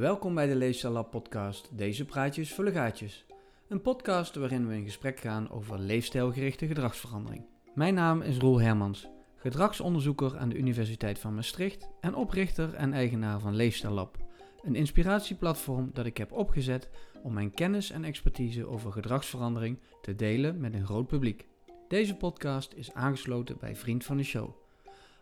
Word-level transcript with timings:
Welkom 0.00 0.34
bij 0.34 0.46
de 0.46 0.54
Leefstijl 0.54 0.92
Lab 0.92 1.10
podcast 1.10 1.68
Deze 1.72 2.04
praatjes 2.04 2.54
voor 2.54 2.66
gaatjes. 2.66 3.24
Een 3.68 3.80
podcast 3.80 4.34
waarin 4.34 4.68
we 4.68 4.74
in 4.74 4.84
gesprek 4.84 5.20
gaan 5.20 5.50
over 5.50 5.78
leefstijlgerichte 5.78 6.66
gedragsverandering. 6.66 7.44
Mijn 7.74 7.94
naam 7.94 8.22
is 8.22 8.36
Roel 8.36 8.60
Hermans, 8.60 9.08
gedragsonderzoeker 9.36 10.38
aan 10.38 10.48
de 10.48 10.56
Universiteit 10.56 11.18
van 11.18 11.34
Maastricht 11.34 11.88
en 12.00 12.14
oprichter 12.14 12.74
en 12.74 12.92
eigenaar 12.92 13.40
van 13.40 13.54
Leefstijl 13.54 13.92
Lab. 13.92 14.16
Een 14.62 14.74
inspiratieplatform 14.74 15.90
dat 15.92 16.06
ik 16.06 16.16
heb 16.16 16.32
opgezet 16.32 16.90
om 17.22 17.32
mijn 17.32 17.50
kennis 17.50 17.90
en 17.90 18.04
expertise 18.04 18.66
over 18.66 18.92
gedragsverandering 18.92 19.78
te 20.02 20.14
delen 20.14 20.60
met 20.60 20.74
een 20.74 20.86
groot 20.86 21.06
publiek. 21.06 21.46
Deze 21.88 22.16
podcast 22.16 22.72
is 22.72 22.92
aangesloten 22.92 23.56
bij 23.58 23.76
Vriend 23.76 24.04
van 24.04 24.16
de 24.16 24.22
Show. 24.24 24.50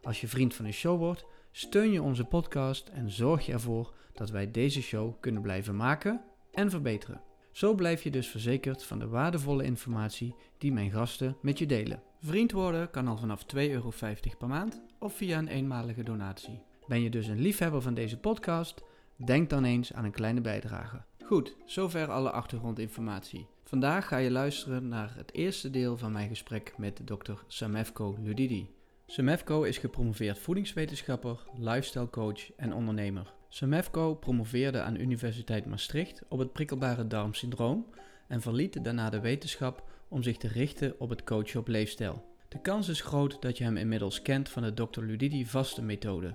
Als 0.03 0.21
je 0.21 0.29
vriend 0.29 0.55
van 0.55 0.65
de 0.65 0.73
show 0.73 0.99
wordt, 0.99 1.25
steun 1.59 1.93
je 1.93 2.03
onze 2.03 2.25
podcast 2.25 2.89
en 2.89 3.11
zorg 3.11 3.47
je 3.47 3.53
ervoor 3.53 3.95
dat 4.13 4.31
wij 4.31 4.51
deze 4.51 4.83
show 4.83 5.15
kunnen 5.21 5.43
blijven 5.43 5.77
maken 5.77 6.21
en 6.53 6.71
verbeteren. 6.71 7.21
Zo 7.53 7.75
blijf 7.75 8.03
je 8.03 8.11
dus 8.11 8.29
verzekerd 8.29 8.85
van 8.85 8.99
de 8.99 9.09
waardevolle 9.09 9.65
informatie 9.65 10.35
die 10.59 10.73
mijn 10.73 10.91
gasten 10.91 11.37
met 11.43 11.59
je 11.59 11.67
delen. 11.67 12.03
Vriend 12.21 12.53
worden 12.53 12.91
kan 12.91 13.09
al 13.09 13.17
vanaf 13.17 13.45
2,50 13.57 13.71
euro 13.71 13.93
per 14.39 14.49
maand 14.49 14.83
of 14.99 15.17
via 15.17 15.39
een 15.39 15.49
eenmalige 15.49 16.03
donatie. 16.03 16.63
Ben 16.87 17.01
je 17.01 17.11
dus 17.11 17.27
een 17.27 17.41
liefhebber 17.41 17.83
van 17.83 17.95
deze 17.95 18.19
podcast? 18.19 18.83
Denk 19.17 19.51
dan 19.51 19.65
eens 19.65 19.93
aan 19.93 20.05
een 20.05 20.11
kleine 20.11 20.41
bijdrage. 20.41 21.03
Goed, 21.25 21.57
zover 21.65 22.11
alle 22.11 22.31
achtergrondinformatie. 22.31 23.47
Vandaag 23.65 24.09
ga 24.09 24.17
je 24.17 24.31
luisteren 24.31 24.89
naar 24.89 25.15
het 25.17 25.35
eerste 25.35 25.71
deel 25.71 25.97
van 25.97 26.13
mijn 26.13 26.29
gesprek 26.29 26.75
met 26.77 27.01
dokter 27.05 27.45
Samefko 27.47 28.17
Ludidi. 28.23 28.78
Samefko 29.11 29.63
is 29.63 29.79
gepromoveerd 29.79 30.39
voedingswetenschapper, 30.39 31.43
lifestyle 31.59 32.11
coach 32.11 32.53
en 32.57 32.73
ondernemer. 32.75 33.33
Samefko 33.49 34.15
promoveerde 34.15 34.81
aan 34.81 35.01
Universiteit 35.01 35.67
Maastricht 35.67 36.23
op 36.29 36.39
het 36.39 36.53
prikkelbare 36.53 37.07
darmsyndroom 37.07 37.87
en 38.27 38.41
verliet 38.41 38.85
daarna 38.85 39.11
de 39.11 39.21
wetenschap 39.21 39.89
om 40.09 40.23
zich 40.23 40.37
te 40.37 40.49
richten 40.49 40.95
op 41.01 41.09
het 41.09 41.25
coachen 41.25 41.61
op 41.61 41.69
leefstijl. 41.69 42.25
De 42.49 42.61
kans 42.61 42.89
is 42.89 43.01
groot 43.01 43.43
dat 43.43 43.59
je 43.59 43.65
hem 43.65 43.77
inmiddels 43.77 44.23
kent 44.23 44.49
van 44.49 44.63
de 44.63 44.75
Dr. 44.75 45.01
Ludidi 45.01 45.47
vaste 45.47 45.83
methode, 45.83 46.35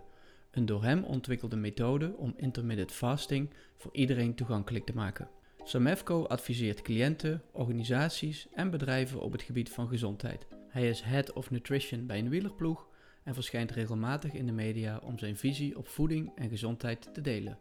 een 0.52 0.66
door 0.66 0.84
hem 0.84 1.04
ontwikkelde 1.04 1.56
methode 1.56 2.14
om 2.18 2.34
intermittent 2.38 2.92
fasting 2.92 3.50
voor 3.78 3.92
iedereen 3.94 4.36
toegankelijk 4.36 4.86
te 4.86 4.96
maken. 4.96 5.30
Samefko 5.64 6.24
adviseert 6.24 6.82
cliënten, 6.82 7.42
organisaties 7.52 8.48
en 8.54 8.70
bedrijven 8.70 9.22
op 9.22 9.32
het 9.32 9.42
gebied 9.42 9.70
van 9.70 9.88
gezondheid. 9.88 10.48
Hij 10.74 10.90
is 10.90 11.02
Head 11.02 11.34
of 11.34 11.52
Nutrition 11.52 12.06
bij 12.06 12.20
een 12.20 12.30
wielerploeg 12.30 12.88
en 13.24 13.34
verschijnt 13.34 13.72
regelmatig 13.72 14.34
in 14.34 14.46
de 14.46 14.52
media 14.52 15.00
om 15.04 15.20
zijn 15.20 15.38
visie 15.38 15.78
op 15.78 15.88
voeding 15.88 16.32
en 16.36 16.50
gezondheid 16.50 17.14
te 17.14 17.22
delen. 17.22 17.58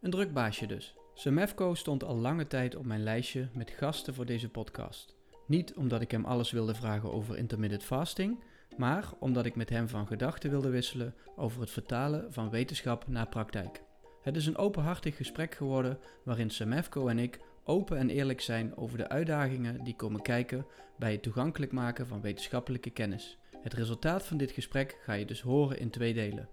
Een 0.00 0.10
druk 0.10 0.32
baasje 0.32 0.66
dus. 0.66 0.94
Semefco 1.14 1.74
stond 1.74 2.04
al 2.04 2.16
lange 2.16 2.46
tijd 2.46 2.76
op 2.76 2.84
mijn 2.84 3.02
lijstje 3.02 3.48
met 3.52 3.70
gasten 3.70 4.14
voor 4.14 4.26
deze 4.26 4.48
podcast. 4.48 5.14
Niet 5.46 5.74
omdat 5.74 6.00
ik 6.00 6.10
hem 6.10 6.24
alles 6.24 6.50
wilde 6.50 6.74
vragen 6.74 7.12
over 7.12 7.36
intermittent 7.36 7.84
fasting, 7.84 8.42
maar 8.76 9.12
omdat 9.18 9.46
ik 9.46 9.56
met 9.56 9.70
hem 9.70 9.88
van 9.88 10.06
gedachten 10.06 10.50
wilde 10.50 10.70
wisselen 10.70 11.14
over 11.36 11.60
het 11.60 11.70
vertalen 11.70 12.32
van 12.32 12.50
wetenschap 12.50 13.06
naar 13.08 13.28
praktijk. 13.28 13.82
Het 14.22 14.36
is 14.36 14.46
een 14.46 14.58
openhartig 14.58 15.16
gesprek 15.16 15.54
geworden 15.54 15.98
waarin 16.24 16.50
Semefco 16.50 17.08
en 17.08 17.18
ik 17.18 17.40
open 17.66 17.98
en 17.98 18.10
eerlijk 18.10 18.40
zijn 18.40 18.76
over 18.76 18.98
de 18.98 19.08
uitdagingen 19.08 19.84
die 19.84 19.96
komen 19.96 20.22
kijken 20.22 20.66
bij 20.98 21.12
het 21.12 21.22
toegankelijk 21.22 21.72
maken 21.72 22.06
van 22.06 22.20
wetenschappelijke 22.20 22.90
kennis. 22.90 23.38
Het 23.62 23.72
resultaat 23.72 24.22
van 24.22 24.36
dit 24.36 24.50
gesprek 24.50 24.98
ga 25.02 25.12
je 25.12 25.24
dus 25.24 25.40
horen 25.40 25.78
in 25.78 25.90
twee 25.90 26.14
delen. 26.14 26.48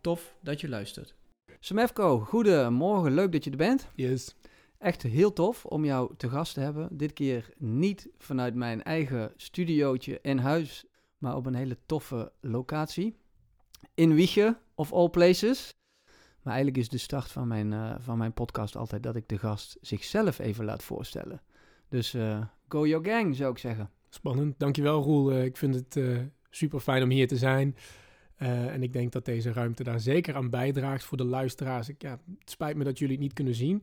Tof 0.00 0.36
dat 0.40 0.60
je 0.60 0.68
luistert. 0.68 1.14
Semefko, 1.60 2.18
goedemorgen, 2.18 3.14
leuk 3.14 3.32
dat 3.32 3.44
je 3.44 3.50
er 3.50 3.56
bent. 3.56 3.88
Yes. 3.94 4.36
Echt 4.78 5.02
heel 5.02 5.32
tof 5.32 5.66
om 5.66 5.84
jou 5.84 6.16
te 6.16 6.28
gast 6.28 6.54
te 6.54 6.60
hebben. 6.60 6.96
Dit 6.96 7.12
keer 7.12 7.50
niet 7.56 8.08
vanuit 8.18 8.54
mijn 8.54 8.82
eigen 8.82 9.32
studiootje 9.36 10.18
in 10.22 10.38
huis, 10.38 10.84
maar 11.18 11.36
op 11.36 11.46
een 11.46 11.54
hele 11.54 11.76
toffe 11.86 12.32
locatie. 12.40 13.16
In 13.94 14.14
Wiegen, 14.14 14.58
of 14.74 14.92
all 14.92 15.08
places. 15.08 15.74
Maar 16.42 16.54
eigenlijk 16.54 16.82
is 16.82 16.88
de 16.88 16.98
start 16.98 17.30
van 17.30 17.48
mijn, 17.48 17.72
uh, 17.72 17.94
van 17.98 18.18
mijn 18.18 18.32
podcast 18.32 18.76
altijd 18.76 19.02
dat 19.02 19.16
ik 19.16 19.28
de 19.28 19.38
gast 19.38 19.78
zichzelf 19.80 20.38
even 20.38 20.64
laat 20.64 20.82
voorstellen. 20.82 21.42
Dus 21.88 22.14
uh, 22.14 22.40
go 22.68 22.86
your 22.86 23.06
gang, 23.06 23.36
zou 23.36 23.50
ik 23.52 23.58
zeggen. 23.58 23.90
Spannend. 24.08 24.58
Dankjewel, 24.58 25.02
Roel. 25.02 25.32
Uh, 25.32 25.44
ik 25.44 25.56
vind 25.56 25.74
het 25.74 26.00
super 26.50 26.80
fijn 26.80 27.02
om 27.02 27.10
hier 27.10 27.28
te 27.28 27.36
zijn. 27.36 27.76
En 28.36 28.82
ik 28.82 28.92
denk 28.92 29.12
dat 29.12 29.24
deze 29.24 29.52
ruimte 29.52 29.82
daar 29.82 30.00
zeker 30.00 30.34
aan 30.34 30.50
bijdraagt 30.50 31.04
voor 31.04 31.16
de 31.16 31.24
luisteraars. 31.24 31.88
Ik, 31.88 32.02
ja, 32.02 32.10
het 32.10 32.50
spijt 32.50 32.76
me 32.76 32.84
dat 32.84 32.98
jullie 32.98 33.14
het 33.14 33.22
niet 33.22 33.32
kunnen 33.32 33.54
zien. 33.54 33.82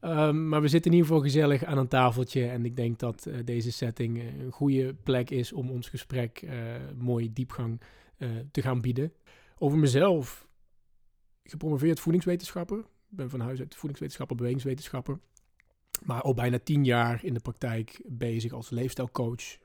Um, 0.00 0.48
maar 0.48 0.60
we 0.60 0.68
zitten 0.68 0.90
in 0.90 0.96
ieder 0.96 1.12
geval 1.12 1.24
gezellig 1.24 1.64
aan 1.64 1.78
een 1.78 1.88
tafeltje. 1.88 2.48
En 2.48 2.64
ik 2.64 2.76
denk 2.76 2.98
dat 2.98 3.28
deze 3.44 3.72
setting 3.72 4.18
een 4.18 4.50
goede 4.50 4.94
plek 4.94 5.30
is 5.30 5.52
om 5.52 5.70
ons 5.70 5.88
gesprek 5.88 6.46
mooi 6.98 7.32
diepgang 7.32 7.80
te 8.50 8.62
gaan 8.62 8.80
bieden. 8.80 9.12
Over 9.58 9.78
mezelf. 9.78 10.46
Gepromoveerd 11.44 12.00
voedingswetenschapper. 12.00 12.78
Ik 12.78 13.16
ben 13.16 13.30
van 13.30 13.40
huis 13.40 13.58
uit 13.58 13.74
voedingswetenschapper, 13.74 14.36
bewegingswetenschapper. 14.36 15.18
Maar 16.04 16.22
al 16.22 16.34
bijna 16.34 16.58
tien 16.58 16.84
jaar 16.84 17.24
in 17.24 17.34
de 17.34 17.40
praktijk 17.40 18.02
bezig 18.06 18.52
als 18.52 18.70
leefstijlcoach, 18.70 19.58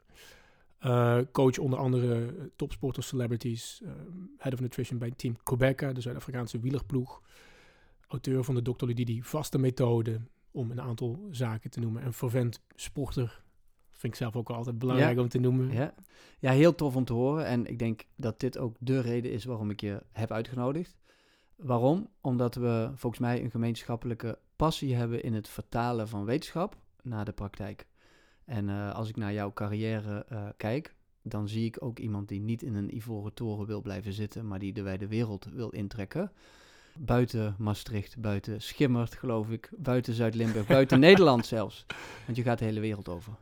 uh, 0.86 1.20
coach 1.32 1.58
onder 1.58 1.80
andere 1.80 2.34
topsporters, 2.56 3.08
celebrities, 3.08 3.82
uh, 3.84 3.90
head 4.38 4.54
of 4.54 4.60
nutrition 4.60 5.00
bij 5.00 5.12
Team 5.12 5.38
Quebeca, 5.44 5.94
de 5.94 6.02
Zuid-Afrikaanse 6.02 6.60
wielerploeg. 6.60 7.22
Auteur 8.08 8.44
van 8.44 8.56
de 8.56 8.62
Dr. 8.62 8.86
Ludidi 8.86 9.24
vaste 9.24 9.58
methode, 9.58 10.22
om 10.52 10.72
een 10.72 10.82
aantal 10.82 11.28
zaken 11.32 11.70
te 11.70 11.80
noemen. 11.80 12.04
En 12.04 12.14
vervent 12.14 12.62
sporter, 12.76 13.44
vind 13.92 14.14
ik 14.14 14.20
zelf 14.20 14.36
ook 14.36 14.50
altijd 14.50 14.80
belangrijk 14.80 15.16
ja. 15.16 15.22
om 15.22 15.30
te 15.30 15.40
noemen. 15.40 15.72
Ja. 15.72 15.94
ja, 16.40 16.52
heel 16.52 16.76
tof 16.76 16.96
om 16.96 17.06
te 17.06 17.14
horen. 17.14 17.46
En 17.46 17.66
ik 17.66 17.80
denk 17.80 18.06
dat 18.16 18.40
dit 18.40 18.58
ook 18.58 18.76
de 18.80 19.00
reden 19.00 19.32
is 19.32 19.46
waarom 19.46 19.70
ik 19.70 19.82
je 19.82 20.04
heb 20.12 20.32
uitgenodigd. 20.32 20.99
Waarom? 21.62 22.10
Omdat 22.22 22.56
we 22.56 22.92
volgens 22.96 23.22
mij 23.22 23.44
een 23.44 23.52
gemeenschappelijke 23.52 24.38
passie 24.56 24.96
hebben 24.96 25.24
in 25.24 25.34
het 25.34 25.48
vertalen 25.48 26.08
van 26.08 26.26
wetenschap 26.26 26.78
naar 27.02 27.26
de 27.26 27.32
praktijk. 27.32 27.88
En 28.46 28.68
uh, 28.68 28.96
als 28.96 29.10
ik 29.10 29.16
naar 29.16 29.34
jouw 29.34 29.54
carrière 29.54 30.26
uh, 30.32 30.48
kijk, 30.58 30.96
dan 31.22 31.48
zie 31.48 31.66
ik 31.66 31.84
ook 31.84 32.00
iemand 32.00 32.28
die 32.28 32.40
niet 32.40 32.64
in 32.64 32.76
een 32.76 32.96
ivoren 32.96 33.34
toren 33.34 33.68
wil 33.68 33.82
blijven 33.82 34.14
zitten, 34.14 34.48
maar 34.48 34.60
die 34.60 34.74
de 34.74 34.82
wijde 34.82 35.08
wereld 35.08 35.48
wil 35.54 35.70
intrekken. 35.70 36.32
Buiten 36.98 37.56
Maastricht, 37.58 38.18
buiten 38.18 38.62
Schimmert, 38.62 39.16
geloof 39.16 39.50
ik, 39.50 39.70
buiten 39.78 40.14
Zuid-Limburg, 40.14 40.68
buiten 40.78 41.00
Nederland 41.00 41.46
zelfs. 41.46 41.86
Want 42.26 42.38
je 42.38 42.44
gaat 42.44 42.60
de 42.60 42.66
hele 42.66 42.80
wereld 42.80 43.10
over. 43.10 43.34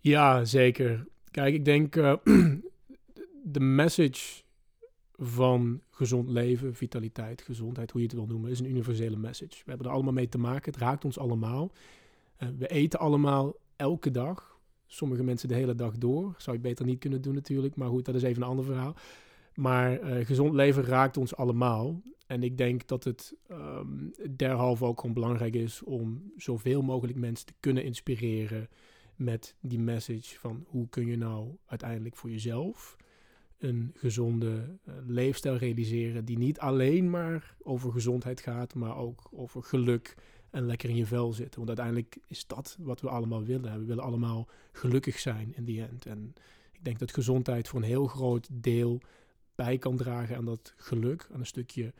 Ja, 0.00 0.44
zeker. 0.44 1.06
Kijk, 1.30 1.54
ik 1.54 1.64
denk 1.64 1.96
uh, 1.96 2.14
de 3.42 3.60
message 3.60 4.42
van 5.22 5.80
gezond 5.90 6.28
leven, 6.28 6.74
vitaliteit, 6.74 7.42
gezondheid, 7.42 7.90
hoe 7.90 8.00
je 8.00 8.06
het 8.06 8.16
wil 8.16 8.26
noemen, 8.26 8.50
is 8.50 8.60
een 8.60 8.70
universele 8.70 9.16
message. 9.16 9.54
We 9.64 9.68
hebben 9.70 9.86
er 9.86 9.92
allemaal 9.92 10.12
mee 10.12 10.28
te 10.28 10.38
maken. 10.38 10.72
Het 10.72 10.80
raakt 10.80 11.04
ons 11.04 11.18
allemaal. 11.18 11.72
we 12.58 12.66
eten 12.66 12.98
allemaal 12.98 13.54
elke 13.76 14.10
dag. 14.10 14.58
Sommige 14.86 15.22
mensen 15.22 15.48
de 15.48 15.54
hele 15.54 15.74
dag 15.74 15.98
door. 15.98 16.34
Zou 16.38 16.56
je 16.56 16.62
beter 16.62 16.84
niet 16.84 16.98
kunnen 16.98 17.22
doen 17.22 17.34
natuurlijk. 17.34 17.76
Maar 17.76 17.88
goed, 17.88 18.04
dat 18.04 18.14
is 18.14 18.22
even 18.22 18.42
een 18.42 18.48
ander 18.48 18.64
verhaal. 18.64 18.96
Maar 19.54 20.00
uh, 20.02 20.26
gezond 20.26 20.54
leven 20.54 20.84
raakt 20.84 21.16
ons 21.16 21.36
allemaal. 21.36 22.02
En 22.26 22.42
ik 22.42 22.56
denk 22.58 22.86
dat 22.86 23.04
het 23.04 23.34
um, 23.50 24.12
derhalve 24.36 24.84
ook 24.84 25.00
gewoon 25.00 25.14
belangrijk 25.14 25.54
is 25.54 25.82
om 25.82 26.32
zoveel 26.36 26.82
mogelijk 26.82 27.18
mensen 27.18 27.46
te 27.46 27.54
kunnen 27.60 27.84
inspireren 27.84 28.68
met 29.16 29.54
die 29.60 29.78
message 29.78 30.38
van 30.38 30.64
hoe 30.66 30.88
kun 30.88 31.06
je 31.06 31.16
nou 31.16 31.56
uiteindelijk 31.66 32.16
voor 32.16 32.30
jezelf 32.30 32.96
een 33.60 33.92
gezonde 33.94 34.78
uh, 34.88 34.94
leefstijl 35.06 35.56
realiseren 35.56 36.24
die 36.24 36.38
niet 36.38 36.58
alleen 36.58 37.10
maar 37.10 37.56
over 37.62 37.92
gezondheid 37.92 38.40
gaat, 38.40 38.74
maar 38.74 38.96
ook 38.96 39.28
over 39.32 39.62
geluk, 39.62 40.16
en 40.50 40.66
lekker 40.66 40.88
in 40.88 40.96
je 40.96 41.06
vel 41.06 41.32
zitten. 41.32 41.56
Want 41.56 41.68
uiteindelijk 41.68 42.18
is 42.26 42.46
dat 42.46 42.76
wat 42.80 43.00
we 43.00 43.08
allemaal 43.08 43.44
willen. 43.44 43.78
We 43.78 43.84
willen 43.84 44.04
allemaal 44.04 44.48
gelukkig 44.72 45.18
zijn 45.18 45.54
in 45.56 45.64
die 45.64 45.82
end. 45.82 46.06
En 46.06 46.34
ik 46.72 46.84
denk 46.84 46.98
dat 46.98 47.12
gezondheid 47.12 47.68
voor 47.68 47.78
een 47.78 47.86
heel 47.86 48.06
groot 48.06 48.48
deel 48.52 49.00
bij 49.54 49.78
kan 49.78 49.96
dragen 49.96 50.36
aan 50.36 50.44
dat 50.44 50.74
geluk, 50.76 51.28
aan 51.32 51.40
een 51.40 51.46
stukje. 51.46 51.92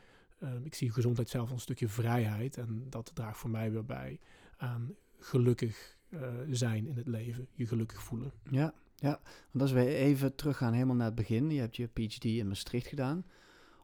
Uh, 0.43 0.49
ik 0.63 0.73
zie 0.73 0.91
gezondheid 0.91 1.29
zelf 1.29 1.43
als 1.43 1.53
een 1.53 1.59
stukje 1.59 1.87
vrijheid. 1.87 2.57
En 2.57 2.85
dat 2.89 3.11
draagt 3.13 3.37
voor 3.37 3.49
mij 3.49 3.71
weer 3.71 3.85
bij 3.85 4.19
aan 4.57 4.95
gelukkig 5.19 5.97
uh, 6.09 6.19
zijn 6.49 6.87
in 6.87 6.97
het 6.97 7.07
leven. 7.07 7.47
Je 7.53 7.65
gelukkig 7.65 8.03
voelen. 8.03 8.31
Ja, 8.49 8.73
ja. 9.01 9.19
Want 9.51 9.61
als 9.61 9.71
we 9.71 9.95
even 9.95 10.35
teruggaan 10.35 10.73
helemaal 10.73 10.95
naar 10.95 11.05
het 11.05 11.15
begin. 11.15 11.51
Je 11.51 11.59
hebt 11.59 11.75
je 11.75 11.87
PhD 11.87 12.25
in 12.25 12.47
Maastricht 12.47 12.87
gedaan 12.87 13.25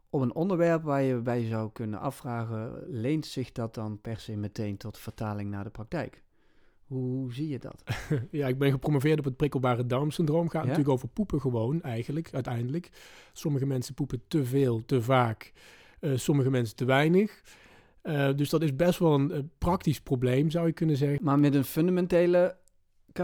op 0.10 0.22
een 0.22 0.36
onderwerp 0.36 0.84
waar 0.84 1.02
je 1.02 1.16
bij 1.16 1.46
zou 1.46 1.72
kunnen 1.72 2.00
afvragen, 2.00 2.84
leent 2.88 3.26
zich 3.26 3.52
dat 3.52 3.74
dan 3.74 4.02
per 4.02 4.20
se 4.20 4.36
meteen 4.36 4.78
tot 4.78 4.98
vertaling 4.98 5.50
naar 5.50 5.64
de 5.64 5.70
praktijk? 5.70 6.24
Hoe 6.86 7.34
zie 7.34 7.48
je 7.48 7.60
dat? 7.60 7.84
ja, 8.32 8.48
ik 8.48 8.58
ben 8.58 8.72
gepromoveerd 8.72 9.20
op 9.20 9.26
het 9.26 9.38
prikkelbare 9.38 9.86
darmsyndroom. 9.86 10.50
Gaat 10.50 10.62
ja? 10.62 10.68
natuurlijk 10.68 10.96
over 10.96 11.08
poepen 11.08 11.42
gewoon, 11.42 11.82
eigenlijk, 11.82 12.30
uiteindelijk. 12.34 12.90
Sommige 13.34 13.66
mensen 13.66 13.94
poepen 13.94 14.22
te 14.28 14.46
veel, 14.46 14.86
te 14.86 15.02
vaak. 15.02 15.54
Uh, 16.02 16.18
sommige 16.18 16.50
mensen 16.50 16.76
te 16.76 16.86
weinig. 16.86 17.42
Uh, 18.04 18.36
dus 18.36 18.50
dat 18.50 18.62
is 18.62 18.76
best 18.76 19.00
wel 19.00 19.14
een, 19.14 19.36
een 19.36 19.52
praktisch 19.58 20.02
probleem, 20.02 20.50
zou 20.50 20.68
je 20.68 20.74
kunnen 20.74 20.98
zeggen. 20.98 21.20
Maar 21.24 21.40
met 21.40 21.56
een 21.56 21.64
fundamentele 21.64 22.58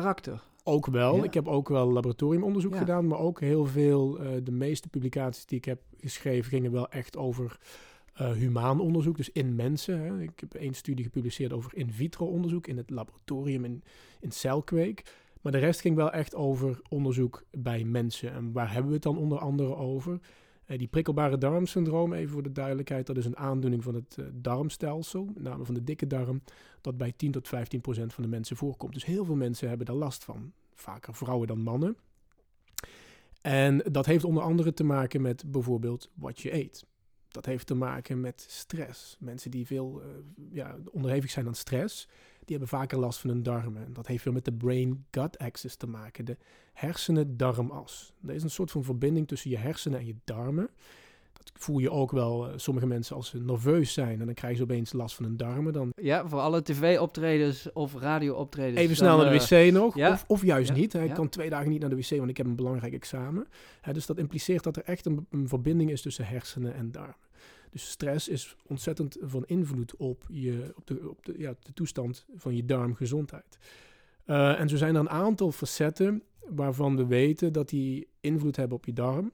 karakter. 0.01 0.41
Ook 0.63 0.85
wel. 0.85 1.15
Ja. 1.15 1.23
Ik 1.23 1.33
heb 1.33 1.47
ook 1.47 1.69
wel 1.69 1.91
laboratoriumonderzoek 1.91 2.73
Ja. 2.73 2.77
gedaan, 2.79 3.07
maar 3.07 3.19
ook 3.19 3.39
heel 3.39 3.65
veel, 3.65 4.19
eh, 4.19 4.27
de 4.43 4.51
meeste 4.51 4.89
publicaties 4.89 5.45
die 5.45 5.57
ik 5.57 5.65
heb 5.65 5.81
geschreven 5.99 6.49
gingen 6.49 6.71
wel 6.71 6.89
echt 6.89 7.17
over 7.17 7.57
eh 8.13 8.31
humaan 8.31 8.79
onderzoek, 8.79 9.17
dus 9.17 9.31
in 9.31 9.55
mensen. 9.55 9.99
Hè. 9.99 10.21
Ik 10.21 10.39
heb 10.39 10.53
één 10.53 10.73
studie 10.73 11.03
gepubliceerd 11.05 11.53
over 11.53 11.71
in 11.75 11.91
vitro 11.91 12.25
onderzoek 12.25 12.67
in 12.67 12.77
het 12.77 12.89
laboratorium 12.89 13.65
in, 13.65 13.83
in 14.19 14.31
celkweek. 14.31 15.03
Maar 15.41 15.51
de 15.51 15.57
rest 15.57 15.81
ging 15.81 15.95
wel 15.95 16.11
echt 16.11 16.35
over 16.35 16.81
onderzoek 16.89 17.43
bij 17.51 17.83
mensen. 17.83 18.31
En 18.33 18.51
waar 18.51 18.67
hebben 18.71 18.87
we 18.87 18.93
het 18.93 19.03
dan 19.03 19.17
onder 19.17 19.37
andere 19.39 19.75
over? 19.75 20.19
Eh, 20.65 20.77
die 20.77 20.87
prikkelbare 20.87 21.37
darmsyndroom, 21.37 22.13
even 22.13 22.33
voor 22.33 22.43
de 22.43 22.51
duidelijkheid, 22.51 23.07
dat 23.07 23.17
is 23.17 23.25
een 23.25 23.37
aandoening 23.37 23.83
van 23.83 23.95
het 23.95 24.15
eh, 24.19 24.25
darmstelsel, 24.33 25.25
met 25.25 25.43
name 25.43 25.65
van 25.65 25.73
de 25.73 25.83
dikke 25.83 26.07
darm, 26.07 26.41
dat 26.81 26.97
bij 26.97 27.13
10 27.15 27.31
tot 27.31 27.47
15 27.47 27.81
procent 27.81 28.13
van 28.13 28.23
de 28.23 28.29
mensen 28.29 28.55
voorkomt. 28.55 28.93
Dus 28.93 29.05
heel 29.05 29.25
veel 29.25 29.35
mensen 29.35 29.67
hebben 29.67 29.85
daar 29.85 29.95
last 29.95 30.23
van. 30.23 30.53
Vaker 30.73 31.15
vrouwen 31.15 31.47
dan 31.47 31.59
mannen. 31.59 31.97
En 33.41 33.77
dat 33.91 34.05
heeft 34.05 34.23
onder 34.23 34.43
andere 34.43 34.73
te 34.73 34.83
maken 34.83 35.21
met 35.21 35.51
bijvoorbeeld 35.51 36.09
wat 36.13 36.39
je 36.39 36.53
eet. 36.53 36.85
Dat 37.27 37.45
heeft 37.45 37.67
te 37.67 37.75
maken 37.75 38.19
met 38.19 38.45
stress. 38.47 39.17
Mensen 39.19 39.51
die 39.51 39.65
veel 39.65 40.01
eh, 40.01 40.07
ja, 40.51 40.77
onderhevig 40.91 41.29
zijn 41.29 41.47
aan 41.47 41.55
stress, 41.55 42.07
die 42.45 42.57
hebben 42.57 42.79
vaker 42.79 42.99
last 42.99 43.19
van 43.19 43.29
hun 43.29 43.43
darmen. 43.43 43.85
En 43.85 43.93
dat 43.93 44.07
heeft 44.07 44.23
weer 44.23 44.33
met 44.33 44.45
de 44.45 44.53
brain-gut 44.53 45.37
axis 45.37 45.75
te 45.75 45.87
maken, 45.87 46.25
de 46.25 46.37
hersenen-darmas. 46.73 48.13
Er 48.27 48.33
is 48.33 48.43
een 48.43 48.49
soort 48.49 48.71
van 48.71 48.83
verbinding 48.83 49.27
tussen 49.27 49.49
je 49.49 49.57
hersenen 49.57 49.99
en 49.99 50.05
je 50.05 50.15
darmen. 50.23 50.69
Dat 51.33 51.51
voel 51.53 51.79
je 51.79 51.91
ook 51.91 52.11
wel, 52.11 52.47
eh, 52.47 52.53
sommige 52.55 52.87
mensen 52.87 53.15
als 53.15 53.27
ze 53.29 53.39
nerveus 53.39 53.93
zijn 53.93 54.19
en 54.19 54.25
dan 54.25 54.35
krijgen 54.35 54.57
ze 54.57 54.63
opeens 54.63 54.93
last 54.93 55.15
van 55.15 55.25
hun 55.25 55.37
darmen. 55.37 55.73
Dan 55.73 55.91
Ja, 55.95 56.27
voor 56.27 56.39
alle 56.39 56.61
tv-optredens 56.63 57.71
of 57.73 57.95
radio-optredens. 57.95 58.79
even 58.79 58.95
snel 58.95 59.17
naar 59.17 59.31
de 59.31 59.55
eh, 59.55 59.65
wc 59.67 59.73
nog, 59.73 59.95
ja. 59.95 60.11
of, 60.11 60.23
of 60.27 60.43
juist 60.43 60.69
Ja, 60.69 60.75
niet. 60.75 60.93
Hij 60.93 61.07
ja. 61.07 61.13
kan 61.13 61.29
twee 61.29 61.49
dagen 61.49 61.69
niet 61.69 61.79
naar 61.79 61.89
de 61.89 61.95
wc, 61.95 62.09
want 62.09 62.29
ik 62.29 62.37
heb 62.37 62.45
een 62.45 62.55
belangrijk 62.55 62.93
examen. 62.93 63.47
Hè, 63.81 63.93
dus 63.93 64.05
dat 64.05 64.17
impliceert 64.17 64.63
dat 64.63 64.75
er 64.75 64.83
echt 64.83 65.05
een, 65.05 65.27
een 65.29 65.47
verbinding 65.47 65.91
is 65.91 66.01
tussen 66.01 66.25
hersenen 66.25 66.73
en 66.75 66.91
darmen. 66.91 67.15
Dus 67.73 67.89
stress 67.89 68.27
is 68.27 68.55
ontzettend 68.65 69.17
van 69.21 69.45
invloed 69.45 69.95
op, 69.95 70.25
je, 70.29 70.73
op, 70.75 70.87
de, 70.87 71.09
op 71.09 71.25
de, 71.25 71.33
ja, 71.37 71.55
de 71.59 71.73
toestand 71.73 72.25
van 72.35 72.55
je 72.55 72.65
darmgezondheid. 72.65 73.57
Eh, 74.25 74.59
en 74.59 74.69
zo 74.69 74.77
zijn 74.77 74.95
er 74.95 75.01
een 75.01 75.09
aantal 75.09 75.51
facetten 75.51 76.23
waarvan 76.49 76.95
we 76.95 77.05
weten 77.05 77.53
dat 77.53 77.69
die 77.69 78.07
invloed 78.19 78.55
hebben 78.55 78.77
op 78.77 78.85
je 78.85 78.93
darm. 78.93 79.31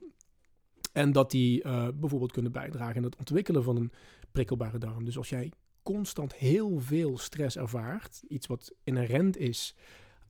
En 0.93 1.11
dat 1.11 1.31
die 1.31 1.63
eh, 1.63 1.87
bijvoorbeeld 1.95 2.31
kunnen 2.31 2.51
bijdragen 2.51 2.97
aan 2.97 3.03
het 3.03 3.15
ontwikkelen 3.15 3.63
van 3.63 3.75
een 3.75 3.91
prikkelbare 4.31 4.77
darm. 4.77 5.05
Dus 5.05 5.17
als 5.17 5.29
jij 5.29 5.51
constant 5.83 6.33
heel 6.35 6.79
veel 6.79 7.17
stress 7.17 7.57
ervaart, 7.57 8.23
iets 8.27 8.47
wat 8.47 8.73
inherent 8.83 9.37
is 9.37 9.75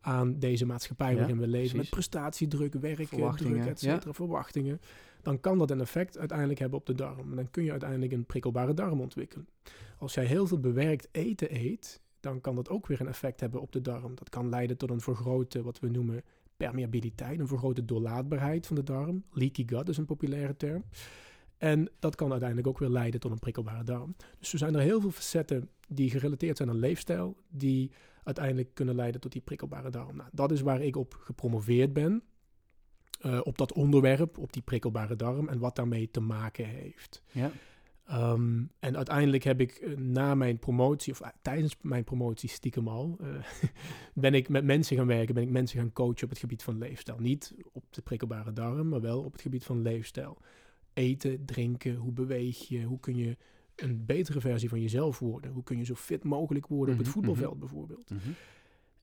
aan 0.02 0.40
deze 0.40 0.66
maatschappij 0.66 1.12
Ja, 1.12 1.18
waarin 1.18 1.40
we 1.40 1.48
leven, 1.48 1.78
met 1.78 1.90
prestatiedruk, 1.90 2.74
werken, 2.74 3.08
Verwachtingen, 3.08 3.62
druk, 3.62 3.72
et 3.72 3.80
cetera, 3.80 4.14
verwachtingen, 4.14 4.82
dan 5.22 5.40
kan 5.40 5.58
dat 5.58 5.72
een 5.72 5.80
effect 5.80 6.18
uiteindelijk 6.18 6.60
hebben 6.60 6.80
op 6.80 6.86
de 6.86 6.96
darm. 6.96 7.36
Dan 7.36 7.52
kun 7.52 7.64
je 7.64 7.72
uiteindelijk 7.72 8.12
een 8.12 8.26
prikkelbare 8.26 8.74
darm 8.74 9.02
ontwikkelen. 9.02 9.48
Als 9.98 10.14
jij 10.14 10.26
heel 10.26 10.48
veel 10.48 10.60
bewerkt 10.60 11.08
eten 11.12 11.56
eet, 11.56 12.02
dan 12.20 12.42
kan 12.42 12.56
dat 12.56 12.70
ook 12.70 12.88
weer 12.88 13.02
een 13.02 13.08
effect 13.08 13.40
hebben 13.40 13.62
op 13.62 13.72
de 13.72 13.82
darm. 13.82 14.16
Dat 14.16 14.30
kan 14.30 14.50
leiden 14.50 14.78
tot 14.78 14.90
een 14.90 15.02
vergrote, 15.02 15.64
wat 15.64 15.80
we 15.80 15.90
noemen 15.90 16.24
permeabiliteit, 16.58 17.40
een 17.40 17.48
vergrote 17.48 17.86
doorlaatbaarheid 17.86 18.68
van 18.68 18.76
de 18.76 18.84
darm. 18.84 19.24
Leaky 19.32 19.68
gut 19.68 19.90
is 19.90 19.98
een 19.98 20.06
populaire 20.06 20.58
term. 20.58 20.84
En 21.58 21.90
dat 22.00 22.16
kan 22.16 22.30
uiteindelijk 22.30 22.68
ook 22.68 22.80
weer 22.80 22.90
leiden 22.90 23.20
tot 23.20 23.32
een 23.32 23.40
prikkelbare 23.40 23.84
darm. 23.84 24.16
Dus 24.40 24.52
er 24.52 24.58
zijn 24.58 24.76
er 24.76 24.82
heel 24.82 25.02
veel 25.02 25.12
facetten 25.12 25.70
die 25.88 26.10
gerelateerd 26.10 26.58
zijn 26.58 26.70
aan 26.70 26.80
leefstijl, 26.80 27.38
die 27.50 27.92
uiteindelijk 28.24 28.74
kunnen 28.74 28.96
leiden 28.96 29.22
tot 29.22 29.32
die 29.32 29.42
prikkelbare 29.42 29.90
darm. 29.90 30.16
Nou, 30.16 30.30
dat 30.32 30.52
is 30.52 30.62
waar 30.62 30.82
ik 30.82 30.96
op 30.96 31.14
gepromoveerd 31.14 31.94
ben. 31.94 32.24
Eh, 33.20 33.40
op 33.44 33.58
dat 33.58 33.74
onderwerp, 33.74 34.38
op 34.38 34.54
die 34.54 34.62
prikkelbare 34.62 35.16
darm 35.16 35.48
en 35.48 35.60
wat 35.60 35.76
daarmee 35.76 36.12
te 36.12 36.20
maken 36.20 36.66
heeft. 36.66 37.22
Ja. 37.32 37.52
Ehm, 38.06 38.64
en 38.80 38.96
uiteindelijk 38.96 39.44
heb 39.44 39.62
ik 39.62 39.72
eh, 39.72 39.98
na 39.98 40.36
mijn 40.36 40.60
promotie, 40.60 41.14
of 41.14 41.22
eh, 41.22 41.30
tijdens 41.42 41.76
mijn 41.82 42.04
promotie 42.04 42.50
stiekem 42.50 42.88
al, 42.88 43.20
ben 44.14 44.34
ik 44.34 44.50
met 44.50 44.64
mensen 44.64 44.98
gaan 44.98 45.08
werken, 45.08 45.34
ben 45.34 45.44
ik 45.44 45.50
mensen 45.50 45.80
gaan 45.80 45.94
coachen 45.94 46.24
op 46.24 46.30
het 46.30 46.40
gebied 46.40 46.64
van 46.64 46.78
leefstijl. 46.78 47.20
Niet 47.20 47.56
op 47.72 47.84
de 47.90 48.02
prikkelbare 48.02 48.54
darm, 48.54 48.90
maar 48.90 49.02
wel 49.02 49.24
op 49.24 49.32
het 49.32 49.42
gebied 49.42 49.64
van 49.64 49.82
leefstijl. 49.82 50.38
Eten, 50.94 51.46
drinken, 51.46 51.96
hoe 51.96 52.12
beweeg 52.12 52.68
je, 52.68 52.84
hoe 52.84 53.00
kun 53.00 53.16
je 53.16 53.38
een 53.76 54.06
betere 54.06 54.40
versie 54.40 54.70
van 54.70 54.82
jezelf 54.82 55.20
worden? 55.20 55.52
Hoe 55.52 55.64
kun 55.64 55.78
je 55.78 55.84
zo 55.84 55.96
fit 55.96 56.24
mogelijk 56.24 56.68
worden 56.68 56.94
op 56.94 57.00
Mhm, 57.00 57.10
het 57.10 57.14
voetbalveld 57.14 57.60
bijvoorbeeld? 57.60 58.10
Mhm. 58.10 58.30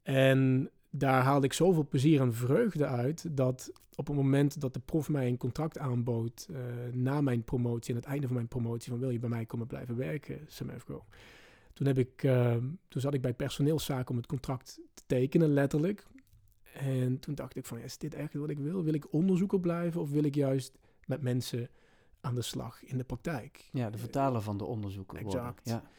En 0.03 0.71
daar 0.99 1.23
haalde 1.23 1.47
ik 1.47 1.53
zoveel 1.53 1.87
plezier 1.89 2.21
en 2.21 2.35
vreugde 2.35 2.87
uit 2.87 3.37
dat 3.37 3.73
op 3.95 4.07
het 4.07 4.17
moment 4.17 4.61
dat 4.61 4.75
de 4.75 4.81
prof 4.81 5.09
mij 5.09 5.27
een 5.27 5.37
contract 5.37 5.79
aanbood 5.79 6.49
eh, 6.51 6.59
na 6.93 7.21
mijn 7.21 7.45
promotie 7.45 7.95
en 7.95 8.01
het 8.01 8.09
einde 8.09 8.27
van 8.27 8.37
mijn 8.37 8.49
promotie 8.49 8.91
van 8.91 9.01
wil 9.01 9.11
je 9.11 9.19
bij 9.19 9.29
mij 9.29 9.47
komen 9.47 9.67
blijven 9.67 9.97
werken, 9.97 10.41
Semefco. 10.47 11.05
Toen, 11.73 11.87
heb 11.87 11.99
ik, 11.99 12.23
eh, 12.23 12.57
toen 12.89 13.01
zat 13.01 13.15
ik 13.15 13.21
bij 13.21 13.35
personeelszaken 13.35 14.11
om 14.11 14.17
het 14.17 14.27
contract 14.27 14.81
te 14.95 15.03
tekenen, 15.07 15.49
letterlijk. 15.49 16.07
En 16.73 17.19
toen 17.19 17.35
dacht 17.35 17.57
ik 17.57 17.67
van, 17.67 17.79
ja, 17.79 17.85
is 17.85 17.99
dit 17.99 18.15
echt 18.15 18.35
wat 18.35 18.51
ik 18.51 18.59
wil? 18.59 18.83
Wil 18.83 18.95
ik 18.95 19.13
onderzoeker 19.13 19.61
blijven 19.61 20.01
of 20.01 20.11
wil 20.11 20.25
ik 20.25 20.35
juist 20.35 20.79
met 21.07 21.23
mensen 21.23 21.69
aan 22.21 22.35
de 22.35 22.43
slag 22.43 22.85
in 22.85 22.99
de 22.99 23.05
praktijk? 23.05 23.69
Ja, 23.73 23.91
de 23.91 23.99
vertaler 23.99 24.41
van 24.41 24.57
de 24.57 24.65
onderzoeken. 24.65 25.23
worden. 25.23 25.41
Exact. 25.41 25.69
Ja. 25.69 25.91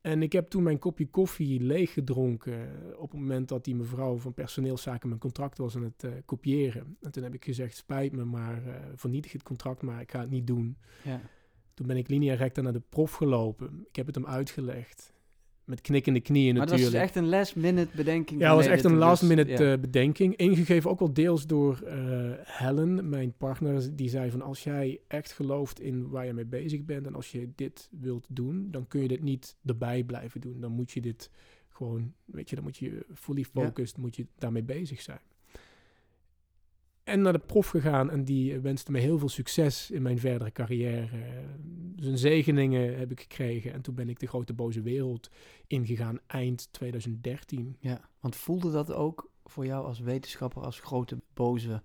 En 0.00 0.22
ik 0.22 0.32
heb 0.32 0.50
toen 0.50 0.62
mijn 0.62 0.78
kopje 0.78 1.06
koffie 1.06 1.60
leeggedronken 1.60 2.68
op 2.96 3.10
het 3.10 3.20
moment 3.20 3.48
dat 3.48 3.64
die 3.64 3.74
mevrouw 3.74 4.16
van 4.16 4.34
personeelszaken 4.34 5.08
mijn 5.08 5.20
contract 5.20 5.58
was 5.58 5.76
aan 5.76 5.82
het 5.82 6.04
eh, 6.04 6.10
kopiëren. 6.24 6.96
En 7.00 7.10
toen 7.10 7.22
heb 7.22 7.34
ik 7.34 7.44
gezegd, 7.44 7.76
spijt 7.76 8.12
me, 8.12 8.24
maar 8.24 8.66
eh, 8.66 8.74
vernietig 8.94 9.32
het 9.32 9.42
contract, 9.42 9.82
maar 9.82 10.00
ik 10.00 10.10
ga 10.10 10.20
het 10.20 10.30
niet 10.30 10.46
doen. 10.46 10.76
Ja. 11.04 11.20
Toen 11.74 11.86
ben 11.86 11.96
ik 11.96 12.08
linea 12.08 12.34
recta 12.34 12.60
naar 12.60 12.72
de 12.72 12.82
prof 12.88 13.12
gelopen. 13.12 13.86
Ik 13.88 13.96
heb 13.96 14.06
het 14.06 14.14
hem 14.14 14.26
uitgelegd. 14.26 15.12
Met 15.70 15.80
knikkende 15.80 16.20
knieën 16.20 16.56
Maar 16.56 16.66
dat 16.66 16.70
was 16.70 16.80
natuurlijk. 16.80 17.12
dus 17.12 17.16
echt 17.16 17.24
een 17.24 17.38
last 17.38 17.56
minute 17.56 17.96
bedenking. 17.96 18.40
Ja, 18.40 18.46
het 18.46 18.56
was 18.56 18.66
echt 18.66 18.84
een 18.84 18.96
last 18.96 19.22
minute 19.22 19.50
ja. 19.50 19.72
eh, 19.72 19.80
bedenking. 19.80 20.36
Ingegeven 20.36 20.90
ook 20.90 20.98
wel 20.98 21.12
deels 21.12 21.46
door 21.46 21.80
eh, 21.82 21.96
Helen, 22.44 23.08
mijn 23.08 23.32
partner. 23.36 23.96
Die 23.96 24.08
zei 24.08 24.30
van 24.30 24.42
als 24.42 24.64
jij 24.64 25.00
echt 25.08 25.32
gelooft 25.32 25.80
in 25.80 26.08
waar 26.08 26.26
je 26.26 26.32
mee 26.32 26.44
bezig 26.44 26.84
bent. 26.84 27.06
En 27.06 27.14
als 27.14 27.32
je 27.32 27.48
dit 27.54 27.88
wilt 28.00 28.26
doen, 28.28 28.68
dan 28.70 28.86
kun 28.88 29.02
je 29.02 29.08
dit 29.08 29.22
niet 29.22 29.56
erbij 29.64 30.04
blijven 30.04 30.40
doen. 30.40 30.60
Dan 30.60 30.72
moet 30.72 30.90
je 30.90 31.00
dit 31.00 31.30
gewoon, 31.68 32.12
weet 32.24 32.48
je, 32.50 32.54
dan 32.54 32.64
moet 32.64 32.76
je 32.76 33.06
fully 33.14 33.44
Ja. 33.52 33.62
focused, 33.62 33.96
moet 33.96 34.16
je 34.16 34.26
daarmee 34.38 34.62
bezig 34.62 35.00
zijn. 35.00 35.20
En 37.10 37.20
naar 37.20 37.32
de 37.32 37.38
prof 37.38 37.68
gegaan 37.68 38.10
en 38.10 38.24
die 38.24 38.60
wenste 38.60 38.92
me 38.92 38.98
heel 38.98 39.18
veel 39.18 39.28
succes 39.28 39.90
in 39.90 40.02
mijn 40.02 40.18
verdere 40.18 40.52
carrière. 40.52 41.08
Zijn 41.96 42.18
zegeningen 42.18 42.98
heb 42.98 43.10
ik 43.10 43.20
gekregen 43.20 43.72
en 43.72 43.80
toen 43.80 43.94
ben 43.94 44.08
ik 44.08 44.20
de 44.20 44.26
grote 44.26 44.52
boze 44.52 44.82
wereld 44.82 45.30
ingegaan 45.66 46.18
eind 46.26 46.68
2013. 46.72 47.76
Ja, 47.78 48.00
want 48.20 48.36
voelde 48.36 48.72
dat 48.72 48.92
ook 48.92 49.30
voor 49.44 49.66
jou 49.66 49.84
als 49.84 50.00
wetenschapper, 50.00 50.62
als 50.62 50.80
grote 50.80 51.18
boze 51.34 51.82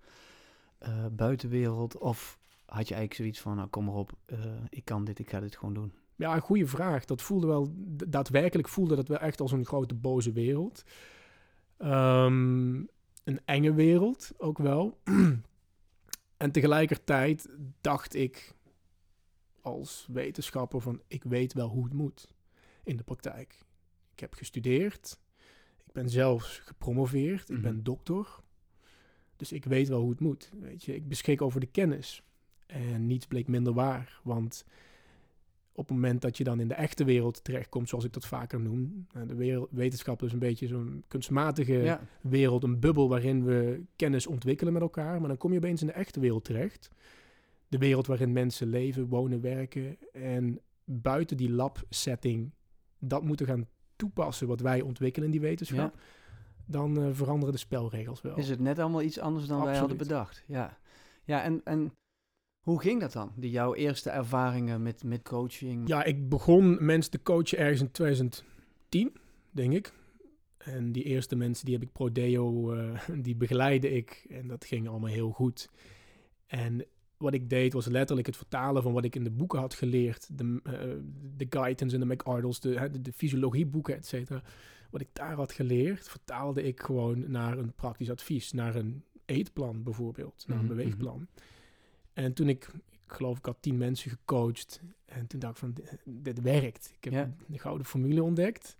eh, 0.77 1.05
buitenwereld? 1.11 1.97
Of 1.97 2.39
had 2.65 2.87
je 2.87 2.95
eigenlijk 2.95 3.13
zoiets 3.13 3.39
van, 3.39 3.55
nou 3.55 3.67
kom 3.67 3.85
maar 3.85 3.95
op, 3.95 4.11
eh, 4.25 4.37
ik 4.69 4.85
kan 4.85 5.05
dit, 5.05 5.19
ik 5.19 5.29
ga 5.29 5.39
dit 5.39 5.55
gewoon 5.55 5.73
doen? 5.73 5.93
Ja, 6.15 6.35
een 6.35 6.41
goede 6.41 6.67
vraag. 6.67 7.05
Dat 7.05 7.21
voelde 7.21 7.47
wel, 7.47 7.73
daadwerkelijk 8.07 8.67
voelde 8.67 8.95
dat 8.95 9.07
wel 9.07 9.19
echt 9.19 9.41
als 9.41 9.51
een 9.51 9.65
grote 9.65 9.95
boze 9.95 10.31
wereld. 10.31 10.83
Ehm, 11.77 12.81
een 13.25 13.39
enge 13.45 13.73
wereld 13.73 14.31
ook 14.37 14.57
wel. 14.57 14.97
en 16.37 16.51
tegelijkertijd 16.51 17.49
dacht 17.81 18.13
ik 18.15 18.53
als 19.61 20.07
wetenschapper 20.11 20.81
van, 20.81 21.01
ik 21.07 21.23
weet 21.23 21.53
wel 21.53 21.67
hoe 21.69 21.83
het 21.83 21.93
moet 21.93 22.27
in 22.83 22.97
de 22.97 23.03
praktijk. 23.03 23.59
Ik 24.11 24.19
heb 24.19 24.33
gestudeerd. 24.33 25.19
Ik 25.85 25.91
ben 25.93 26.09
zelfs 26.09 26.59
gepromoveerd. 26.59 27.49
Ik 27.49 27.61
ben 27.61 27.73
Mhm. 27.73 27.83
dokter. 27.83 28.27
Dus 29.35 29.51
ik 29.51 29.65
weet 29.65 29.87
wel 29.87 29.99
hoe 30.01 30.09
het 30.09 30.19
moet. 30.19 30.51
Weet 30.59 30.83
je, 30.83 30.95
ik 30.95 31.07
beschik 31.07 31.41
over 31.41 31.59
de 31.59 31.65
kennis. 31.65 32.23
En 32.65 33.07
niets 33.07 33.27
bleek 33.27 33.47
minder 33.47 33.73
waar. 33.73 34.19
Want 34.23 34.65
op 35.77 35.87
het 35.87 35.97
moment 35.97 36.21
dat 36.21 36.37
je 36.37 36.43
dan 36.43 36.59
in 36.59 36.67
de 36.67 36.73
echte 36.73 37.03
wereld 37.03 37.43
terechtkomt, 37.43 37.89
zoals 37.89 38.03
ik 38.05 38.13
dat 38.13 38.25
vaker 38.25 38.59
noem. 38.59 39.07
eh, 39.13 39.21
De 39.27 39.35
wereld, 39.35 39.69
wetenschap 39.71 40.23
is 40.23 40.33
een 40.33 40.39
beetje 40.39 40.67
zo'n 40.67 41.03
kunstmatige 41.07 41.73
Ja, 41.73 42.01
wereld, 42.21 42.63
een 42.63 42.79
bubbel 42.79 43.09
waarin 43.09 43.43
we 43.43 43.83
kennis 43.95 44.27
ontwikkelen 44.27 44.73
met 44.73 44.81
elkaar. 44.81 45.19
Maar 45.19 45.27
dan 45.27 45.37
kom 45.37 45.51
je 45.51 45.57
opeens 45.57 45.81
in 45.81 45.87
de 45.87 45.93
echte 45.93 46.19
wereld 46.19 46.43
terecht. 46.43 46.89
De 47.67 47.77
wereld 47.77 48.07
waarin 48.07 48.31
mensen 48.33 48.67
leven, 48.67 49.07
wonen, 49.07 49.41
werken. 49.41 49.97
En 50.13 50.59
buiten 50.83 51.37
die 51.37 51.49
lab-setting 51.51 52.51
dat 52.99 53.23
moeten 53.23 53.45
gaan 53.45 53.67
toepassen 53.95 54.47
wat 54.47 54.59
wij 54.59 54.81
ontwikkelen 54.81 55.25
in 55.25 55.31
die 55.31 55.41
wetenschap. 55.41 55.95
Dan 56.65 57.01
eh, 57.01 57.09
veranderen 57.11 57.53
de 57.53 57.59
spelregels 57.59 58.21
wel. 58.21 58.37
is 58.37 58.49
het 58.49 58.59
net 58.59 58.79
allemaal 58.79 59.01
iets 59.01 59.19
anders 59.19 59.47
dan 59.47 59.63
wij 59.63 59.77
hadden 59.77 59.97
bedacht. 59.97 60.43
Ja, 60.47 60.77
ja 61.23 61.41
en, 61.43 61.61
en 61.63 61.91
Hoe 62.65 62.81
ging 62.81 62.99
dat 62.99 63.11
dan? 63.11 63.31
Die 63.35 63.51
jouw 63.51 63.73
eerste 63.73 64.09
ervaringen 64.09 64.81
met, 64.81 65.03
met 65.03 65.21
coaching? 65.21 65.87
Ja, 65.87 66.03
ik 66.03 66.29
begon 66.29 66.85
mensen 66.85 67.11
te 67.11 67.21
coachen 67.21 67.57
ergens 67.57 67.81
in 67.81 67.91
2010, 67.91 69.13
denk 69.51 69.73
ik. 69.73 69.93
En 70.57 70.91
die 70.91 71.03
eerste 71.03 71.35
mensen, 71.35 71.65
die 71.65 71.73
heb 71.73 71.83
ik 71.83 71.91
Prodeo, 71.91 72.73
uh, 72.73 72.99
die 73.25 73.35
begeleide 73.35 73.91
ik. 73.91 74.25
En 74.29 74.47
dat 74.47 74.65
ging 74.65 74.87
allemaal 74.87 75.09
heel 75.09 75.31
goed. 75.31 75.69
En 76.47 76.85
wat 77.17 77.33
ik 77.33 77.49
deed 77.49 77.73
was 77.73 77.85
letterlijk 77.85 78.27
het 78.27 78.37
vertalen 78.37 78.83
van 78.83 78.93
wat 78.93 79.05
ik 79.05 79.15
in 79.15 79.23
de 79.23 79.31
boeken 79.31 79.59
had 79.59 79.73
geleerd. 79.73 80.37
De, 80.37 80.43
uh, 80.43 80.73
de 81.37 81.47
Guidance 81.49 81.95
en 81.95 82.07
de 82.07 82.13
McArdles, 82.13 82.59
de, 82.59 82.89
de, 82.91 83.01
de 83.01 83.13
fysiologieboeken, 83.13 83.95
et 83.95 84.05
cetera. 84.05 84.41
Wat 84.89 85.01
ik 85.01 85.09
daar 85.13 85.35
had 85.35 85.51
geleerd, 85.51 86.09
vertaalde 86.09 86.63
ik 86.63 86.81
gewoon 86.81 87.31
naar 87.31 87.57
een 87.57 87.73
praktisch 87.73 88.09
advies. 88.09 88.51
Naar 88.51 88.75
een 88.75 89.03
eetplan 89.25 89.83
bijvoorbeeld, 89.83 90.43
naar 90.47 90.57
een 90.57 90.63
mm 90.63 90.69
-hmm. 90.69 90.77
beweegplan. 90.77 91.27
En 92.15 92.33
toen 92.33 92.49
ik, 92.49 92.67
ik 92.91 93.13
geloof 93.13 93.37
ik 93.37 93.45
had 93.45 93.57
tien 93.59 93.77
mensen 93.77 94.11
gecoacht. 94.11 94.81
En 95.05 95.27
toen 95.27 95.39
dacht 95.39 95.53
ik 95.53 95.59
van, 95.59 95.75
dit 96.05 96.41
werkt. 96.41 96.93
Ik 96.97 97.03
heb 97.03 97.13
ja. 97.13 97.35
de 97.47 97.59
gouden 97.59 97.85
formule 97.85 98.23
ontdekt. 98.23 98.77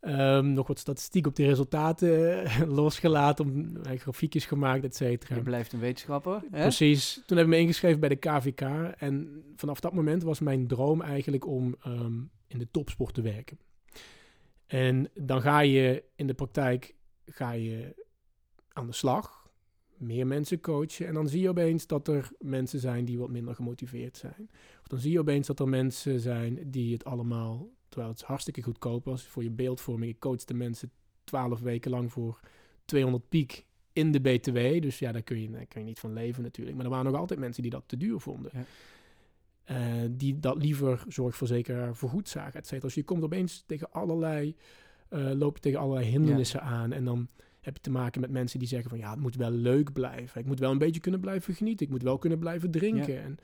Um, 0.00 0.52
nog 0.52 0.66
wat 0.66 0.78
statistiek 0.78 1.26
op 1.26 1.36
de 1.36 1.46
resultaten 1.46 2.44
losgelaten, 2.80 3.44
om, 3.44 3.76
uh, 3.76 3.98
grafiekjes 3.98 4.44
gemaakt, 4.44 4.84
et 4.84 4.96
cetera. 4.96 5.34
Je 5.34 5.42
blijft 5.42 5.72
een 5.72 5.80
wetenschapper. 5.80 6.42
Hè? 6.50 6.60
Precies. 6.60 7.22
Toen 7.26 7.36
heb 7.36 7.46
ik 7.46 7.52
me 7.52 7.58
ingeschreven 7.58 8.00
bij 8.00 8.08
de 8.08 8.16
KVK. 8.16 8.60
En 8.98 9.42
vanaf 9.56 9.80
dat 9.80 9.92
moment 9.92 10.22
was 10.22 10.40
mijn 10.40 10.66
droom 10.66 11.02
eigenlijk 11.02 11.46
om 11.46 11.76
um, 11.86 12.30
in 12.46 12.58
de 12.58 12.70
topsport 12.70 13.14
te 13.14 13.22
werken. 13.22 13.58
En 14.66 15.10
dan 15.14 15.40
ga 15.40 15.60
je 15.60 16.04
in 16.16 16.26
de 16.26 16.34
praktijk 16.34 16.94
ga 17.26 17.50
je 17.50 18.04
aan 18.72 18.86
de 18.86 18.92
slag 18.92 19.45
meer 19.98 20.26
mensen 20.26 20.60
coachen. 20.60 21.06
En 21.06 21.14
dan 21.14 21.28
zie 21.28 21.40
je 21.40 21.48
opeens 21.48 21.86
dat 21.86 22.08
er 22.08 22.30
mensen 22.38 22.80
zijn 22.80 23.04
die 23.04 23.18
wat 23.18 23.30
minder 23.30 23.54
gemotiveerd 23.54 24.16
zijn. 24.16 24.48
Of 24.80 24.86
dan 24.86 24.98
zie 24.98 25.12
je 25.12 25.20
opeens 25.20 25.46
dat 25.46 25.60
er 25.60 25.68
mensen 25.68 26.20
zijn 26.20 26.70
die 26.70 26.92
het 26.92 27.04
allemaal, 27.04 27.68
terwijl 27.88 28.12
het 28.12 28.22
hartstikke 28.22 28.62
goedkoop 28.62 29.04
was 29.04 29.26
voor 29.26 29.42
je 29.42 29.50
beeldvorming. 29.50 30.12
Ik 30.12 30.20
coachte 30.20 30.54
mensen 30.54 30.90
twaalf 31.24 31.60
weken 31.60 31.90
lang 31.90 32.12
voor 32.12 32.40
200 32.84 33.28
piek 33.28 33.66
in 33.92 34.12
de 34.12 34.20
BTW. 34.20 34.82
Dus 34.82 34.98
ja, 34.98 35.12
daar 35.12 35.22
kun 35.22 35.40
je, 35.40 35.50
daar 35.50 35.66
kun 35.66 35.80
je 35.80 35.86
niet 35.86 35.98
van 35.98 36.12
leven 36.12 36.42
natuurlijk. 36.42 36.76
Maar 36.76 36.84
er 36.84 36.90
waren 36.90 37.10
nog 37.10 37.20
altijd 37.20 37.40
mensen 37.40 37.62
die 37.62 37.70
dat 37.70 37.82
te 37.86 37.96
duur 37.96 38.20
vonden. 38.20 38.50
Ja. 38.54 38.64
Uh, 39.70 40.08
die 40.10 40.40
dat 40.40 40.62
liever 40.62 41.04
zorgverzekeraar 41.08 41.96
vergoed 41.96 42.28
zagen, 42.28 42.60
et 42.60 42.66
cetera. 42.66 42.86
Dus 42.86 42.94
je 42.94 43.04
komt 43.04 43.22
opeens 43.22 43.64
tegen 43.66 43.92
allerlei, 43.92 44.56
uh, 45.10 45.30
loop 45.32 45.54
je 45.54 45.62
tegen 45.62 45.78
allerlei 45.78 46.06
hindernissen 46.06 46.60
ja. 46.60 46.66
aan. 46.66 46.92
En 46.92 47.04
dan 47.04 47.28
heb 47.66 47.76
je 47.76 47.82
te 47.82 47.90
maken 47.90 48.20
met 48.20 48.30
mensen 48.30 48.58
die 48.58 48.68
zeggen 48.68 48.90
van 48.90 48.98
ja, 48.98 49.10
het 49.10 49.20
moet 49.20 49.36
wel 49.36 49.50
leuk 49.50 49.92
blijven. 49.92 50.40
Ik 50.40 50.46
moet 50.46 50.58
wel 50.58 50.70
een 50.70 50.78
beetje 50.78 51.00
kunnen 51.00 51.20
blijven 51.20 51.54
genieten. 51.54 51.86
Ik 51.86 51.92
moet 51.92 52.02
wel 52.02 52.18
kunnen 52.18 52.38
blijven 52.38 52.70
drinken. 52.70 53.14
Ja. 53.14 53.20
En, 53.20 53.38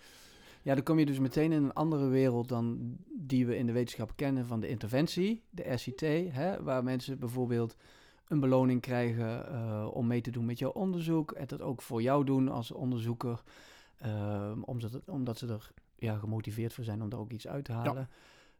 ja, 0.62 0.74
dan 0.74 0.82
kom 0.82 0.98
je 0.98 1.06
dus 1.06 1.18
meteen 1.18 1.52
in 1.52 1.62
een 1.62 1.72
andere 1.72 2.06
wereld 2.06 2.48
dan 2.48 2.96
die 3.18 3.46
we 3.46 3.56
in 3.56 3.66
de 3.66 3.72
wetenschap 3.72 4.12
kennen 4.16 4.46
van 4.46 4.60
de 4.60 4.68
interventie, 4.68 5.42
de 5.50 5.72
RCT, 5.72 6.00
hè, 6.34 6.62
waar 6.62 6.84
mensen 6.84 7.18
bijvoorbeeld 7.18 7.76
een 8.28 8.40
beloning 8.40 8.80
krijgen 8.80 9.52
uh, 9.52 9.88
om 9.92 10.06
mee 10.06 10.20
te 10.20 10.30
doen 10.30 10.44
met 10.44 10.58
jouw 10.58 10.70
onderzoek 10.70 11.32
en 11.32 11.46
dat 11.46 11.60
ook 11.60 11.82
voor 11.82 12.02
jou 12.02 12.24
doen 12.24 12.48
als 12.48 12.70
onderzoeker, 12.70 13.42
uh, 14.04 14.52
omdat, 14.60 14.92
het, 14.92 15.08
omdat 15.08 15.38
ze 15.38 15.46
er 15.46 15.72
ja, 15.96 16.16
gemotiveerd 16.18 16.72
voor 16.72 16.84
zijn 16.84 17.02
om 17.02 17.08
daar 17.08 17.20
ook 17.20 17.32
iets 17.32 17.48
uit 17.48 17.64
te 17.64 17.72
halen. 17.72 17.94
Ja. 17.94 18.08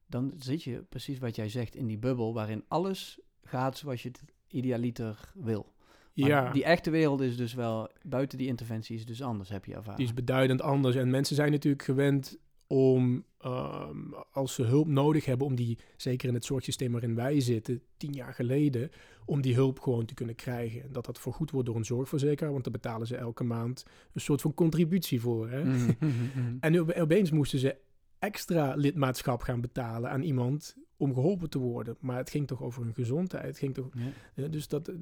Dan 0.07 0.33
zit 0.39 0.63
je 0.63 0.85
precies 0.89 1.19
wat 1.19 1.37
jij 1.37 1.49
zegt 1.49 1.75
in 1.75 1.87
die 1.87 1.99
bubbel 1.99 2.35
waarin 2.35 2.65
alles 2.69 3.21
gaat 3.43 3.79
zoals 3.79 4.03
je 4.03 4.09
het 4.09 4.23
idealiter 4.53 5.33
wil. 5.35 5.73
Maar 6.15 6.29
ja. 6.29 6.51
die 6.51 6.65
echte 6.65 6.91
wereld 6.91 7.21
is 7.21 7.37
dus 7.37 7.55
wel, 7.55 7.89
buiten 8.03 8.39
die 8.39 8.47
interventie 8.47 8.97
is 8.97 9.05
dus 9.05 9.23
anders, 9.23 9.49
heb 9.49 9.65
je 9.65 9.75
ervaren. 9.75 9.97
Die 9.97 10.07
is 10.07 10.15
beduidend 10.15 10.63
anders. 10.63 10.97
En 10.97 11.11
mensen 11.11 11.37
zijn 11.37 11.51
natuurlijk 11.51 11.83
gewend 11.83 12.39
om, 12.67 13.25
um, 13.47 14.15
als 14.33 14.55
ze 14.55 14.63
hulp 14.63 14.89
nodig 14.89 15.25
hebben, 15.25 15.47
om 15.47 15.55
die, 15.55 15.79
zeker 15.97 16.29
in 16.29 16.35
het 16.35 16.45
soort 16.45 16.65
systeem 16.65 16.93
waarin 16.93 17.15
wij 17.15 17.41
zitten, 17.41 17.83
tien 17.97 18.13
jaar 18.13 18.35
geleden, 18.35 18.91
om 19.25 19.41
die 19.41 19.55
hulp 19.55 19.81
gewoon 19.81 20.05
te 20.05 20.15
kunnen 20.15 20.35
krijgen. 20.35 20.83
En 20.83 20.93
dat 20.93 21.05
dat 21.05 21.19
vergoed 21.19 21.51
wordt 21.51 21.67
door 21.67 21.77
een 21.77 21.85
zorgverzekeraar, 21.85 22.53
want 22.53 22.65
daar 22.65 22.73
betalen 22.73 23.07
ze 23.07 23.17
elke 23.17 23.45
maand 23.45 23.87
een 24.13 24.21
soort 24.21 24.41
van 24.41 24.55
contributie 24.55 25.21
voor. 25.21 25.51
Hè? 25.51 25.65
Mhm, 25.65 25.93
en 26.61 26.73
nu, 26.73 26.81
opeens 26.81 27.31
moesten 27.31 27.59
ze 27.59 27.77
extra 28.19 28.75
lidmaatschap 28.75 29.43
gaan 29.43 29.61
betalen 29.61 30.11
aan 30.11 30.23
iemand 30.23 30.77
om 31.03 31.15
geholpen 31.15 31.51
te 31.51 31.59
worden. 31.59 31.97
Maar 32.01 32.17
het 32.17 32.31
ging 32.31 32.47
toch 32.47 32.63
over 32.63 32.83
hun 32.83 32.95
gezondheid. 32.95 33.45
Het 33.45 33.59
ging 33.59 33.75
toch, 33.75 33.89
ja. 34.35 34.49
Dus 34.49 34.69
dat, 34.69 34.93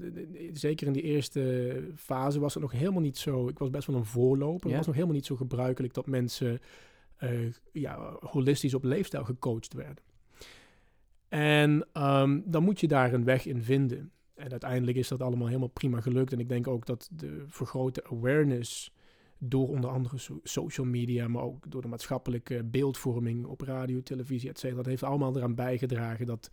zeker 0.52 0.86
in 0.86 0.92
die 0.92 1.02
eerste 1.02 1.82
fase 1.96 2.40
was 2.40 2.54
het 2.54 2.62
nog 2.62 2.72
helemaal 2.72 3.00
niet 3.00 3.18
zo. 3.18 3.48
Ik 3.48 3.58
was 3.58 3.70
best 3.70 3.86
wel 3.86 3.96
een 3.96 4.04
voorloper. 4.04 4.68
Ja. 4.68 4.68
Het 4.68 4.76
was 4.76 4.86
nog 4.86 4.94
helemaal 4.94 5.16
niet 5.16 5.26
zo 5.26 5.36
gebruikelijk 5.36 5.94
dat 5.94 6.06
mensen 6.06 6.60
uh, 7.22 7.52
ja, 7.72 8.16
holistisch 8.20 8.74
op 8.74 8.84
leefstijl 8.84 9.24
gecoacht 9.24 9.74
werden. 9.74 10.04
En 11.28 11.88
um, 11.94 12.42
dan 12.46 12.62
moet 12.62 12.80
je 12.80 12.88
daar 12.88 13.12
een 13.12 13.24
weg 13.24 13.46
in 13.46 13.62
vinden. 13.62 14.10
En 14.34 14.50
uiteindelijk 14.50 14.96
is 14.96 15.08
dat 15.08 15.22
allemaal 15.22 15.46
helemaal 15.46 15.68
prima 15.68 16.00
gelukt. 16.00 16.32
En 16.32 16.38
ik 16.38 16.48
denk 16.48 16.66
ook 16.66 16.86
dat 16.86 17.08
de 17.12 17.44
vergrote 17.46 18.04
awareness 18.04 18.92
door 19.42 19.68
onder 19.68 19.90
andere 19.90 20.18
so 20.18 20.40
social 20.42 20.86
media, 20.86 21.28
maar 21.28 21.42
ook 21.42 21.70
door 21.70 21.82
de 21.82 21.88
maatschappelijke 21.88 22.64
beeldvorming 22.64 23.46
op 23.46 23.60
radio, 23.60 24.02
televisie, 24.02 24.48
et 24.48 24.58
cetera. 24.58 24.76
Dat 24.76 24.86
heeft 24.86 25.02
allemaal 25.02 25.36
eraan 25.36 25.54
bijgedragen 25.54 26.26
dat 26.26 26.50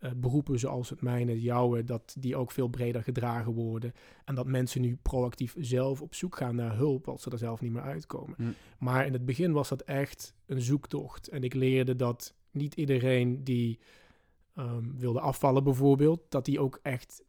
uh, 0.00 0.10
beroepen 0.16 0.58
zoals 0.58 0.90
het 0.90 1.02
mijne, 1.02 1.32
het 1.32 1.42
jouwe, 1.42 1.84
dat 1.84 2.16
die 2.18 2.36
ook 2.36 2.50
veel 2.50 2.68
breder 2.68 3.02
gedragen 3.02 3.52
worden. 3.52 3.92
En 4.24 4.34
dat 4.34 4.46
mensen 4.46 4.80
nu 4.80 4.98
proactief 5.02 5.54
zelf 5.58 6.02
op 6.02 6.14
zoek 6.14 6.36
gaan 6.36 6.54
naar 6.54 6.76
hulp 6.76 7.08
als 7.08 7.22
ze 7.22 7.30
er 7.30 7.38
zelf 7.38 7.60
niet 7.60 7.72
meer 7.72 7.82
uitkomen. 7.82 8.34
Mm. 8.38 8.54
Maar 8.78 9.06
in 9.06 9.12
het 9.12 9.24
begin 9.24 9.52
was 9.52 9.68
dat 9.68 9.82
echt 9.82 10.34
een 10.46 10.60
zoektocht. 10.60 11.28
En 11.28 11.44
ik 11.44 11.54
leerde 11.54 11.96
dat 11.96 12.34
niet 12.50 12.74
iedereen 12.74 13.44
die 13.44 13.78
um, 14.58 14.94
wilde 14.98 15.20
afvallen 15.20 15.64
bijvoorbeeld, 15.64 16.20
dat 16.28 16.44
die 16.44 16.60
ook 16.60 16.78
echt 16.82 17.22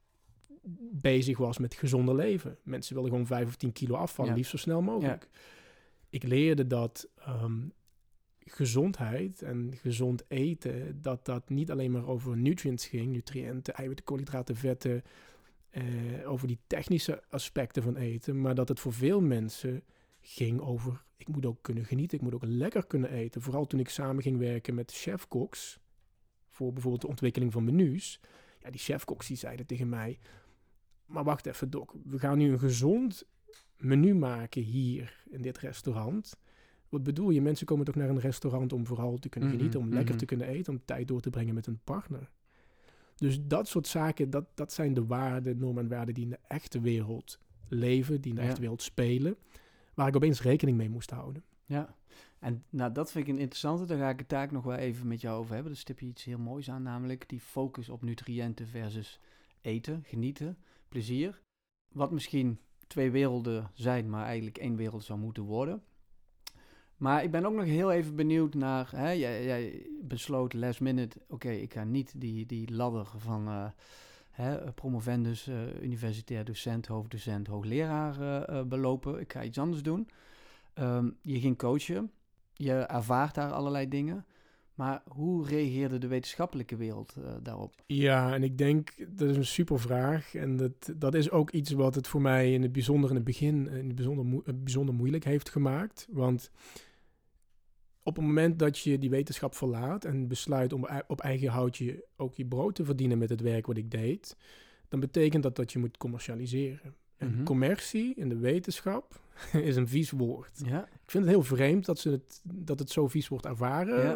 bezig 0.92 1.38
was 1.38 1.58
met 1.58 1.74
gezonde 1.74 2.16
leven. 2.16 2.58
Mensen 2.64 2.94
wilden 2.94 3.12
gewoon 3.12 3.28
5 3.28 3.48
of 3.48 3.56
10 3.56 3.72
kilo 3.72 3.96
afvallen, 3.96 4.32
Ja. 4.32 4.38
liefst 4.38 4.52
zo 4.52 4.58
snel 4.58 4.82
mogelijk. 4.82 5.28
Ja. 5.32 5.40
Ik 6.10 6.24
leerde 6.24 6.68
dat 6.68 7.10
ehm, 7.18 7.62
gezondheid 8.46 9.42
en 9.42 9.74
gezond 9.76 10.24
eten, 10.28 11.02
dat 11.02 11.26
dat 11.26 11.50
niet 11.50 11.72
alleen 11.72 11.92
maar 11.92 12.08
over 12.08 12.38
nutrients 12.38 12.88
ging, 12.88 13.12
nutriënten, 13.12 13.74
eiwitten, 13.74 14.06
koolhydraten, 14.06 14.56
vetten, 14.56 15.04
eh, 15.70 15.84
over 16.26 16.48
die 16.48 16.60
technische 16.68 17.24
aspecten 17.30 17.84
van 17.84 17.96
eten, 17.96 18.42
maar 18.42 18.56
dat 18.56 18.68
het 18.70 18.80
voor 18.80 18.94
veel 18.94 19.22
mensen 19.22 19.84
ging 20.22 20.60
over, 20.60 21.04
ik 21.18 21.28
moet 21.28 21.46
ook 21.46 21.62
kunnen 21.62 21.86
genieten, 21.86 22.18
ik 22.18 22.24
moet 22.24 22.34
ook 22.34 22.46
lekker 22.46 22.86
kunnen 22.86 23.12
eten. 23.12 23.42
Vooral 23.42 23.66
toen 23.68 23.80
ik 23.80 23.90
samen 23.90 24.24
ging 24.24 24.38
werken 24.38 24.76
met 24.76 24.92
chefkoks, 24.92 25.80
voor 26.50 26.72
bijvoorbeeld 26.74 27.02
de 27.02 27.08
ontwikkeling 27.08 27.52
van 27.52 27.64
menus. 27.64 28.20
Ja, 28.64 28.70
die 28.70 28.80
chefkoks 28.80 29.28
die 29.28 29.38
zeiden 29.38 29.66
tegen 29.66 29.90
mij, 29.90 30.20
maar 31.10 31.24
wacht 31.24 31.46
even 31.46 31.70
Doc, 31.70 31.89
we 32.04 32.20
gaan 32.20 32.38
nu 32.38 32.51
een 32.51 32.60
gezond 32.60 33.24
menu 33.78 34.16
maken 34.16 34.62
hier 34.62 35.24
in 35.30 35.42
dit 35.42 35.58
restaurant. 35.58 36.38
Wat 36.89 37.04
bedoel 37.04 37.30
je? 37.30 37.42
Mensen 37.42 37.66
komen 37.66 37.86
toch 37.86 37.96
naar 37.96 38.10
een 38.10 38.20
restaurant 38.20 38.74
om 38.74 38.86
vooral 38.86 39.18
te 39.18 39.30
kunnen 39.30 39.50
Mhm, 39.50 39.58
genieten, 39.58 39.80
om 39.80 39.89
lekker 39.89 40.10
mhm. 40.10 40.18
te 40.18 40.25
kunnen 40.25 40.48
eten, 40.48 40.74
om 40.74 40.82
tijd 40.86 41.08
door 41.08 41.22
te 41.22 41.30
brengen 41.30 41.54
met 41.54 41.68
een 41.68 41.80
partner. 41.84 42.30
Dus 43.16 43.39
dat 43.46 43.68
soort 43.68 43.88
zaken, 43.88 44.30
dat, 44.30 44.46
dat 44.56 44.74
zijn 44.74 44.94
de 44.94 45.06
waarden, 45.06 45.58
normen 45.58 45.84
en 45.84 45.89
waarden 45.89 46.13
die 46.13 46.24
in 46.24 46.30
de 46.30 46.39
echte 46.48 46.80
wereld 46.82 47.39
leven, 47.68 48.22
die 48.22 48.30
in 48.32 48.36
de 48.36 48.42
Ja. 48.42 48.48
echte 48.48 48.62
wereld 48.62 48.82
spelen, 48.82 49.36
waar 49.94 50.08
ik 50.08 50.16
opeens 50.16 50.42
rekening 50.42 50.78
mee 50.78 50.89
moest 50.89 51.10
houden. 51.12 51.44
Ja, 51.66 51.96
en 52.39 52.63
nou, 52.70 52.92
dat 52.92 53.12
vind 53.12 53.28
ik 53.28 53.34
een 53.34 53.39
interessante. 53.39 53.86
Daar 53.86 53.98
ga 53.98 54.10
ik 54.10 54.20
het 54.20 54.28
taak 54.28 54.51
nog 54.51 54.63
wel 54.63 54.75
even 54.75 55.08
met 55.08 55.22
jou 55.22 55.39
over 55.39 55.54
hebben. 55.54 55.72
Dus 55.72 55.82
stip 55.82 56.00
je 56.00 56.06
iets 56.06 56.24
heel 56.24 56.38
moois 56.39 56.70
aan, 56.70 56.84
namelijk 56.84 57.30
die 57.30 57.39
focus 57.39 57.89
op 57.89 58.01
nutriënten 58.04 58.68
versus 58.68 59.20
eten, 59.62 60.04
genieten, 60.06 60.58
plezier. 60.89 61.41
Wat 61.88 62.12
misschien 62.12 62.60
twee 62.88 63.12
werelden 63.12 63.72
zijn, 63.74 64.10
maar 64.10 64.25
eigenlijk 64.25 64.58
één 64.58 64.75
wereld 64.75 65.03
zou 65.03 65.19
moeten 65.19 65.43
worden. 65.43 65.84
Maar 67.00 67.24
ik 67.24 67.31
ben 67.31 67.46
ook 67.46 67.53
nog 67.53 67.65
heel 67.65 67.91
even 67.91 68.15
benieuwd 68.15 68.53
naar, 68.53 68.89
hè, 68.96 69.10
jij, 69.10 69.43
jij 69.46 69.89
besloot 70.01 70.53
last 70.53 70.79
minute, 70.79 71.17
oké, 71.27 71.50
ik 71.50 71.74
ga 71.74 71.84
niet 71.84 72.13
die, 72.17 72.46
die 72.46 72.74
ladder 72.74 73.08
van 73.17 73.48
eh, 73.48 73.65
hè, 74.31 74.72
promovendus, 74.72 75.48
eh, 75.48 75.81
universitair 75.81 76.46
docent, 76.46 76.88
hoofddocent, 76.88 77.48
hoogleraar 77.48 78.46
eh, 78.46 78.63
belopen. 78.63 79.19
Ik 79.19 79.31
ga 79.31 79.43
iets 79.43 79.58
anders 79.58 79.84
doen. 79.84 80.10
Ehm, 80.74 81.10
je 81.22 81.39
ging 81.39 81.58
coachen, 81.58 82.12
je 82.53 82.74
ervaart 82.74 83.36
daar 83.36 83.51
allerlei 83.51 83.88
dingen. 83.88 84.25
Maar 84.80 85.02
hoe 85.08 85.46
reageerde 85.48 85.98
de 85.98 86.08
wetenschappelijke 86.08 86.76
wereld 86.76 87.16
eh, 87.18 87.34
daarop? 87.44 87.74
Ja, 87.86 88.34
en 88.34 88.44
ik 88.44 88.58
denk, 88.58 88.94
dat 89.10 89.30
is 89.30 89.36
een 89.38 89.46
super 89.46 89.80
vraag. 89.80 90.36
En 90.36 90.58
dat, 90.58 90.94
dat 90.96 91.14
is 91.14 91.32
ook 91.32 91.52
iets 91.52 91.72
wat 91.72 91.96
het 91.96 92.08
voor 92.08 92.22
mij 92.22 92.54
in 92.54 92.62
het 92.62 92.72
bijzonder 92.72 93.10
in 93.10 93.16
het 93.16 93.26
begin 93.26 93.68
in 93.68 93.88
het 93.88 93.96
bijzonder, 93.96 94.42
eh, 94.46 94.54
bijzonder 94.56 94.96
moeilijk 94.96 95.24
heeft 95.24 95.50
gemaakt. 95.50 96.08
Want 96.12 96.52
op 98.04 98.16
het 98.16 98.26
moment 98.26 98.60
dat 98.60 98.80
je 98.80 98.98
die 98.98 99.10
wetenschap 99.10 99.56
verlaat 99.56 100.06
en 100.06 100.28
besluit 100.28 100.74
om 100.74 100.88
op 101.08 101.22
eigen 101.22 101.50
houtje 101.50 102.06
ook 102.18 102.36
je 102.36 102.46
brood 102.46 102.76
te 102.76 102.86
verdienen 102.86 103.18
met 103.18 103.30
het 103.30 103.42
werk 103.42 103.66
wat 103.66 103.78
ik 103.78 103.92
deed, 103.92 104.38
dan 104.88 105.00
betekent 105.00 105.44
dat 105.44 105.56
dat 105.56 105.72
je 105.72 105.80
moet 105.80 105.98
commercialiseren. 105.98 106.96
En 107.18 107.32
Mhm. 107.32 107.44
commercie 107.44 108.14
in 108.16 108.30
de 108.30 108.38
wetenschap 108.38 109.20
is 109.70 109.76
een 109.76 109.88
vies 109.88 110.12
woord. 110.12 110.62
Ja, 110.66 110.88
Ik 111.10 111.16
vind 111.16 111.28
het 111.28 111.34
heel 111.34 111.44
vreemd 111.44 111.86
dat, 111.86 112.00
ze 112.00 112.10
het, 112.10 112.42
dat 112.44 112.80
het 112.80 112.89
zo 112.89 113.08
vies 113.08 113.28
wordt 113.28 113.46
ervaren. 113.46 114.04
Ja. 114.04 114.16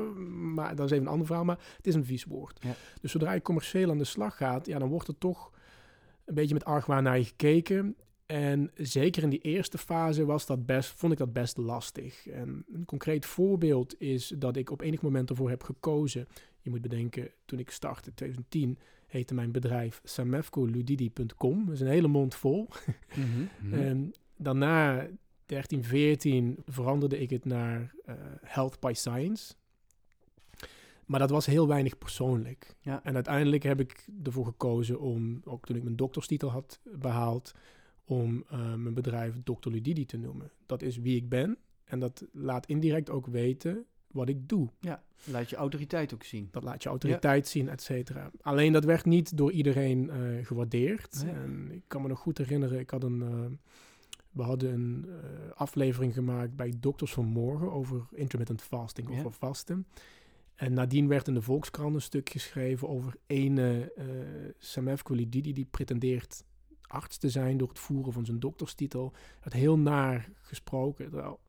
Maar 0.54 0.76
dat 0.76 0.86
is 0.86 0.92
even 0.92 1.06
een 1.06 1.12
ander 1.12 1.26
verhaal. 1.26 1.46
Maar 1.46 1.60
het 1.78 1.88
is 1.88 1.96
een 1.96 2.06
vies 2.06 2.24
woord. 2.24 2.60
Ja. 2.64 2.76
Dus 3.02 3.12
zodra 3.12 3.32
je 3.32 3.42
commercieel 3.42 3.90
aan 3.90 3.98
de 3.98 4.04
slag 4.04 4.38
gaat, 4.38 4.66
ja, 4.66 4.80
dan 4.80 4.90
wordt 4.90 5.08
er 5.08 5.18
toch 5.18 5.52
een 6.26 6.34
beetje 6.34 6.54
met 6.54 6.66
argwaan 6.66 7.04
naar 7.04 7.18
je 7.18 7.24
gekeken. 7.24 7.96
En 8.26 8.72
zeker 8.76 9.24
in 9.24 9.30
die 9.30 9.40
eerste 9.40 9.78
fase 9.78 10.26
was 10.26 10.46
dat 10.46 10.66
best, 10.66 10.94
vond 10.96 11.12
ik 11.12 11.18
dat 11.18 11.34
best 11.34 11.58
lastig. 11.58 12.28
En 12.28 12.66
een 12.74 12.86
concreet 12.86 13.26
voorbeeld 13.26 14.02
is 14.02 14.34
dat 14.38 14.56
ik 14.56 14.72
op 14.72 14.82
enig 14.82 15.02
moment 15.02 15.30
ervoor 15.30 15.50
heb 15.50 15.64
gekozen. 15.64 16.28
Je 16.60 16.70
moet 16.70 16.82
bedenken, 16.82 17.30
toen 17.46 17.60
ik 17.60 17.70
startte 17.70 18.10
in 18.10 18.16
2010, 18.16 18.78
heette 19.08 19.34
mijn 19.34 19.52
bedrijf 19.52 20.02
samefcoludidi.com. 20.04 21.66
Dat 21.66 21.74
is 21.74 21.82
een 21.82 21.88
hele 21.88 22.08
mond 22.08 22.36
vol. 22.36 22.68
Mhm. 23.16 23.74
En 23.84 24.14
daarna, 24.38 25.08
13, 25.46 25.84
14, 25.84 26.58
veranderde 26.66 27.20
ik 27.20 27.30
het 27.30 27.46
naar 27.46 27.96
eh, 28.06 28.16
Health 28.42 28.80
by 28.80 28.92
Science. 28.96 29.54
Maar 31.06 31.20
dat 31.20 31.30
was 31.30 31.46
heel 31.46 31.68
weinig 31.68 31.98
persoonlijk. 31.98 32.76
Ja. 32.80 33.04
En 33.04 33.16
uiteindelijk 33.16 33.64
heb 33.64 33.80
ik 33.80 34.08
ervoor 34.24 34.46
gekozen 34.46 35.00
om, 35.00 35.42
ook 35.44 35.66
toen 35.66 35.76
ik 35.76 35.84
mijn 35.84 35.96
dokterstitel 35.96 36.50
had 36.50 36.80
behaald, 36.84 37.52
om 38.06 38.44
eh, 38.50 38.74
mijn 38.74 38.94
bedrijf 38.94 39.36
Dr. 39.44 39.70
Ludidi 39.70 40.06
te 40.06 40.18
noemen. 40.18 40.52
Dat 40.66 40.82
is 40.82 40.98
wie 40.98 41.16
ik 41.16 41.30
ben 41.30 41.58
en 41.84 42.00
dat 42.00 42.26
laat 42.32 42.66
indirect 42.66 43.10
ook 43.10 43.28
weten 43.28 43.86
wat 44.08 44.30
ik 44.30 44.50
doe. 44.50 44.70
Laat 45.24 45.50
je 45.50 45.56
autoriteit 45.56 46.14
ook 46.14 46.24
zien. 46.24 46.48
Dat 46.52 46.64
laat 46.64 46.84
je 46.84 46.90
autoriteit 46.90 47.48
zien, 47.48 47.70
et 47.70 47.82
cetera. 47.82 48.32
Alleen 48.42 48.74
dat 48.74 48.84
werd 48.84 49.06
niet 49.06 49.38
door 49.38 49.52
iedereen 49.52 50.10
eh, 50.10 50.46
gewaardeerd. 50.46 51.24
Nee. 51.24 51.34
En 51.34 51.72
ik 51.72 51.84
kan 51.88 52.02
me 52.02 52.08
nog 52.08 52.20
goed 52.20 52.38
herinneren, 52.38 52.80
ik 52.80 52.90
had 52.90 53.04
een, 53.04 53.60
we 54.34 54.42
hadden 54.44 54.74
een 54.74 55.06
eh, 55.08 55.52
aflevering 55.56 56.14
gemaakt 56.14 56.56
bij 56.56 56.74
Dokters 56.80 57.14
van 57.14 57.26
Morgen 57.26 57.72
over 57.72 58.06
intermittent 58.12 58.62
fasting, 58.62 59.10
Ja. 59.10 59.18
over 59.18 59.32
vasten. 59.32 59.88
En 60.56 60.74
nadien 60.74 61.08
werd 61.08 61.28
in 61.28 61.34
de 61.34 61.42
Volkskrant 61.42 61.96
een 61.96 62.02
stuk 62.02 62.30
geschreven 62.30 62.90
over 62.90 63.16
ene 63.26 63.94
uh, 63.98 64.06
Samef 64.58 65.02
Kolididi 65.02 65.54
die 65.54 65.66
pretendeert 65.72 66.44
arts 66.82 67.18
te 67.18 67.30
zijn 67.30 67.58
door 67.58 67.68
het 67.68 67.80
voeren 67.80 68.14
van 68.14 68.26
zijn 68.26 68.40
dokterstitel. 68.40 69.12
Er 69.14 69.40
werd 69.44 69.54
heel 69.54 69.78
naar 69.78 70.30
gesproken. 70.42 71.10
Terwijl 71.10 71.40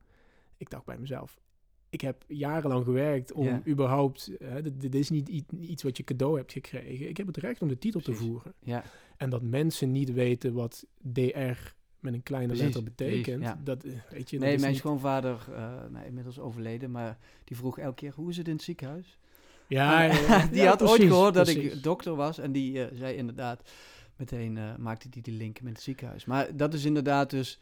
ik 0.57 0.71
dacht 0.71 0.85
bij 0.85 0.99
mezelf, 0.99 1.41
ik 1.89 2.01
heb 2.01 2.25
jarenlang 2.29 2.85
gewerkt 2.85 3.33
om 3.33 3.45
Ja. 3.45 3.63
überhaupt... 3.67 4.31
Hè, 4.39 4.63
dit, 4.63 4.81
dit 4.81 4.95
is 4.95 5.11
niet 5.11 5.29
iets 5.59 5.83
wat 5.83 5.97
je 5.97 6.05
cadeau 6.05 6.37
hebt 6.37 6.53
gekregen. 6.53 7.09
Ik 7.09 7.17
heb 7.17 7.27
het 7.27 7.37
recht 7.37 7.63
om 7.63 7.69
de 7.69 7.79
titel 7.79 8.01
Precies. 8.01 8.21
te 8.21 8.27
voeren. 8.27 8.55
Ja, 8.61 8.85
En 9.17 9.31
dat 9.31 9.43
mensen 9.43 9.93
niet 9.93 10.13
weten 10.13 10.53
wat 10.53 10.87
DR 11.03 11.75
met 12.05 12.15
een 12.15 12.23
kleine 12.23 12.47
Precies, 12.49 12.65
letter 12.65 12.83
betekent. 12.85 13.25
precies, 13.41 13.57
ja. 13.57 13.61
Dat, 13.65 13.85
eh, 13.85 13.93
weet 14.11 14.31
je, 14.31 14.39
nee, 14.39 14.51
dat 14.51 14.61
mijn 14.61 14.73
niet- 14.73 14.81
schoonvader, 14.81 15.39
eh 15.55 15.73
nou, 15.91 16.07
inmiddels 16.07 16.39
overleden, 16.39 16.91
maar 16.91 17.19
die 17.45 17.57
vroeg 17.57 17.79
elke 17.79 17.95
keer, 17.95 18.13
hoe 18.15 18.31
is 18.31 18.37
het 18.37 18.49
in 18.49 18.55
het 18.55 18.63
ziekenhuis? 18.63 19.19
Ja, 19.67 20.03
ja, 20.03 20.47
die 20.47 20.63
ja, 20.63 20.69
had 20.69 20.83
ooit 20.83 21.03
gehoord 21.03 21.35
dat 21.35 21.49
ik 21.49 21.83
dokter 21.83 22.15
was 22.15 22.39
en 22.39 22.53
die 22.53 22.85
eh, 22.85 22.97
zei 22.99 23.17
inderdaad, 23.17 23.71
meteen 24.17 24.59
maakte 24.79 25.09
die 25.09 25.23
de 25.23 25.31
link 25.33 25.61
met 25.61 25.73
het 25.73 25.83
ziekenhuis. 25.83 26.25
Maar 26.25 26.57
dat 26.57 26.75
is 26.75 26.85
inderdaad 26.85 27.31
dus 27.31 27.59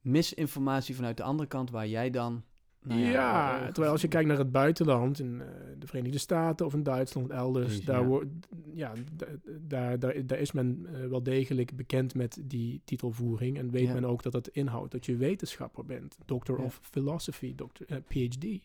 misinformatie 0.00 0.94
vanuit 0.94 1.16
de 1.16 1.22
andere 1.22 1.48
kant, 1.48 1.70
waar 1.70 1.86
jij 1.88 2.10
dan... 2.10 2.42
nou 2.86 3.00
ja, 3.00 3.10
ja, 3.10 3.64
terwijl 3.72 3.92
als 3.92 4.00
je 4.00 4.08
kijkt 4.08 4.28
naar 4.28 4.38
het 4.38 4.52
buitenland, 4.52 5.18
in 5.18 5.40
eh, 5.40 5.46
de 5.78 5.86
Verenigde 5.86 6.18
Staten 6.18 6.66
of 6.66 6.74
in 6.74 6.82
Duitsland, 6.82 7.30
elders, 7.30 7.66
Precies, 7.66 7.84
daar, 7.84 8.00
ja. 8.00 8.06
wordt, 8.06 8.26
ja, 8.74 8.92
da- 9.16 9.26
daar, 9.60 9.98
daar, 9.98 10.26
daar 10.26 10.38
is 10.38 10.52
men 10.52 10.86
eh, 10.92 11.06
wel 11.08 11.22
degelijk 11.22 11.76
bekend 11.76 12.14
met 12.14 12.38
die 12.44 12.80
titelvoering 12.84 13.58
en 13.58 13.70
weet 13.70 13.86
Ja. 13.86 13.92
men 13.94 14.04
ook 14.04 14.22
dat 14.22 14.32
dat 14.32 14.48
inhoudt 14.48 14.92
dat 14.92 15.06
je 15.06 15.16
wetenschapper 15.16 15.84
bent, 15.84 16.18
Doctor 16.24 16.58
of 16.58 16.78
Philosophy, 16.82 17.54
doctor, 17.54 17.86
eh, 17.88 17.96
PhD. 18.08 18.64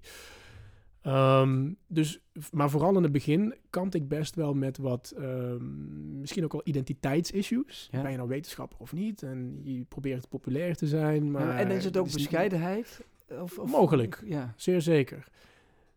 Ehm, 1.01 1.71
dus, 1.87 2.19
maar 2.51 2.69
vooral 2.69 2.97
in 2.97 3.03
het 3.03 3.11
begin 3.11 3.55
kant 3.69 3.93
ik 3.95 4.07
best 4.07 4.35
wel 4.35 4.53
met 4.53 4.77
wat, 4.77 5.13
ehm, 5.17 6.19
misschien 6.19 6.43
ook 6.43 6.51
wel 6.51 6.61
identiteitsissues. 6.63 7.87
Ja. 7.91 8.01
Ben 8.01 8.11
je 8.11 8.17
nou 8.17 8.29
wetenschapper 8.29 8.77
of 8.79 8.93
niet? 8.93 9.23
En 9.23 9.59
je 9.63 9.83
probeert 9.83 10.29
populair 10.29 10.75
te 10.75 10.87
zijn, 10.87 11.31
maar... 11.31 11.47
Ja, 11.47 11.59
en 11.59 11.71
is 11.71 11.83
het 11.83 11.97
ook 11.97 12.05
is 12.05 12.13
bescheidenheid? 12.13 13.05
Of, 13.39 13.57
of- 13.59 13.71
Mogelijk. 13.71 14.21
Ja, 14.25 14.53
Zeer 14.57 14.81
zeker. 14.81 15.27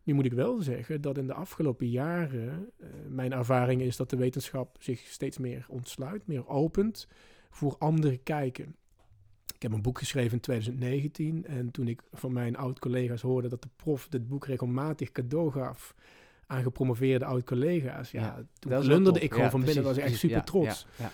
Nu 0.03 0.13
moet 0.13 0.25
ik 0.25 0.33
wel 0.33 0.61
zeggen 0.61 1.01
dat 1.01 1.17
in 1.17 1.27
de 1.27 1.33
afgelopen 1.33 1.89
jaren 1.89 2.69
eh, 2.79 2.87
mijn 3.09 3.33
ervaring 3.33 3.81
is 3.81 3.95
dat 3.97 4.09
de 4.09 4.15
wetenschap 4.17 4.77
zich 4.79 4.99
steeds 4.99 5.37
meer 5.37 5.65
ontsluit, 5.69 6.27
meer 6.27 6.47
opent 6.47 7.07
voor 7.49 7.75
andere 7.79 8.17
kijken. 8.17 8.75
Ik 9.55 9.61
heb 9.61 9.71
een 9.71 9.81
boek 9.81 9.97
geschreven 9.99 10.31
in 10.33 10.39
2019 10.39 11.45
en 11.45 11.71
toen 11.71 11.87
ik 11.87 12.01
van 12.13 12.33
mijn 12.33 12.57
oud-collega's 12.57 13.21
hoorde 13.21 13.47
dat 13.47 13.61
de 13.61 13.69
prof 13.75 14.07
dit 14.07 14.27
boek 14.27 14.45
regelmatig 14.45 15.11
cadeau 15.11 15.51
gaf 15.51 15.95
aan 16.47 16.63
gepromoveerde 16.63 17.25
oud-collega's, 17.25 18.11
ja, 18.11 18.21
Ja, 18.21 18.35
toen 18.35 19.03
tof. 19.03 19.17
ik 19.19 19.29
gewoon 19.29 19.43
Ja, 19.45 19.51
van 19.51 19.63
binnen, 19.63 19.83
was 19.83 19.97
ik 19.97 20.03
echt 20.03 20.15
super 20.17 20.43
trots. 20.43 20.85
ja. 20.97 21.11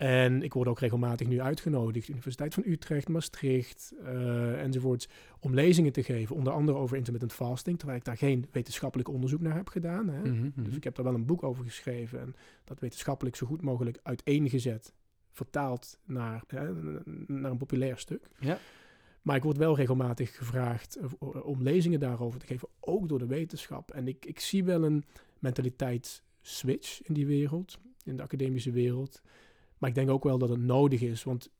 En 0.00 0.42
ik 0.42 0.52
word 0.52 0.68
ook 0.68 0.80
regelmatig 0.80 1.26
nu 1.26 1.40
uitgenodigd, 1.40 2.08
Universiteit 2.08 2.54
van 2.54 2.62
Utrecht, 2.66 3.08
Maastricht 3.08 3.92
eh, 4.04 4.62
enzovoorts, 4.62 5.08
om 5.40 5.54
lezingen 5.54 5.92
te 5.92 6.02
geven. 6.02 6.36
Onder 6.36 6.52
andere 6.52 6.78
over 6.78 6.96
intermittent 6.96 7.32
fasting, 7.32 7.78
terwijl 7.78 7.98
ik 7.98 8.04
daar 8.04 8.16
geen 8.16 8.46
wetenschappelijk 8.52 9.08
onderzoek 9.08 9.40
naar 9.40 9.54
heb 9.54 9.68
gedaan. 9.68 10.08
Hè. 10.08 10.20
Mhm, 10.20 10.50
mhm. 10.54 10.62
Dus 10.62 10.76
ik 10.76 10.84
heb 10.84 10.94
daar 10.94 11.04
wel 11.04 11.14
een 11.14 11.26
boek 11.26 11.42
over 11.42 11.64
geschreven 11.64 12.20
en 12.20 12.34
dat 12.64 12.80
wetenschappelijk 12.80 13.36
zo 13.36 13.46
goed 13.46 13.62
mogelijk 13.62 13.98
uiteengezet, 14.02 14.94
vertaald 15.30 15.98
naar, 16.04 16.42
hè, 16.46 16.72
naar 17.26 17.50
een 17.50 17.56
populair 17.56 17.98
stuk. 17.98 18.28
Ja. 18.38 18.58
Maar 19.22 19.36
ik 19.36 19.42
word 19.42 19.56
wel 19.56 19.76
regelmatig 19.76 20.36
gevraagd 20.36 20.96
eh, 20.96 21.46
om 21.46 21.62
lezingen 21.62 22.00
daarover 22.00 22.40
te 22.40 22.46
geven, 22.46 22.68
ook 22.80 23.08
door 23.08 23.18
de 23.18 23.26
wetenschap. 23.26 23.90
En 23.90 24.08
ik, 24.08 24.26
ik 24.26 24.40
zie 24.40 24.64
wel 24.64 24.84
een 24.84 25.04
mentaliteitsswitch 25.38 27.02
in 27.02 27.14
die 27.14 27.26
wereld, 27.26 27.78
in 28.04 28.16
de 28.16 28.22
academische 28.22 28.70
wereld. 28.70 29.22
Maar 29.80 29.88
ik 29.88 29.94
denk 29.94 30.10
ook 30.10 30.24
wel 30.24 30.38
dat 30.38 30.48
het 30.48 30.60
nodig 30.60 31.00
is, 31.00 31.24
want 31.24 31.50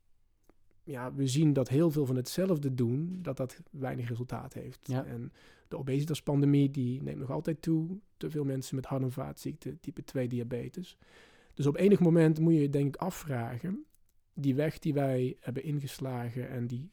ja, 0.83 1.13
we 1.13 1.27
zien 1.27 1.53
dat 1.53 1.69
heel 1.69 1.91
veel 1.91 2.05
van 2.05 2.15
hetzelfde 2.15 2.73
doen, 2.73 3.19
dat 3.21 3.37
dat 3.37 3.61
weinig 3.71 4.09
resultaat 4.09 4.53
heeft. 4.53 4.79
Ja. 4.87 5.05
En 5.05 5.31
de 5.67 5.77
obesitaspandemie, 5.77 6.71
die 6.71 7.01
neemt 7.03 7.19
nog 7.19 7.31
altijd 7.31 7.61
toe. 7.61 7.99
Te 8.17 8.29
veel 8.29 8.43
mensen 8.43 8.75
met 8.75 8.85
hart- 8.85 9.01
en 9.01 9.11
vaatziekten, 9.11 9.79
type 9.79 10.03
2 10.03 10.27
diabetes. 10.27 10.97
Dus 11.53 11.65
op 11.65 11.77
enig 11.77 11.99
moment 11.99 12.39
moet 12.39 12.53
je 12.53 12.61
je 12.61 12.69
denk 12.69 12.95
ik 12.95 13.01
afvragen, 13.01 13.85
die 14.33 14.55
weg 14.55 14.79
die 14.79 14.93
wij 14.93 15.37
hebben 15.39 15.63
ingeslagen 15.63 16.49
en 16.49 16.67
die 16.67 16.89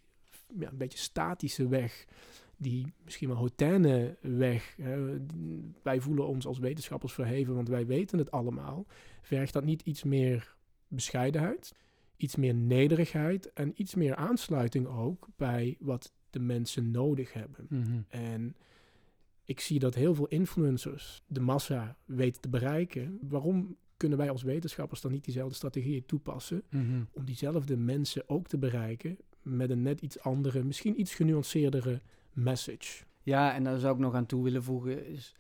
ja, 0.59 0.71
een 0.71 0.77
beetje 0.77 0.99
statische 0.99 1.69
weg, 1.69 2.05
die 2.57 2.93
misschien 3.05 3.29
wel 3.29 3.37
hautaine 3.37 4.17
weg, 4.21 4.77
hè, 4.77 5.19
wij 5.83 6.01
voelen 6.01 6.27
ons 6.27 6.47
als 6.47 6.59
wetenschappers 6.59 7.13
verheven, 7.13 7.55
want 7.55 7.69
wij 7.69 7.87
weten 7.87 8.19
het 8.19 8.31
allemaal, 8.31 8.87
vergt 9.23 9.53
dat 9.53 9.65
niet 9.65 9.83
iets 9.83 10.03
meer 10.03 10.57
bescheidenheid, 10.89 11.75
iets 12.17 12.37
meer 12.37 12.55
nederigheid 12.55 13.53
en 13.53 13.73
iets 13.77 13.95
meer 13.95 14.15
aansluiting 14.17 14.87
ook 14.87 15.29
bij 15.37 15.77
wat 15.81 16.13
de 16.31 16.39
mensen 16.41 16.91
nodig 16.91 17.33
hebben. 17.33 17.67
Mhm. 17.69 18.01
En 18.09 18.57
ik 19.45 19.61
zie 19.61 19.79
dat 19.79 19.95
heel 19.95 20.15
veel 20.15 20.27
influencers 20.27 21.23
de 21.27 21.41
massa 21.41 21.97
weten 22.05 22.41
te 22.41 22.49
bereiken. 22.49 23.19
Waarom 23.23 23.77
kunnen 23.97 24.19
wij 24.19 24.31
als 24.31 24.43
wetenschappers 24.43 25.01
dan 25.01 25.13
niet 25.13 25.25
diezelfde 25.25 25.55
strategieën 25.55 26.07
toepassen 26.07 26.63
Mhm. 26.71 27.03
om 27.13 27.25
diezelfde 27.25 27.77
mensen 27.77 28.29
ook 28.29 28.47
te 28.47 28.59
bereiken 28.59 29.17
met 29.43 29.71
een 29.71 29.83
net 29.83 30.01
iets 30.01 30.21
andere, 30.21 30.65
misschien 30.65 31.01
iets 31.01 31.15
genuanceerdere 31.15 32.01
message? 32.33 33.05
Ja, 33.23 33.55
en 33.55 33.65
daar 33.65 33.79
zou 33.79 33.95
ik 33.95 34.01
nog 34.01 34.15
aan 34.15 34.27
toe 34.27 34.43
willen 34.45 34.63
voegen 34.63 35.07
is... 35.07 35.35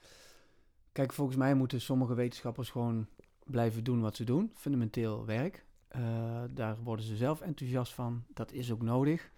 Kijk, 0.92 1.12
volgens 1.12 1.36
mij 1.36 1.54
moeten 1.54 1.80
sommige 1.80 2.14
wetenschappers 2.14 2.70
gewoon 2.70 3.06
blijven 3.50 3.84
doen 3.84 4.00
wat 4.00 4.16
ze 4.16 4.24
doen. 4.24 4.50
Fundamenteel 4.54 5.24
werk. 5.26 5.66
Eh, 5.88 6.42
daar 6.50 6.82
worden 6.82 7.04
ze 7.04 7.16
zelf 7.16 7.40
enthousiast 7.40 7.92
van. 7.92 8.24
Dat 8.34 8.52
is 8.52 8.72
ook 8.72 8.82
nodig. 8.82 9.30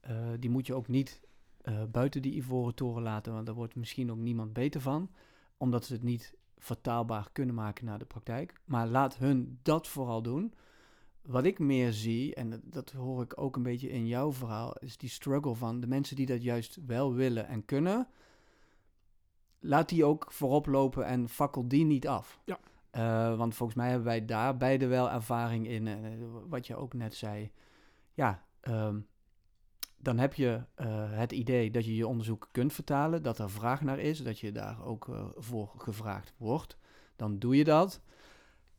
Eh, 0.00 0.16
die 0.38 0.50
moet 0.50 0.66
je 0.66 0.74
ook 0.74 0.88
niet 0.88 1.22
eh, 1.60 1.82
buiten 1.84 2.22
die 2.22 2.34
ivoren 2.34 2.74
toren 2.74 3.02
laten, 3.02 3.32
want 3.32 3.46
daar 3.46 3.54
wordt 3.54 3.74
misschien 3.74 4.10
ook 4.10 4.18
niemand 4.18 4.52
beter 4.52 4.80
van. 4.80 5.10
Omdat 5.56 5.84
ze 5.84 5.92
het 5.92 6.02
niet 6.02 6.34
vertaalbaar 6.58 7.28
kunnen 7.32 7.54
maken 7.54 7.84
naar 7.84 7.98
de 7.98 8.04
praktijk. 8.04 8.60
Maar 8.64 8.86
laat 8.86 9.16
hun 9.16 9.58
dat 9.62 9.88
vooral 9.88 10.22
doen. 10.22 10.54
Wat 11.22 11.44
ik 11.44 11.58
meer 11.58 11.92
zie, 11.92 12.34
en 12.34 12.62
dat, 12.64 12.92
hoor 12.92 13.22
ik 13.22 13.40
ook 13.40 13.56
een 13.56 13.62
beetje 13.62 13.88
in 13.88 14.06
jouw 14.06 14.32
verhaal, 14.32 14.76
is 14.78 14.96
die 14.96 15.08
struggle 15.08 15.54
van 15.54 15.80
de 15.80 15.86
mensen 15.86 16.16
die 16.16 16.26
dat 16.26 16.42
juist 16.42 16.78
wel 16.86 17.14
willen 17.14 17.46
en 17.46 17.64
kunnen. 17.64 18.08
Laat 19.58 19.88
die 19.88 20.04
ook 20.04 20.32
voorop 20.32 20.66
lopen 20.66 21.06
en 21.06 21.28
fakkel 21.28 21.68
die 21.68 21.84
niet 21.84 22.08
af. 22.08 22.40
Ja. 22.44 22.58
Eh, 22.94 23.36
want 23.36 23.54
volgens 23.54 23.78
mij 23.78 23.88
hebben 23.88 24.06
wij 24.06 24.24
daar 24.24 24.56
beide 24.56 24.86
wel 24.86 25.10
ervaring 25.10 25.68
in. 25.68 25.86
eh, 25.86 25.94
wat 26.48 26.66
je 26.66 26.76
ook 26.76 26.94
net 26.94 27.14
zei. 27.14 27.52
Ja, 28.12 28.44
ehm, 28.60 29.00
dan 29.96 30.18
heb 30.18 30.34
je 30.34 30.62
eh, 30.74 30.86
het 31.10 31.32
idee 31.32 31.70
dat 31.70 31.84
je 31.84 31.94
je 31.96 32.06
onderzoek 32.06 32.48
kunt 32.52 32.72
vertalen, 32.72 33.22
dat 33.22 33.38
er 33.38 33.50
vraag 33.50 33.80
naar 33.80 33.98
is, 33.98 34.22
dat 34.22 34.38
je 34.38 34.52
daar 34.52 34.84
ook 34.84 35.32
voor 35.36 35.72
gevraagd 35.78 36.32
wordt. 36.36 36.76
Dan 37.16 37.38
doe 37.38 37.56
je 37.56 37.64
dat. 37.64 38.00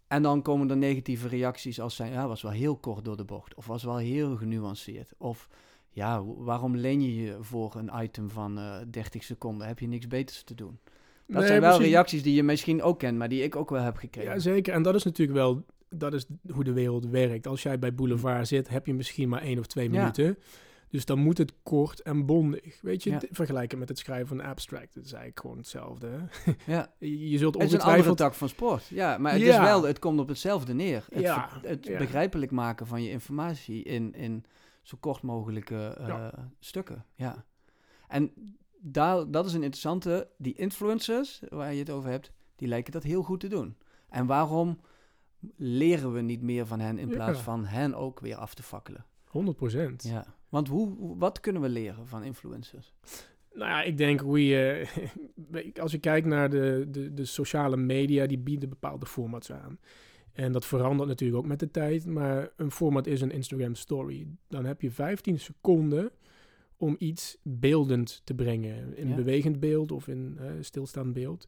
En 0.07 0.21
dan 0.21 0.41
komen 0.41 0.69
er 0.69 0.77
negatieve 0.77 1.27
reacties 1.27 1.79
als 1.79 1.95
zijn, 1.95 2.11
ja, 2.11 2.27
was 2.27 2.41
wel 2.41 2.51
heel 2.51 2.77
kort 2.77 3.05
door 3.05 3.17
de 3.17 3.25
bocht. 3.25 3.55
Of 3.55 3.65
was 3.65 3.83
wel 3.83 3.97
heel 3.97 4.35
genuanceerd. 4.37 5.13
Of 5.17 5.49
ja, 5.89 6.23
waarom 6.23 6.75
leen 6.75 7.01
je 7.01 7.15
je 7.15 7.37
voor 7.43 7.75
een 7.75 7.91
item 8.03 8.29
van 8.29 8.57
eh 8.57 8.77
30 8.89 9.23
seconden? 9.23 9.67
Heb 9.67 9.79
je 9.79 9.87
niks 9.87 10.07
beters 10.07 10.43
te 10.43 10.55
doen? 10.55 10.79
Dat 11.27 11.37
Nee, 11.37 11.47
zijn 11.47 11.61
wel 11.61 11.81
reacties 11.81 12.23
die 12.23 12.35
je 12.35 12.43
misschien 12.43 12.81
ook 12.81 12.99
kent, 12.99 13.17
maar 13.17 13.29
die 13.29 13.43
ik 13.43 13.55
ook 13.55 13.69
wel 13.69 13.81
heb 13.81 13.95
gekregen. 13.97 14.31
Ja, 14.33 14.39
zeker. 14.39 14.73
En 14.73 14.81
dat 14.81 14.95
is 14.95 15.03
natuurlijk 15.03 15.37
wel 15.37 15.65
dat 15.89 16.13
is 16.13 16.25
hoe 16.51 16.63
de 16.63 16.73
wereld 16.73 17.05
werkt. 17.05 17.47
Als 17.47 17.63
jij 17.63 17.79
bij 17.79 17.95
Boulevard 17.95 18.47
zit, 18.47 18.69
heb 18.69 18.85
je 18.85 18.93
misschien 18.93 19.29
maar 19.29 19.41
één 19.41 19.59
of 19.59 19.65
twee 19.67 19.91
Ja. 19.91 19.99
minuten. 19.99 20.37
Dus 20.89 21.05
dan 21.05 21.19
moet 21.19 21.37
het 21.37 21.53
kort 21.63 22.01
en 22.01 22.25
bondig. 22.25 22.81
Weet 22.81 23.03
je, 23.03 23.09
Ja. 23.09 23.21
vergelijken 23.31 23.79
met 23.79 23.89
het 23.89 23.97
schrijven 23.97 24.27
van 24.27 24.39
een 24.39 24.45
abstract. 24.45 24.93
Dat 24.95 25.03
is 25.05 25.11
eigenlijk 25.11 25.39
gewoon 25.41 25.57
hetzelfde. 25.57 26.07
hè. 26.07 26.51
ja. 26.73 26.93
Je 26.99 27.37
zult 27.37 27.53
Het 27.53 27.63
is 27.63 27.71
een 27.73 27.79
andere 27.79 27.97
ongetwijfeld... 27.97 28.17
tak 28.17 28.33
van 28.33 28.49
sport. 28.49 28.87
Ja, 28.87 29.17
maar 29.17 29.31
het, 29.31 29.41
is 29.41 29.57
wel, 29.57 29.83
het 29.83 29.99
komt 29.99 30.19
op 30.19 30.27
hetzelfde 30.27 30.73
neer. 30.73 31.05
Het, 31.09 31.21
Ja, 31.21 31.49
ver- 31.49 31.69
het 31.69 31.97
begrijpelijk 31.97 32.51
maken 32.51 32.87
van 32.87 33.03
je 33.03 33.09
informatie 33.09 33.83
in, 33.83 34.13
in 34.13 34.43
zo 34.81 34.97
kort 34.99 35.21
mogelijke 35.21 35.95
eh, 35.99 36.27
stukken. 36.59 37.05
Ja. 37.15 37.45
En 38.07 38.31
daar, 38.79 39.31
dat 39.31 39.45
is 39.45 39.53
een 39.53 39.63
interessante. 39.63 40.27
Die 40.37 40.53
influencers, 40.53 41.41
waar 41.49 41.73
je 41.73 41.79
het 41.79 41.89
over 41.89 42.09
hebt, 42.09 42.31
die 42.55 42.67
lijken 42.67 42.91
dat 42.93 43.03
heel 43.03 43.23
goed 43.23 43.39
te 43.39 43.47
doen. 43.47 43.75
En 44.09 44.25
waarom 44.25 44.79
leren 45.55 46.13
we 46.13 46.21
niet 46.21 46.41
meer 46.41 46.65
van 46.65 46.79
hen 46.79 46.97
in 46.97 47.07
Ja. 47.07 47.13
plaats 47.15 47.39
van 47.39 47.65
hen 47.65 47.95
ook 47.95 48.19
weer 48.19 48.35
af 48.35 48.53
te 48.53 48.63
fakkelen? 48.63 49.05
100 49.25 49.57
procent. 49.57 50.03
Ja. 50.03 50.35
Want 50.49 50.67
hoe, 50.67 50.95
hoe- 50.97 51.17
wat 51.17 51.39
kunnen 51.39 51.61
we 51.61 51.69
leren 51.69 52.07
van 52.07 52.23
influencers? 52.23 52.93
Nou 53.53 53.69
ja, 53.69 53.81
ik 53.83 53.97
denk 53.97 54.19
hoe 54.19 54.45
je... 54.45 54.87
als 55.81 55.91
je 55.91 55.97
kijkt 55.99 56.27
naar 56.27 56.49
de, 56.49 56.85
de, 56.89 57.13
de 57.13 57.25
sociale 57.25 57.77
media, 57.77 58.25
die 58.25 58.37
bieden 58.39 58.69
bepaalde 58.69 59.05
formats 59.05 59.51
aan. 59.51 59.79
En 60.33 60.51
dat 60.51 60.65
verandert 60.65 61.09
natuurlijk 61.09 61.39
ook 61.39 61.47
met 61.47 61.59
de 61.59 61.71
tijd. 61.71 62.05
Maar 62.05 62.49
een 62.55 62.71
format 62.71 63.07
is 63.07 63.21
een 63.21 63.31
Instagram 63.31 63.75
story. 63.75 64.27
Dan 64.47 64.65
heb 64.65 64.81
je 64.81 64.91
15 64.91 65.39
seconden 65.39 66.11
om 66.77 66.95
iets 66.99 67.37
beeldend 67.43 68.21
te 68.23 68.33
brengen. 68.33 68.97
In 68.97 69.07
Ja. 69.07 69.15
bewegend 69.15 69.59
beeld 69.59 69.91
of 69.91 70.07
in 70.07 70.37
eh, 70.39 70.51
stilstaand 70.59 71.13
beeld. 71.13 71.45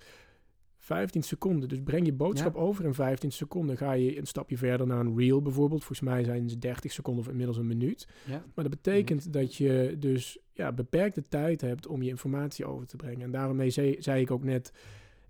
15 0.79 1.23
seconden. 1.23 1.69
Dus 1.69 1.81
breng 1.83 2.05
je 2.05 2.13
boodschap 2.13 2.55
over 2.55 2.85
in 2.85 2.93
15 2.93 3.31
seconden. 3.31 3.77
Ga 3.77 3.91
je 3.91 4.17
een 4.17 4.25
stapje 4.27 4.57
verder 4.57 4.87
naar 4.87 4.99
een 4.99 5.17
reel 5.17 5.41
bijvoorbeeld. 5.41 5.83
Volgens 5.83 6.09
mij 6.09 6.23
zijn 6.23 6.49
ze 6.49 6.57
30 6.57 6.91
seconden 6.91 7.23
of 7.23 7.29
inmiddels 7.29 7.57
een 7.57 7.67
minuut. 7.67 8.07
Ja. 8.25 8.43
Maar 8.53 8.63
dat 8.63 8.69
betekent 8.69 9.33
dat 9.33 9.55
je 9.55 9.95
dus 9.99 10.37
ja, 10.53 10.71
beperkte 10.71 11.21
tijd 11.21 11.61
hebt 11.61 11.87
om 11.87 12.01
je 12.01 12.09
informatie 12.09 12.65
over 12.65 12.87
te 12.87 12.95
brengen. 12.95 13.21
En 13.21 13.31
daarmee 13.31 13.69
zei, 13.69 13.95
zei 13.99 14.21
ik 14.21 14.31
ook 14.31 14.43
net, 14.43 14.71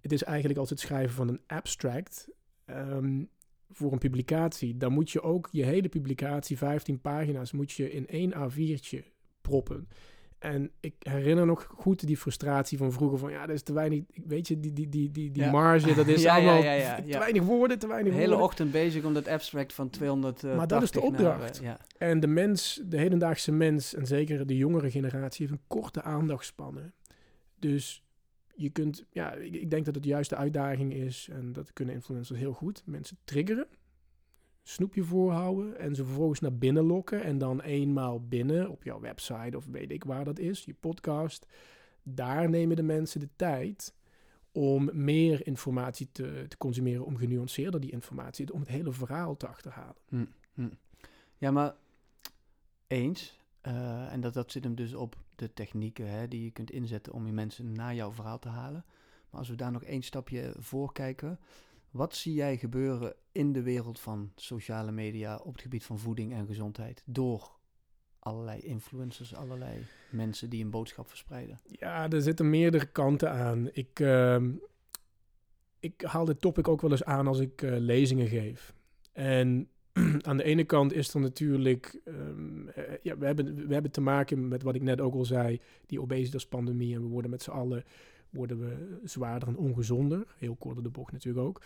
het 0.01 0.11
is 0.11 0.23
eigenlijk 0.23 0.59
als 0.59 0.69
het 0.69 0.79
schrijven 0.79 1.15
van 1.15 1.27
een 1.27 1.41
abstract 1.47 2.29
ehm, 2.65 3.23
voor 3.71 3.91
een 3.91 3.97
publicatie. 3.97 4.77
Dan 4.77 4.93
moet 4.93 5.11
je 5.11 5.21
ook 5.21 5.49
je 5.51 5.63
hele 5.63 5.89
publicatie, 5.89 6.57
15 6.57 7.01
pagina's, 7.01 7.51
moet 7.51 7.71
je 7.71 7.91
in 7.91 8.07
één 8.07 8.33
A4'tje 8.33 9.03
proppen. 9.47 9.87
En 10.39 10.71
ik 10.79 10.93
herinner 10.99 11.45
nog 11.45 11.67
goed 11.75 12.07
die 12.07 12.17
frustratie 12.17 12.77
van 12.77 12.91
vroeger 12.91 13.17
van 13.17 13.31
ja, 13.31 13.45
dat 13.45 13.55
is 13.55 13.61
te 13.61 13.73
weinig, 13.73 14.03
weet 14.25 14.47
je, 14.47 14.59
die, 14.59 14.73
die, 14.73 14.89
die, 14.89 15.11
die, 15.11 15.31
die 15.31 15.43
Ja. 15.43 15.51
marge, 15.51 15.93
dat 15.93 16.07
is 16.07 16.21
Ja, 16.23 16.35
ja, 16.37 16.43
allemaal 16.51 16.63
ja, 16.63 16.95
te 17.01 17.17
weinig 17.19 17.43
woorden, 17.43 17.79
te 17.79 17.85
De 17.85 17.91
weinig 17.91 18.13
hele 18.13 18.27
woorden. 18.27 18.45
ochtend 18.45 18.71
bezig 18.71 19.03
om 19.03 19.13
dat 19.13 19.27
abstract 19.27 19.73
van 19.73 19.89
200. 19.89 20.43
Maar 20.43 20.67
dat 20.67 20.81
is 20.83 20.91
de 20.91 21.01
opdracht. 21.01 21.59
ja. 21.63 21.77
En 21.97 22.19
de 22.19 22.27
mens, 22.27 22.81
de 22.85 22.97
hedendaagse 22.97 23.51
mens, 23.51 23.93
en 23.93 24.05
zeker 24.07 24.45
de 24.47 24.57
jongere 24.57 24.91
generatie, 24.91 25.47
heeft 25.47 25.59
een 25.59 25.65
korte 25.67 26.01
aandachtspannen. 26.01 26.93
Dus 27.59 28.03
je 28.55 28.69
kunt, 28.69 29.05
ja, 29.09 29.33
ik, 29.33 29.55
ik 29.55 29.69
denk 29.69 29.85
dat 29.85 29.95
het 29.95 30.05
juist 30.05 30.29
de 30.29 30.35
uitdaging 30.35 30.93
is, 30.93 31.29
en 31.31 31.53
dat 31.53 31.73
kunnen 31.73 31.93
influencers 31.95 32.39
heel 32.39 32.53
goed, 32.53 32.83
mensen 32.85 33.17
triggeren, 33.23 33.67
snoepje 34.69 35.03
voorhouden 35.03 35.79
en 35.79 35.95
ze 35.95 36.05
vervolgens 36.05 36.39
naar 36.39 36.57
binnen 36.57 36.83
lokken. 36.83 37.23
En 37.23 37.37
dan 37.37 37.61
eenmaal 37.61 38.27
binnen 38.27 38.69
op 38.69 38.83
jouw 38.83 38.99
website 38.99 39.57
of 39.57 39.65
weet 39.65 39.91
ik 39.91 40.03
waar 40.03 40.25
dat 40.25 40.39
is, 40.39 40.65
je 40.65 40.73
podcast, 40.73 41.47
daar 42.03 42.49
nemen 42.49 42.75
de 42.75 42.83
mensen 42.83 43.19
de 43.19 43.29
tijd 43.35 43.95
om 44.51 44.89
meer 44.93 45.45
informatie 45.47 46.09
te, 46.11 46.45
te 46.47 46.57
consumeren, 46.57 47.05
om 47.05 47.17
genuanceerder 47.17 47.79
die 47.79 47.91
informatie, 47.91 48.53
om 48.53 48.59
het 48.59 48.69
hele 48.69 48.91
verhaal 48.91 49.37
te 49.37 49.47
achterhalen. 49.47 49.95
Ja, 51.37 51.51
maar 51.51 51.75
eens. 52.87 53.39
eh, 53.61 54.13
en 54.13 54.21
dat, 54.21 54.33
dat 54.33 54.51
zit 54.51 54.63
hem 54.63 54.75
dus 54.75 54.93
op 54.93 55.15
de 55.35 55.53
technieken 55.53 56.09
hè, 56.09 56.27
die 56.27 56.43
je 56.43 56.51
kunt 56.51 56.71
inzetten 56.71 57.13
om 57.13 57.25
je 57.25 57.33
mensen 57.33 57.71
naar 57.71 57.95
jouw 57.95 58.11
verhaal 58.11 58.39
te 58.39 58.49
halen. 58.49 58.85
Maar 59.29 59.39
als 59.39 59.49
we 59.49 59.55
daar 59.55 59.71
nog 59.71 59.83
één 59.83 60.01
stapje 60.01 60.53
voor 60.57 60.93
kijken. 60.93 61.39
Wat 61.91 62.15
zie 62.15 62.33
jij 62.33 62.57
gebeuren 62.57 63.13
in 63.31 63.53
de 63.53 63.61
wereld 63.61 63.99
van 63.99 64.31
sociale 64.35 64.91
media 64.91 65.35
op 65.35 65.53
het 65.53 65.61
gebied 65.61 65.83
van 65.83 65.99
voeding 65.99 66.33
en 66.33 66.45
gezondheid? 66.45 67.03
Door 67.05 67.57
allerlei 68.19 68.59
influencers, 68.59 69.35
allerlei 69.35 69.85
mensen 70.09 70.49
die 70.49 70.63
een 70.63 70.69
boodschap 70.69 71.07
verspreiden. 71.07 71.61
Ja, 71.65 72.09
er 72.09 72.21
zitten 72.21 72.49
meerdere 72.49 72.85
kanten 72.85 73.31
aan. 73.31 73.69
Ik, 73.71 73.99
ehm, 73.99 74.51
ik 75.79 76.01
haal 76.01 76.25
dit 76.25 76.41
topic 76.41 76.67
ook 76.67 76.81
wel 76.81 76.91
eens 76.91 77.03
aan 77.03 77.27
als 77.27 77.39
ik 77.39 77.61
eh, 77.61 77.77
lezingen 77.77 78.27
geef. 78.27 78.73
En 79.13 79.69
aan 80.27 80.37
de 80.37 80.43
ene 80.43 80.63
kant 80.63 80.93
is 80.93 81.13
er 81.13 81.19
natuurlijk... 81.19 81.99
ehm, 82.05 82.67
eh, 82.67 82.83
ja, 83.01 83.17
we, 83.17 83.25
hebben, 83.25 83.67
we 83.67 83.73
hebben 83.73 83.91
te 83.91 84.01
maken 84.01 84.47
met 84.47 84.63
wat 84.63 84.75
ik 84.75 84.81
net 84.81 85.01
ook 85.01 85.13
al 85.13 85.25
zei, 85.25 85.61
die 85.85 86.01
obesitaspandemie. 86.01 86.95
En 86.95 87.01
we 87.01 87.07
worden 87.07 87.31
met 87.31 87.41
z'n 87.41 87.51
allen 87.51 87.83
worden 88.29 88.59
we 88.59 88.99
zwaarder 89.03 89.47
en 89.47 89.57
ongezonder. 89.57 90.25
Heel 90.37 90.55
kort 90.55 90.73
door 90.73 90.83
de 90.83 90.89
bocht 90.89 91.11
natuurlijk 91.11 91.45
ook. 91.45 91.61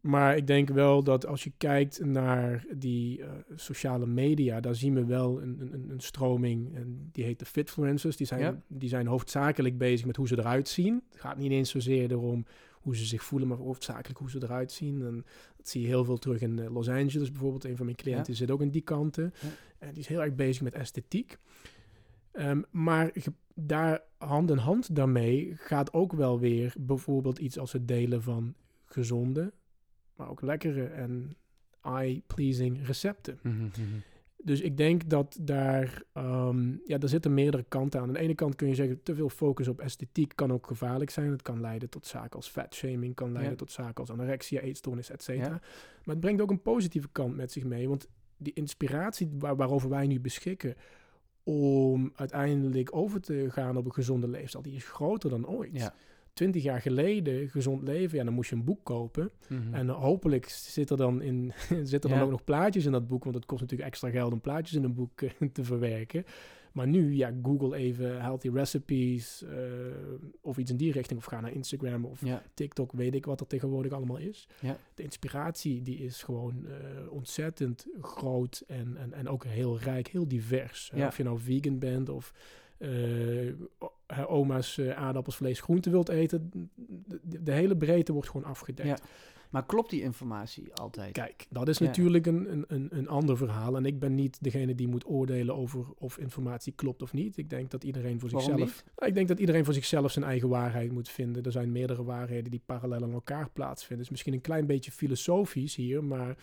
Maar 0.00 0.36
ik 0.36 0.46
denk 0.46 0.68
wel 0.68 1.02
dat 1.02 1.26
als 1.26 1.44
je 1.44 1.52
kijkt 1.56 2.04
naar 2.04 2.64
die 2.76 3.22
eh, 3.22 3.30
sociale 3.54 4.06
media, 4.06 4.60
daar 4.60 4.74
zien 4.74 4.94
we 4.94 5.04
wel 5.04 5.42
een, 5.42 5.68
een, 5.72 5.90
een 5.90 6.00
stroming. 6.00 6.74
En 6.74 7.08
die 7.12 7.24
heet 7.24 7.38
de 7.38 7.44
fitfluencers. 7.44 8.16
Die 8.16 8.26
zijn, 8.26 8.40
Ja. 8.40 8.60
die 8.66 8.88
zijn 8.88 9.06
hoofdzakelijk 9.06 9.78
bezig 9.78 10.06
met 10.06 10.16
hoe 10.16 10.28
ze 10.28 10.38
eruit 10.38 10.68
zien. 10.68 11.02
Het 11.10 11.20
gaat 11.20 11.36
niet 11.36 11.50
eens 11.50 11.70
zozeer 11.70 12.10
erom 12.10 12.44
hoe 12.72 12.96
ze 12.96 13.04
zich 13.04 13.24
voelen, 13.24 13.48
maar 13.48 13.58
hoofdzakelijk 13.58 14.18
hoe 14.18 14.30
ze 14.30 14.42
eruit 14.42 14.72
zien. 14.72 15.02
En 15.06 15.24
dat 15.56 15.68
zie 15.68 15.80
je 15.80 15.86
heel 15.86 16.04
veel 16.04 16.18
terug 16.18 16.40
in 16.40 16.58
eh, 16.58 16.72
Los 16.72 16.88
Angeles 16.88 17.30
bijvoorbeeld. 17.30 17.64
Een 17.64 17.76
van 17.76 17.84
mijn 17.84 17.96
cliënten 17.96 18.34
zit 18.36 18.50
ook 18.50 18.60
in 18.62 18.70
die 18.70 18.82
kanten. 18.82 19.32
Ja. 19.40 19.48
En 19.78 19.88
die 19.92 19.98
is 20.02 20.06
heel 20.08 20.22
erg 20.22 20.34
bezig 20.34 20.62
met 20.62 20.74
esthetiek. 20.74 21.38
Ehm, 22.32 22.62
maar 22.70 23.10
daar 23.54 24.02
hand 24.18 24.50
in 24.50 24.56
hand 24.56 24.96
daarmee 24.96 25.52
gaat 25.56 25.92
ook 25.92 26.12
wel 26.12 26.38
weer 26.40 26.74
bijvoorbeeld 26.78 27.38
iets 27.38 27.58
als 27.58 27.72
het 27.72 27.88
delen 27.88 28.22
van 28.22 28.54
gezonde, 28.84 29.52
maar 30.16 30.28
ook 30.30 30.40
lekkere 30.42 30.84
en 30.84 31.36
eye-pleasing 31.82 32.86
recepten. 32.86 33.38
Dus 34.42 34.60
ik 34.60 34.76
denk 34.76 35.08
dat 35.10 35.38
daar, 35.40 36.02
ehm, 36.12 36.68
ja, 36.84 36.98
daar 36.98 37.08
zitten 37.08 37.34
meerdere 37.34 37.64
kanten 37.68 38.00
aan. 38.00 38.06
Aan 38.06 38.12
de 38.12 38.18
ene 38.18 38.34
kant 38.34 38.54
kun 38.56 38.68
je 38.68 38.74
zeggen, 38.74 39.02
te 39.02 39.14
veel 39.14 39.28
focus 39.28 39.68
op 39.68 39.80
esthetiek 39.80 40.32
kan 40.34 40.52
ook 40.52 40.66
gevaarlijk 40.66 41.10
zijn. 41.10 41.30
Het 41.30 41.42
kan 41.42 41.60
leiden 41.60 41.90
tot 41.90 42.06
zaken 42.06 42.36
als 42.36 42.48
fatshaming, 42.48 43.14
kan 43.14 43.30
leiden 43.32 43.50
Ja. 43.52 43.58
tot 43.58 43.70
zaken 43.72 43.94
als 43.94 44.10
anorexia, 44.10 44.60
eetstoornis, 44.60 45.10
et 45.10 45.22
cetera. 45.22 45.44
Ja. 45.48 45.60
Maar 46.04 46.14
het 46.14 46.20
brengt 46.20 46.40
ook 46.40 46.50
een 46.50 46.62
positieve 46.62 47.08
kant 47.12 47.36
met 47.36 47.52
zich 47.52 47.64
mee. 47.64 47.88
Want 47.88 48.08
die 48.36 48.52
inspiratie 48.52 49.30
waar- 49.38 49.56
waarover 49.56 49.88
wij 49.88 50.06
nu 50.06 50.20
beschikken 50.20 50.74
om 51.44 52.12
uiteindelijk 52.16 52.96
over 52.96 53.20
te 53.20 53.46
gaan 53.50 53.76
op 53.76 53.84
een 53.84 53.92
gezonde 53.92 54.28
leefstijl, 54.28 54.62
die 54.62 54.74
is 54.76 54.84
groter 54.84 55.30
dan 55.30 55.46
ooit. 55.48 55.70
Ja. 55.72 55.94
Twintig 56.32 56.62
jaar 56.62 56.80
geleden, 56.80 57.48
gezond 57.48 57.82
leven, 57.82 58.18
ja, 58.18 58.24
dan 58.24 58.32
moest 58.34 58.50
je 58.50 58.56
een 58.56 58.64
boek 58.64 58.84
kopen. 58.84 59.30
Mhm. 59.48 59.74
En 59.74 59.86
zit 59.86 60.50
zit 60.50 60.90
er 60.90 60.96
dan, 60.96 61.22
in, 61.22 61.52
zitten 61.82 62.10
dan 62.10 62.18
Ja. 62.18 62.24
ook 62.24 62.30
nog 62.30 62.44
plaatjes 62.44 62.84
in 62.84 62.92
dat 62.92 63.08
boek, 63.08 63.22
want 63.24 63.34
het 63.36 63.46
kost 63.46 63.60
natuurlijk 63.60 63.88
extra 63.90 64.10
geld 64.10 64.32
om 64.32 64.40
plaatjes 64.40 64.76
in 64.76 64.84
een 64.84 64.94
boek 64.94 65.22
eh, 65.22 65.30
te 65.52 65.64
verwerken. 65.64 66.24
Maar 66.74 66.86
nu, 66.86 67.14
ja, 67.14 67.32
Google 67.42 67.76
even 67.76 68.20
healthy 68.20 68.50
recipes 68.50 69.42
eh, 69.42 69.56
of 70.40 70.58
iets 70.58 70.70
in 70.70 70.76
die 70.76 70.92
richting, 70.92 71.18
of 71.18 71.24
ga 71.24 71.40
naar 71.40 71.52
Instagram 71.52 72.04
of 72.04 72.24
ja. 72.24 72.42
TikTok, 72.54 72.92
weet 72.92 73.14
ik 73.14 73.26
wat 73.26 73.40
er 73.40 73.46
tegenwoordig 73.46 73.92
allemaal 73.92 74.16
is. 74.16 74.48
Ja. 74.60 74.76
De 74.94 75.02
inspiratie 75.02 75.82
die 75.82 75.98
is 75.98 76.22
gewoon 76.22 76.66
eh, 76.66 77.12
ontzettend 77.12 77.86
groot 78.00 78.64
en, 78.66 78.96
en, 78.96 79.12
en 79.12 79.28
ook 79.28 79.44
heel 79.44 79.78
rijk, 79.78 80.08
heel 80.08 80.28
divers. 80.28 80.90
Ja. 80.94 81.06
Of 81.06 81.16
je 81.16 81.22
nou 81.22 81.38
vegan 81.38 81.78
bent 81.78 82.08
of 82.08 82.32
eh, 82.78 84.26
oma's 84.26 84.80
aardappels, 84.80 85.36
vlees, 85.36 85.60
groente 85.60 85.90
wilt 85.90 86.08
eten. 86.08 86.50
De, 87.06 87.42
de 87.42 87.52
hele 87.52 87.76
breedte 87.76 88.12
wordt 88.12 88.28
gewoon 88.30 88.46
afgedekt. 88.46 89.02
Maar 89.54 89.66
klopt 89.66 89.90
die 89.90 90.02
informatie 90.02 90.74
altijd? 90.74 91.12
Kijk, 91.12 91.46
dat 91.50 91.68
is 91.68 91.78
Ja. 91.78 91.84
natuurlijk 91.84 92.26
een, 92.26 92.64
een, 92.68 92.88
een, 92.90 93.08
ander 93.08 93.36
verhaal. 93.36 93.76
En 93.76 93.84
ik 93.84 93.98
ben 93.98 94.14
niet 94.14 94.38
degene 94.40 94.74
die 94.74 94.88
moet 94.88 95.06
oordelen 95.06 95.54
over 95.54 95.84
of 95.98 96.18
informatie 96.18 96.72
klopt 96.72 97.02
of 97.02 97.12
niet. 97.12 97.36
Ik 97.36 97.50
denk 97.50 97.70
dat 97.70 97.84
iedereen 97.84 98.20
voor 98.20 98.30
Waarom 98.30 98.50
zichzelf. 98.50 98.84
Nou, 98.96 99.08
ik 99.08 99.14
denk 99.14 99.28
dat 99.28 99.38
iedereen 99.38 99.64
voor 99.64 99.74
zichzelf 99.74 100.12
zijn 100.12 100.24
eigen 100.24 100.48
waarheid 100.48 100.92
moet 100.92 101.08
vinden. 101.08 101.42
Er 101.42 101.52
zijn 101.52 101.72
meerdere 101.72 102.04
waarheden 102.04 102.50
die 102.50 102.62
parallel 102.66 103.02
aan 103.02 103.12
elkaar 103.12 103.50
plaatsvinden. 103.50 103.98
Dus 103.98 104.10
misschien 104.10 104.32
een 104.32 104.40
klein 104.40 104.66
beetje 104.66 104.92
filosofisch 104.92 105.74
hier, 105.74 106.04
maar 106.04 106.36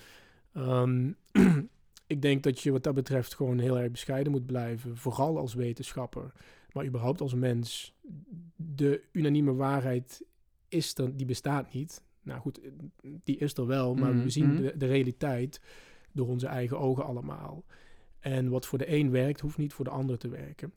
ehm, 0.54 1.12
ik 2.08 2.22
denk 2.22 2.44
dat 2.44 2.62
je 2.62 2.72
wat 2.72 2.84
dat 2.84 2.94
betreft 2.94 3.36
gewoon 3.36 3.60
heel 3.60 3.80
erg 3.80 3.92
bescheiden 3.92 4.32
moet 4.32 4.46
blijven. 4.46 4.98
Vooral 4.98 5.38
als 5.38 5.54
wetenschapper, 5.54 6.32
maar 6.72 6.86
überhaupt 6.86 7.22
als 7.22 7.34
mens. 7.34 7.94
De 8.56 9.02
unanieme 9.12 9.54
waarheid 9.54 10.22
is 10.68 10.98
er, 10.98 11.18
die 11.18 11.26
bestaat 11.26 11.74
niet. 11.74 12.02
Nou 12.24 12.40
goed, 12.40 12.60
die 13.02 13.38
is 13.38 13.54
er 13.54 13.68
wel, 13.68 13.96
maar 13.96 14.14
Mhm, 14.14 14.24
we 14.24 14.30
zien 14.30 14.54
mhm. 14.54 14.62
de, 14.62 14.78
de 14.78 14.86
realiteit 14.86 15.62
door 16.12 16.28
onze 16.28 16.48
eigen 16.48 16.80
ogen 16.80 17.06
allemaal. 17.06 17.64
En 18.20 18.50
wat 18.50 18.66
voor 18.66 18.78
de 18.78 18.94
een 18.94 19.12
werkt, 19.12 19.40
hoeft 19.40 19.58
niet 19.58 19.74
voor 19.74 19.86
de 19.86 19.92
ander 19.92 20.18
te 20.18 20.30
werken. 20.30 20.74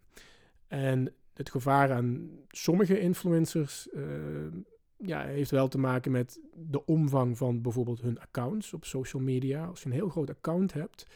En 0.66 1.12
het 1.34 1.50
gevaar 1.50 1.92
aan 1.92 2.30
sommige 2.48 3.00
influencers 3.00 3.88
uh, 3.94 4.04
ja, 4.96 5.24
heeft 5.24 5.50
wel 5.50 5.68
te 5.68 5.78
maken 5.78 6.12
met 6.12 6.40
de 6.54 6.84
omvang 6.84 7.36
van 7.36 7.62
bijvoorbeeld 7.62 8.00
hun 8.00 8.20
accounts 8.20 8.72
op 8.72 8.84
social 8.84 9.22
media. 9.22 9.66
Als 9.66 9.80
je 9.80 9.86
een 9.86 9.92
heel 9.92 10.08
groot 10.08 10.30
account 10.30 10.72
hebt, 10.72 11.06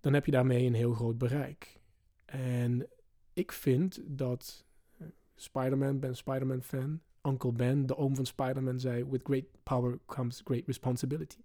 dan 0.00 0.12
heb 0.12 0.24
je 0.24 0.30
daarmee 0.30 0.66
een 0.66 0.74
heel 0.74 0.92
groot 0.92 1.18
bereik. 1.18 1.80
En 2.24 2.86
ik 3.32 3.52
vind 3.52 4.00
dat 4.06 4.64
uh, 4.98 5.08
Spider-Man, 5.34 5.98
ben 5.98 6.16
Spider-Man 6.16 6.62
fan, 6.62 7.00
Uncle 7.22 7.52
Ben, 7.52 7.86
de 7.86 7.96
oom 7.96 8.14
van 8.14 8.26
Spider-Man, 8.26 8.80
zei: 8.80 9.04
With 9.04 9.20
great 9.24 9.44
power 9.62 9.98
comes 10.06 10.40
great 10.44 10.66
responsibility. 10.66 11.36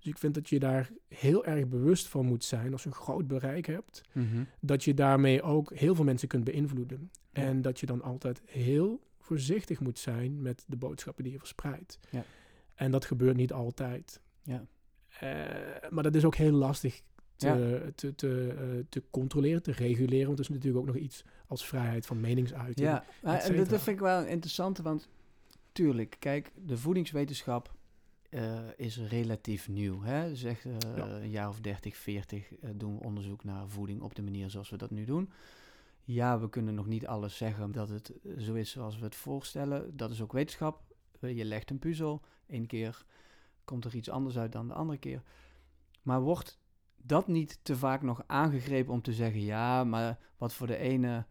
Dus 0.00 0.12
ik 0.12 0.18
vind 0.18 0.34
dat 0.34 0.48
je 0.48 0.58
daar 0.58 0.90
heel 1.08 1.44
erg 1.44 1.68
bewust 1.68 2.08
van 2.08 2.26
moet 2.26 2.44
zijn 2.44 2.72
als 2.72 2.82
je 2.82 2.88
een 2.88 2.94
groot 2.94 3.26
bereik 3.26 3.66
hebt. 3.66 4.02
Mhm. 4.12 4.44
Dat 4.60 4.84
je 4.84 4.94
daarmee 4.94 5.42
ook 5.42 5.74
heel 5.74 5.94
veel 5.94 6.04
mensen 6.04 6.28
kunt 6.28 6.44
beïnvloeden. 6.44 7.10
En 7.32 7.62
dat 7.62 7.80
je 7.80 7.86
dan 7.86 8.02
altijd 8.02 8.42
heel 8.46 9.00
voorzichtig 9.18 9.80
moet 9.80 9.98
zijn 9.98 10.42
met 10.42 10.64
de 10.66 10.76
boodschappen 10.76 11.24
die 11.24 11.32
je 11.32 11.38
verspreidt. 11.38 11.98
Ja. 12.10 12.24
En 12.74 12.90
dat 12.90 13.04
gebeurt 13.04 13.36
niet 13.36 13.52
altijd. 13.52 14.20
Ja. 14.42 14.64
Uh, 15.22 15.90
maar 15.90 16.02
dat 16.02 16.14
is 16.14 16.24
ook 16.24 16.34
heel 16.34 16.52
lastig 16.52 17.02
te, 17.40 17.46
Ja. 17.84 17.90
te, 17.94 18.14
te, 18.14 18.54
uh, 18.60 18.84
te 18.88 19.02
controleren, 19.10 19.62
te 19.62 19.72
reguleren. 19.72 20.26
Want 20.26 20.38
er 20.38 20.44
is 20.44 20.50
natuurlijk 20.50 20.78
ook 20.88 20.94
nog 20.94 21.02
iets 21.02 21.24
als 21.46 21.66
vrijheid 21.66 22.06
van 22.06 22.20
meningsuiting. 22.20 22.88
Ja, 22.88 23.04
en 23.22 23.32
dat, 23.32 23.42
cetera. 23.42 23.64
dat 23.64 23.80
vind 23.82 23.96
ik 23.96 24.02
wel 24.02 24.24
interessant, 24.24 24.78
want 24.78 25.08
tuurlijk, 25.72 26.16
kijk, 26.18 26.52
de 26.66 26.76
voedingswetenschap 26.78 27.74
eh, 28.30 28.58
is 28.76 28.98
relatief 28.98 29.68
nieuw. 29.68 30.02
Hè? 30.02 30.34
Zeg 30.36 30.66
eh, 30.66 30.72
Ja. 30.96 31.06
een 31.08 31.30
jaar 31.30 31.48
of 31.48 31.60
30, 31.60 31.96
40 31.96 32.54
eh, 32.54 32.70
doen 32.74 32.98
we 32.98 33.04
onderzoek 33.04 33.44
naar 33.44 33.68
voeding 33.68 34.00
op 34.02 34.14
de 34.14 34.22
manier 34.22 34.50
zoals 34.50 34.70
we 34.70 34.76
dat 34.76 34.90
nu 34.90 35.04
doen. 35.04 35.30
Ja, 36.04 36.40
we 36.40 36.48
kunnen 36.48 36.74
nog 36.74 36.86
niet 36.86 37.06
alles 37.06 37.36
zeggen 37.36 37.72
dat 37.72 37.88
het 37.88 38.12
eh, 38.24 38.38
zo 38.38 38.54
is 38.54 38.70
zoals 38.70 38.98
we 38.98 39.04
het 39.04 39.14
voorstellen. 39.14 39.96
Dat 39.96 40.10
is 40.10 40.20
ook 40.22 40.32
wetenschap. 40.32 40.82
Eh, 41.20 41.36
Je 41.36 41.44
legt 41.44 41.70
een 41.70 41.78
puzzel. 41.78 42.20
Eén 42.46 42.66
keer 42.66 43.04
komt 43.64 43.84
er 43.84 43.94
iets 43.94 44.10
anders 44.10 44.38
uit 44.38 44.52
dan 44.52 44.68
de 44.68 44.74
andere 44.74 44.98
keer. 44.98 45.22
Maar 46.02 46.20
wordt 46.20 46.58
dat 47.02 47.28
niet 47.28 47.58
te 47.62 47.76
vaak 47.76 48.02
nog 48.02 48.22
aangegrepen 48.26 48.92
om 48.92 49.02
te 49.02 49.12
zeggen: 49.12 49.40
ja, 49.40 49.84
maar 49.84 50.18
wat 50.36 50.52
voor 50.52 50.66
de 50.66 50.76
ene 50.76 51.26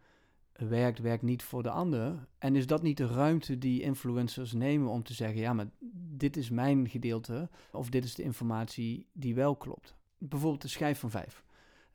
werkt, 0.52 0.98
werkt 0.98 1.22
niet 1.22 1.42
voor 1.42 1.62
de 1.62 1.70
ander. 1.70 2.28
En 2.38 2.56
is 2.56 2.66
dat 2.66 2.82
niet 2.82 2.96
de 2.96 3.06
ruimte 3.06 3.58
die 3.58 3.82
influencers 3.82 4.52
nemen 4.52 4.88
om 4.88 5.02
te 5.02 5.14
zeggen: 5.14 5.40
ja, 5.40 5.52
maar 5.52 5.70
dit 6.16 6.36
is 6.36 6.50
mijn 6.50 6.88
gedeelte, 6.88 7.48
of 7.72 7.90
dit 7.90 8.04
is 8.04 8.14
de 8.14 8.22
informatie 8.22 9.06
die 9.12 9.34
wel 9.34 9.56
klopt? 9.56 9.96
Bijvoorbeeld 10.18 10.62
de 10.62 10.68
schijf 10.68 10.98
van 10.98 11.10
vijf, 11.10 11.44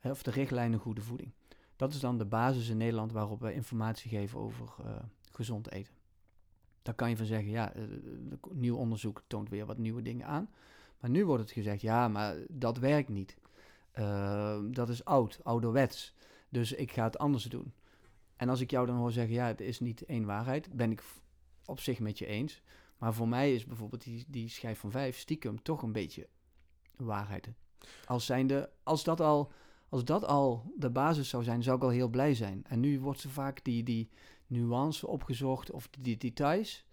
of 0.02 0.22
de 0.22 0.30
richtlijnen 0.30 0.78
goede 0.78 1.02
voeding. 1.02 1.32
Dat 1.76 1.92
is 1.92 2.00
dan 2.00 2.18
de 2.18 2.24
basis 2.24 2.68
in 2.68 2.76
Nederland 2.76 3.12
waarop 3.12 3.40
we 3.40 3.54
informatie 3.54 4.10
geven 4.10 4.38
over 4.38 4.74
eh, 4.84 4.96
gezond 5.32 5.70
eten. 5.70 5.94
Daar 6.82 6.94
kan 6.94 7.10
je 7.10 7.16
van 7.16 7.26
zeggen: 7.26 7.50
ja, 7.50 7.72
eh, 7.72 7.82
nieuw 8.52 8.76
onderzoek 8.76 9.22
toont 9.26 9.48
weer 9.48 9.66
wat 9.66 9.78
nieuwe 9.78 10.02
dingen 10.02 10.26
aan. 10.26 10.50
Maar 11.00 11.10
nu 11.10 11.24
wordt 11.24 11.42
het 11.42 11.52
gezegd: 11.52 11.80
ja, 11.80 12.08
maar 12.08 12.36
dat 12.48 12.78
werkt 12.78 13.08
niet. 13.08 13.36
Uh, 13.98 14.58
dat 14.70 14.88
is 14.88 15.04
oud, 15.04 15.40
ouderwets. 15.42 16.14
Dus 16.48 16.72
ik 16.72 16.92
ga 16.92 17.04
het 17.04 17.18
anders 17.18 17.44
doen. 17.44 17.72
En 18.36 18.48
als 18.48 18.60
ik 18.60 18.70
jou 18.70 18.86
dan 18.86 18.96
hoor 18.96 19.12
zeggen, 19.12 19.34
ja, 19.34 19.46
het 19.46 19.60
is 19.60 19.80
niet 19.80 20.04
één 20.04 20.24
waarheid, 20.24 20.72
ben 20.72 20.90
ik 20.90 21.02
op 21.64 21.80
zich 21.80 21.98
met 21.98 22.18
je 22.18 22.26
eens. 22.26 22.62
Maar 22.98 23.14
voor 23.14 23.28
mij 23.28 23.54
is 23.54 23.64
bijvoorbeeld 23.64 24.04
die, 24.04 24.24
die 24.28 24.48
schijf 24.48 24.78
van 24.78 24.90
vijf 24.90 25.18
stiekem 25.18 25.62
toch 25.62 25.82
een 25.82 25.92
beetje 25.92 26.28
waarheid. 26.96 27.48
Als, 28.06 28.26
zijnde, 28.26 28.70
als, 28.82 29.04
dat 29.04 29.20
al, 29.20 29.52
als 29.88 30.04
dat 30.04 30.24
al 30.24 30.72
de 30.76 30.90
basis 30.90 31.28
zou 31.28 31.44
zijn, 31.44 31.62
zou 31.62 31.76
ik 31.76 31.82
al 31.82 31.88
heel 31.88 32.08
blij 32.08 32.34
zijn. 32.34 32.64
En 32.68 32.80
nu 32.80 33.00
wordt 33.00 33.20
zo 33.20 33.28
vaak 33.28 33.64
die, 33.64 33.82
die 33.82 34.10
nuance 34.46 35.06
opgezocht 35.06 35.70
of 35.70 35.88
die 36.00 36.16
details. 36.16 36.85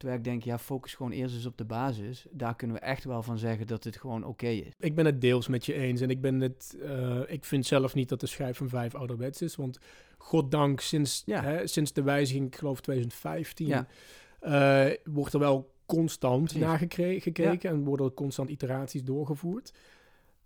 Terwijl 0.00 0.20
ik 0.20 0.26
denk, 0.26 0.42
ja, 0.42 0.58
focus 0.58 0.94
gewoon 0.94 1.12
eerst 1.12 1.34
eens 1.34 1.46
op 1.46 1.56
de 1.56 1.64
basis. 1.64 2.26
Daar 2.30 2.56
kunnen 2.56 2.76
we 2.76 2.82
echt 2.82 3.04
wel 3.04 3.22
van 3.22 3.38
zeggen 3.38 3.66
dat 3.66 3.84
het 3.84 3.96
gewoon 3.96 4.20
oké 4.20 4.30
okay 4.30 4.56
is. 4.56 4.72
Ik 4.78 4.94
ben 4.94 5.04
het 5.04 5.20
deels 5.20 5.48
met 5.48 5.66
je 5.66 5.74
eens. 5.74 6.00
En 6.00 6.10
ik, 6.10 6.20
ben 6.20 6.40
het, 6.40 6.76
uh, 6.82 7.20
ik 7.26 7.44
vind 7.44 7.66
zelf 7.66 7.94
niet 7.94 8.08
dat 8.08 8.20
de 8.20 8.26
schijf 8.26 8.56
van 8.56 8.68
vijf 8.68 8.94
ouderwets 8.94 9.42
is. 9.42 9.56
Want 9.56 9.78
goddank, 10.18 10.80
sinds, 10.80 11.22
Ja. 11.26 11.42
hè, 11.42 11.66
sinds 11.66 11.92
de 11.92 12.02
wijziging, 12.02 12.46
ik 12.46 12.56
geloof 12.56 12.80
2015, 12.80 13.66
Ja. 13.66 13.86
eh, 14.40 14.96
wordt 15.04 15.34
er 15.34 15.40
wel 15.40 15.72
constant 15.86 16.54
naar 16.54 16.78
gekeken. 16.78 17.70
En 17.70 17.84
worden 17.84 18.06
er 18.06 18.12
constant 18.12 18.50
iteraties 18.50 19.04
doorgevoerd. 19.04 19.72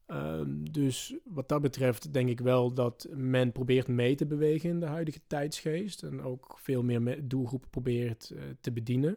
Ehm, 0.06 0.64
dus 0.70 1.14
wat 1.24 1.48
dat 1.48 1.60
betreft 1.62 2.12
denk 2.12 2.28
ik 2.28 2.40
wel 2.40 2.72
dat 2.74 3.06
men 3.14 3.52
probeert 3.52 3.88
mee 3.88 4.14
te 4.14 4.26
bewegen 4.26 4.70
in 4.70 4.80
de 4.80 4.86
huidige 4.86 5.20
tijdsgeest. 5.26 6.02
En 6.02 6.22
ook 6.22 6.58
veel 6.58 6.82
meer 6.82 7.02
me- 7.02 7.26
doelgroepen 7.26 7.70
probeert 7.70 8.30
eh, 8.30 8.42
te 8.60 8.72
bedienen. 8.72 9.16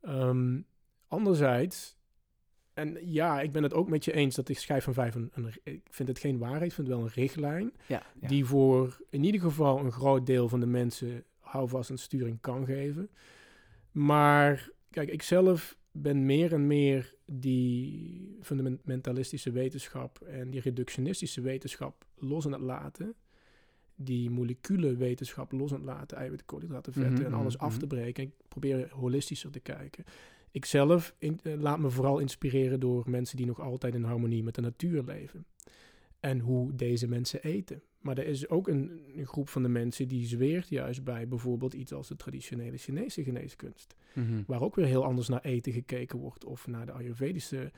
Ehm, 0.00 0.60
anderzijds, 1.08 1.96
en 2.74 2.98
ja, 3.02 3.40
ik 3.40 3.52
ben 3.52 3.62
het 3.62 3.74
ook 3.74 3.88
met 3.88 4.04
je 4.04 4.12
eens 4.12 4.34
dat 4.34 4.46
de 4.46 4.54
schijf 4.54 4.84
van 4.84 4.94
vijf 4.94 5.14
een, 5.14 5.30
een- 5.34 5.52
ik 5.62 5.86
vind 5.90 6.08
het 6.08 6.18
geen 6.18 6.38
waarheid, 6.38 6.62
ik 6.70 6.72
vind 6.72 6.86
het 6.86 6.96
wel 6.96 7.06
een 7.06 7.12
richtlijn. 7.14 7.72
Ja, 7.86 8.02
ja. 8.20 8.28
Die 8.28 8.44
voor 8.44 9.00
in 9.10 9.24
ieder 9.24 9.40
geval 9.40 9.78
een 9.78 9.92
groot 9.92 10.26
deel 10.26 10.48
van 10.48 10.60
de 10.60 10.66
mensen 10.66 11.24
houvast 11.38 11.90
en 11.90 11.98
sturing 11.98 12.40
kan 12.40 12.64
geven. 12.66 13.10
Maar 13.90 14.68
kijk, 14.90 15.08
ik 15.10 15.22
zelf 15.22 15.76
ben 15.92 16.26
meer 16.26 16.52
en 16.52 16.66
meer 16.66 17.14
die 17.26 18.38
fundamentalistische 18.40 19.50
wetenschap 19.52 20.20
en 20.20 20.50
die 20.50 20.60
reductionistische 20.60 21.40
wetenschap 21.40 22.04
los 22.18 22.46
aan 22.46 22.52
het 22.52 22.60
laten. 22.60 23.14
Die 23.94 24.30
moleculen 24.30 24.98
wetenschap 24.98 25.52
los 25.52 25.70
aan 25.72 25.76
het 25.76 25.86
laten, 25.86 26.16
eiwitten, 26.16 26.46
koolhydraten, 26.46 26.92
vetten 26.92 27.12
Mhm, 27.12 27.24
en 27.24 27.32
alles 27.34 27.56
mhm, 27.56 27.64
af 27.64 27.78
te 27.78 27.86
breken. 27.86 28.22
Ik 28.24 28.30
probeer 28.48 28.88
holistischer 28.92 29.50
te 29.50 29.60
kijken. 29.60 30.04
Ik 30.50 30.64
zelf 30.64 31.14
in- 31.18 31.40
eh, 31.42 31.54
laat 31.60 31.78
me 31.78 31.90
vooral 31.90 32.18
inspireren 32.18 32.80
door 32.80 33.10
mensen 33.10 33.36
die 33.36 33.46
nog 33.46 33.60
altijd 33.60 33.94
in 33.94 34.04
harmonie 34.04 34.42
met 34.42 34.54
de 34.54 34.60
natuur 34.60 35.02
leven. 35.02 35.44
En 36.22 36.38
hoe 36.38 36.74
deze 36.74 37.08
mensen 37.08 37.42
eten. 37.42 37.82
Maar 38.00 38.18
er 38.18 38.26
is 38.26 38.48
ook 38.48 38.68
een, 38.68 39.00
een 39.16 39.26
groep 39.26 39.48
van 39.48 39.62
de 39.62 39.68
mensen 39.68 40.08
die 40.08 40.26
zweert 40.26 40.68
juist 40.68 41.04
bij 41.04 41.28
bijvoorbeeld 41.28 41.74
iets 41.74 41.92
als 41.92 42.08
de 42.08 42.16
traditionele 42.16 42.76
Chinese 42.76 43.22
geneeskunst. 43.22 43.94
Mhm. 44.14 44.42
Waar 44.46 44.60
ook 44.60 44.74
weer 44.74 44.86
heel 44.86 45.04
anders 45.04 45.28
naar 45.28 45.40
eten 45.40 45.72
gekeken 45.72 46.18
wordt. 46.18 46.44
Of 46.44 46.66
naar 46.66 46.86
de 46.86 46.92
Ayurvedische 46.92 47.72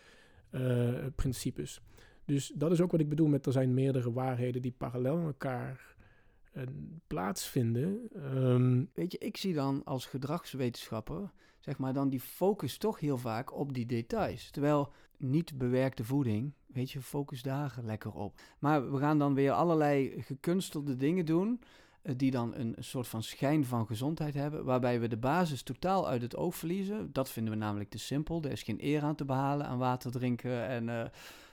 eh, 0.51 0.95
principes. 1.15 1.81
Dus 2.25 2.53
dat 2.55 2.73
is 2.73 2.81
ook 2.81 2.91
wat 2.91 3.01
ik 3.01 3.09
bedoel 3.09 3.29
met 3.29 3.47
er 3.47 3.53
zijn 3.53 3.75
meerdere 3.75 4.13
waarheden 4.13 4.63
die 4.63 4.75
parallel 4.77 5.17
aan 5.17 5.27
elkaar 5.27 5.97
eh, 6.53 6.63
plaatsvinden. 7.07 8.09
Ehm, 8.15 8.85
Weet 8.95 9.13
je, 9.13 9.19
ik 9.19 9.37
zie 9.37 9.55
dan 9.55 9.85
als 9.85 10.07
gedragswetenschapper, 10.07 11.31
zeg 11.65 11.79
maar, 11.79 11.93
dan 11.93 12.09
die 12.09 12.21
focus 12.21 12.77
toch 12.77 13.01
heel 13.01 13.19
vaak 13.19 13.55
op 13.55 13.75
die 13.75 13.87
details. 13.87 14.51
Terwijl 14.51 14.93
niet 15.17 15.59
bewerkte 15.59 16.05
voeding, 16.05 16.53
weet 16.67 16.91
je, 16.91 17.01
focus 17.01 17.43
daar 17.43 17.77
lekker 17.83 18.13
op. 18.13 18.41
Maar 18.59 18.93
we 18.93 18.99
gaan 18.99 19.19
dan 19.19 19.35
weer 19.35 19.53
allerlei 19.53 20.23
gekunstelde 20.23 20.97
dingen 20.97 21.27
doen, 21.27 21.61
eh, 22.03 22.15
die 22.17 22.31
dan 22.31 22.55
een 22.55 22.77
soort 22.79 23.09
van 23.09 23.23
schijn 23.23 23.65
van 23.65 23.87
gezondheid 23.87 24.35
hebben, 24.35 24.65
waarbij 24.65 25.01
we 25.01 25.09
de 25.09 25.17
basis 25.17 25.63
totaal 25.63 26.09
uit 26.09 26.23
het 26.23 26.37
oog 26.37 26.55
verliezen. 26.55 27.13
Dat 27.13 27.31
vinden 27.31 27.53
we 27.53 27.59
namelijk 27.59 27.91
te 27.91 27.99
simpel. 27.99 28.43
Er 28.43 28.51
is 28.51 28.63
geen 28.63 28.85
eer 28.85 29.03
aan 29.03 29.15
te 29.15 29.25
behalen 29.25 29.67
aan 29.67 29.79
water 29.79 30.11
drinken 30.11 30.67
en 30.67 30.89
eh 30.89 31.05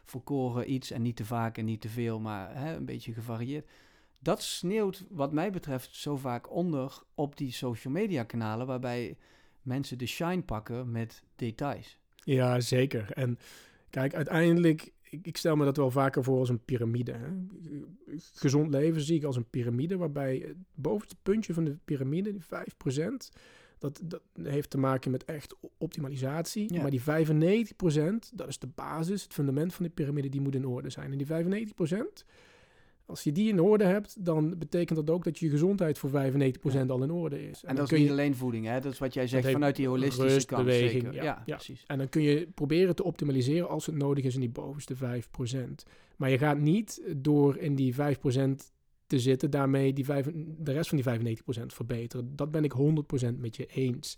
volkoren 0.06 0.72
iets 0.72 0.92
en 0.92 1.02
niet 1.02 1.16
te 1.16 1.26
vaak 1.26 1.58
en 1.58 1.66
niet 1.66 1.82
te 1.82 1.90
veel, 1.90 2.20
maar 2.20 2.56
hè, 2.56 2.76
een 2.76 2.86
beetje 2.86 3.14
gevarieerd 3.14 3.70
dat 4.22 4.42
sneeuwt 4.42 5.06
wat 5.10 5.32
mij 5.32 5.52
betreft 5.52 5.96
zo 5.96 6.18
vaak 6.18 6.52
onder 6.52 7.04
op 7.16 7.38
die 7.38 7.52
social 7.52 7.94
media 7.94 8.24
kanalen 8.24 8.68
waarbij 8.68 9.18
mensen 9.62 9.98
de 9.98 10.06
shine 10.06 10.42
pakken 10.42 10.92
met 10.92 11.24
details. 11.36 11.98
Ja, 12.16 12.60
zeker. 12.60 13.12
En 13.12 13.38
kijk, 13.90 14.16
uiteindelijk, 14.16 14.92
ik, 15.10 15.26
ik 15.28 15.38
stel 15.38 15.56
me 15.56 15.66
dat 15.66 15.78
wel 15.78 15.92
vaker 15.92 16.24
voor 16.24 16.40
als 16.40 16.50
een 16.50 16.66
piramide. 16.66 17.12
Hè? 17.12 17.28
Gezond 18.34 18.70
leven 18.70 19.02
zie 19.02 19.18
ik 19.18 19.24
als 19.24 19.36
een 19.36 19.50
piramide, 19.50 19.98
waarbij 19.98 20.44
het 20.48 20.58
bovenste 20.74 21.16
puntje 21.22 21.54
van 21.54 21.64
de 21.64 21.78
piramide, 21.86 22.32
die 22.32 22.44
5%, 22.44 23.08
dat, 23.78 24.02
dat 24.04 24.22
heeft 24.44 24.70
te 24.70 24.78
maken 24.78 25.12
met 25.12 25.26
echt 25.26 25.56
optimalisatie. 25.78 26.74
Ja. 26.74 26.82
Maar 26.82 26.92
die 26.92 27.02
95%, 27.02 27.04
dat 28.34 28.48
is 28.48 28.60
de 28.60 28.68
basis, 28.76 29.24
het 29.24 29.34
fundament 29.34 29.74
van 29.74 29.86
de 29.86 29.92
piramide, 29.92 30.30
die 30.30 30.42
moet 30.42 30.56
in 30.56 30.66
orde 30.66 30.90
zijn. 30.90 31.12
En 31.12 31.18
die 31.18 31.28
95%, 31.28 32.26
als 33.12 33.24
je 33.24 33.32
die 33.32 33.50
in 33.50 33.60
orde 33.62 33.84
hebt, 33.84 34.26
dan 34.26 34.58
betekent 34.58 35.06
dat 35.06 35.10
ook 35.16 35.24
dat 35.24 35.40
je 35.40 35.50
gezondheid 35.50 35.98
voor 35.98 36.10
95% 36.10 36.14
al 36.88 37.04
in 37.04 37.12
orde 37.12 37.50
is. 37.50 37.64
En, 37.64 37.76
dat 37.76 37.92
is 37.92 37.98
niet 37.98 38.08
je- 38.08 38.12
alleen 38.14 38.36
voeding, 38.36 38.66
hè? 38.66 38.80
dat 38.80 38.92
is 38.94 39.00
wat 39.00 39.14
jij 39.14 39.28
zegt 39.28 39.52
vanuit 39.52 39.76
die 39.76 39.88
holistische 39.88 40.34
rust, 40.34 40.46
kant. 40.48 40.66
beweging, 40.66 40.92
zeker. 41.02 41.14
ja, 41.14 41.24
Ja, 41.24 41.44
ja. 41.46 41.56
precies. 41.56 41.84
En 41.88 41.98
dan 41.98 42.10
kun 42.10 42.22
je 42.22 42.48
proberen 42.56 42.96
te 42.96 43.04
optimaliseren 43.04 43.70
als 43.70 43.86
het 43.86 43.96
nodig 43.96 44.24
is 44.24 44.34
in 44.34 44.40
die 44.40 44.50
bovenste 44.50 44.96
5%. 44.96 45.84
Maar 46.18 46.30
je 46.30 46.38
gaat 46.38 46.58
niet 46.60 47.02
door 47.18 47.58
in 47.58 47.76
die 47.76 47.94
5% 47.96 47.98
te 49.08 49.20
zitten, 49.20 49.50
daarmee 49.52 49.94
die 49.94 50.06
vijf, 50.06 50.28
de 50.58 50.72
rest 50.72 50.90
van 50.90 50.98
die 50.98 51.06
95% 51.06 51.74
verbeteren. 51.74 52.36
Dat 52.36 52.52
ben 52.52 52.64
ik 52.64 52.72
100% 52.72 53.40
met 53.40 53.56
je 53.56 53.66
eens. 53.66 54.18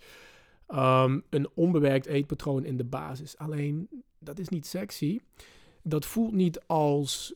Ehm, 0.68 1.20
een 1.30 1.48
onbewerkt 1.54 2.06
eetpatroon 2.06 2.66
in 2.66 2.78
de 2.78 2.84
basis. 2.84 3.38
Alleen, 3.38 3.88
dat 4.20 4.40
is 4.40 4.50
niet 4.50 4.66
sexy. 4.66 5.20
Dat 5.84 6.06
voelt 6.06 6.34
niet 6.34 6.60
als 6.68 7.34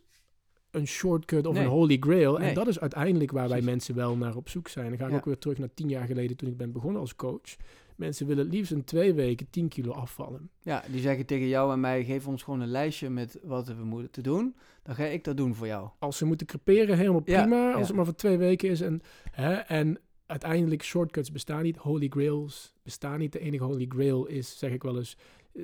een 0.72 0.88
shortcut 0.88 1.48
of 1.48 1.54
Nee. 1.54 1.64
een 1.64 1.70
holy 1.70 1.98
grail. 2.00 2.38
Nee. 2.38 2.50
En 2.50 2.56
dat 2.56 2.68
is 2.68 2.80
uiteindelijk 2.80 3.32
waar 3.32 3.50
wij 3.50 3.62
mensen 3.62 3.96
wel 3.96 4.16
naar 4.18 4.36
op 4.36 4.50
zoek 4.50 4.68
zijn. 4.68 4.90
Dan 4.90 4.98
ga 4.98 5.06
ik 5.06 5.12
Ja. 5.12 5.18
ook 5.18 5.26
weer 5.26 5.38
terug 5.38 5.58
naar 5.58 5.74
tien 5.74 5.90
jaar 5.90 6.06
geleden 6.08 6.38
toen 6.38 6.50
ik 6.50 6.58
ben 6.58 6.72
begonnen 6.72 7.02
als 7.02 7.16
coach. 7.16 7.56
Mensen 7.96 8.28
willen 8.28 8.46
het 8.46 8.54
liefst 8.54 8.72
in 8.72 8.84
twee 8.84 9.14
weken 9.14 9.50
10 9.50 9.68
kilo 9.68 9.92
afvallen. 9.92 10.50
Ja, 10.62 10.84
die 10.92 11.02
zeggen 11.02 11.26
tegen 11.26 11.48
jou 11.48 11.74
en 11.74 11.80
mij, 11.80 12.04
geef 12.04 12.28
ons 12.28 12.44
gewoon 12.44 12.60
een 12.62 12.68
lijstje 12.68 13.10
met 13.10 13.40
wat 13.44 13.68
we 13.68 13.84
moeten 13.84 14.24
doen. 14.24 14.56
Dan 14.84 14.96
ga 14.96 15.04
ik 15.04 15.24
dat 15.24 15.38
doen 15.38 15.56
voor 15.56 15.68
jou. 15.68 15.90
Als 16.00 16.18
ze 16.18 16.26
moeten 16.26 16.48
creperen, 16.48 16.98
helemaal 16.98 17.22
Ja, 17.26 17.42
prima. 17.42 17.66
Als 17.72 17.80
ja. 17.82 17.88
het 17.88 17.96
maar 17.96 18.06
voor 18.06 18.16
twee 18.16 18.38
weken 18.38 18.70
is. 18.70 18.82
En, 18.82 19.02
hè, 19.32 19.54
en 19.54 19.98
uiteindelijk, 20.26 20.84
shortcuts 20.84 21.32
bestaan 21.32 21.64
niet. 21.64 21.78
Holy 21.78 22.08
grails 22.10 22.74
bestaan 22.84 23.20
niet. 23.20 23.32
De 23.32 23.40
enige 23.40 23.64
holy 23.64 23.86
grail 23.90 24.26
is, 24.26 24.58
zeg 24.58 24.72
ik 24.72 24.84
wel 24.84 24.98
eens, 24.98 25.18
eh, 25.54 25.64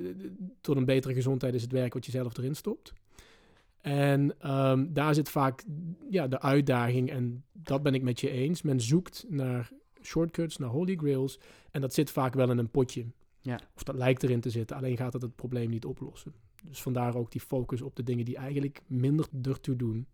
tot 0.60 0.76
een 0.76 0.84
betere 0.84 1.14
gezondheid 1.14 1.54
is 1.54 1.62
het 1.62 1.72
werk 1.72 1.94
wat 1.94 2.06
je 2.06 2.10
zelf 2.12 2.36
erin 2.38 2.54
stopt. 2.56 2.92
En 3.84 4.40
ehm, 4.40 4.92
daar 4.92 5.14
zit 5.14 5.28
vaak 5.28 5.64
ja, 6.10 6.28
de 6.28 6.40
uitdaging. 6.40 7.10
En 7.10 7.44
dat 7.52 7.82
ben 7.82 7.94
ik 7.94 8.02
met 8.02 8.20
je 8.20 8.30
eens. 8.30 8.62
Men 8.62 8.80
zoekt 8.80 9.24
naar 9.28 9.70
shortcuts, 10.02 10.56
naar 10.56 10.68
holy 10.68 10.96
grails. 10.96 11.38
En 11.70 11.80
dat 11.80 11.94
zit 11.94 12.10
vaak 12.10 12.34
wel 12.34 12.50
in 12.50 12.58
een 12.58 12.70
potje. 12.70 13.06
Ja. 13.40 13.60
Of 13.74 13.82
dat 13.82 13.94
lijkt 13.94 14.22
erin 14.22 14.40
te 14.40 14.50
zitten. 14.50 14.76
Alleen 14.76 14.96
gaat 14.96 15.12
dat 15.12 15.22
het 15.22 15.34
probleem 15.34 15.70
niet 15.70 15.84
oplossen. 15.84 16.34
Dus 16.62 16.82
vandaar 16.82 17.16
ook 17.16 17.30
die 17.30 17.40
focus 17.40 17.82
op 17.82 17.96
de 17.96 18.02
dingen 18.02 18.24
die 18.24 18.36
eigenlijk 18.36 18.82
minder 18.86 19.28
ertoe 19.42 19.76
doen. 19.76 20.06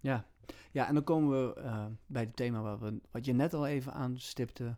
Ja, 0.00 0.26
ja 0.70 0.88
en 0.88 0.94
dan 0.94 1.04
komen 1.04 1.46
we 1.46 1.60
eh, 1.60 1.86
bij 2.06 2.22
het 2.22 2.36
thema 2.36 2.62
wat, 2.62 2.80
we, 2.80 3.00
wat 3.10 3.24
je 3.24 3.32
net 3.32 3.54
al 3.54 3.66
even 3.66 3.92
aanstipte. 3.92 4.76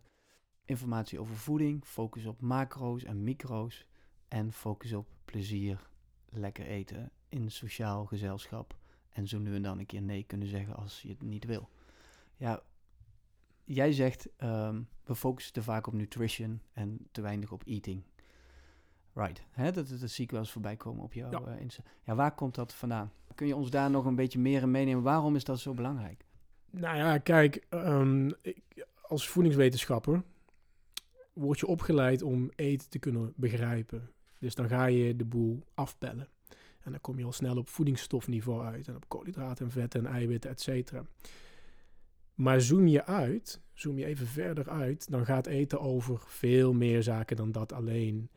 Informatie 0.65 1.19
over 1.19 1.35
voeding, 1.35 1.85
focus 1.85 2.25
op 2.25 2.41
macro's 2.41 3.03
en 3.03 3.23
micro's. 3.23 3.85
En 4.27 4.51
focus 4.51 4.93
op 4.93 5.07
plezier, 5.25 5.89
lekker 6.29 6.65
eten 6.65 7.11
in 7.31 7.51
sociaal 7.51 8.05
gezelschap. 8.05 8.77
En 9.09 9.27
zo 9.27 9.39
nu 9.39 9.55
en 9.55 9.61
dan 9.61 9.79
een 9.79 9.85
keer 9.85 10.01
nee 10.01 10.23
kunnen 10.23 10.47
zeggen 10.47 10.75
als 10.75 11.01
je 11.01 11.07
het 11.09 11.21
niet 11.21 11.45
wil. 11.45 11.69
Ja, 12.35 12.61
jij 13.63 13.91
zegt 13.91 14.27
ehm, 14.37 14.81
we 15.03 15.15
focussen 15.15 15.53
te 15.53 15.63
vaak 15.63 15.87
op 15.87 15.93
nutrition 15.93 16.61
en 16.73 17.07
te 17.11 17.21
weinig 17.21 17.51
op 17.51 17.63
eating. 17.65 18.03
Right, 19.13 19.43
Hè, 19.49 19.71
dat, 19.71 19.87
dat 19.99 20.09
zie 20.09 20.23
ik 20.23 20.31
wel 20.31 20.39
eens 20.39 20.51
voorbij 20.51 20.75
komen 20.75 21.03
op 21.03 21.13
jouw 21.13 21.31
Ja. 21.31 21.39
eh, 21.45 21.61
Insta. 21.61 21.83
Ja, 22.03 22.15
waar 22.15 22.35
komt 22.35 22.55
dat 22.55 22.73
vandaan? 22.73 23.11
Kun 23.35 23.47
je 23.47 23.55
ons 23.55 23.69
daar 23.69 23.89
nog 23.89 24.05
een 24.05 24.15
beetje 24.15 24.39
meer 24.39 24.61
in 24.61 24.71
meenemen? 24.71 25.03
Waarom 25.03 25.35
is 25.35 25.43
dat 25.43 25.59
zo 25.59 25.73
belangrijk? 25.73 26.25
Nou 26.69 26.97
ja, 26.97 27.17
kijk, 27.17 27.65
ehm, 27.69 28.31
ik, 28.41 28.61
als 29.01 29.27
voedingswetenschapper 29.29 30.23
word 31.33 31.59
je 31.59 31.67
opgeleid 31.67 32.21
om 32.21 32.51
eten 32.55 32.89
te 32.89 32.99
kunnen 32.99 33.33
begrijpen. 33.35 34.11
Dus 34.39 34.55
dan 34.55 34.67
ga 34.67 34.85
je 34.85 35.15
de 35.15 35.25
boel 35.25 35.63
afpellen. 35.73 36.27
En 36.83 36.91
dan 36.91 37.01
kom 37.01 37.17
je 37.17 37.25
al 37.25 37.31
snel 37.31 37.57
op 37.57 37.69
voedingsstofniveau 37.69 38.65
uit. 38.65 38.87
En 38.87 38.95
op 38.95 39.09
koolhydraten 39.09 39.65
en 39.65 39.71
vetten 39.71 40.05
en 40.05 40.11
eiwitten, 40.11 40.49
et 40.49 40.61
cetera. 40.61 41.05
Maar 42.35 42.61
zoom 42.61 42.87
je 42.87 43.05
uit, 43.05 43.61
zoom 43.73 43.97
je 43.97 44.05
even 44.05 44.27
verder 44.27 44.69
uit, 44.69 45.11
dan 45.11 45.25
gaat 45.25 45.45
eten 45.45 45.79
over 45.79 46.19
veel 46.25 46.73
meer 46.73 47.03
zaken 47.03 47.35
dan 47.35 47.51
dat 47.51 47.73
alleen. 47.73 48.29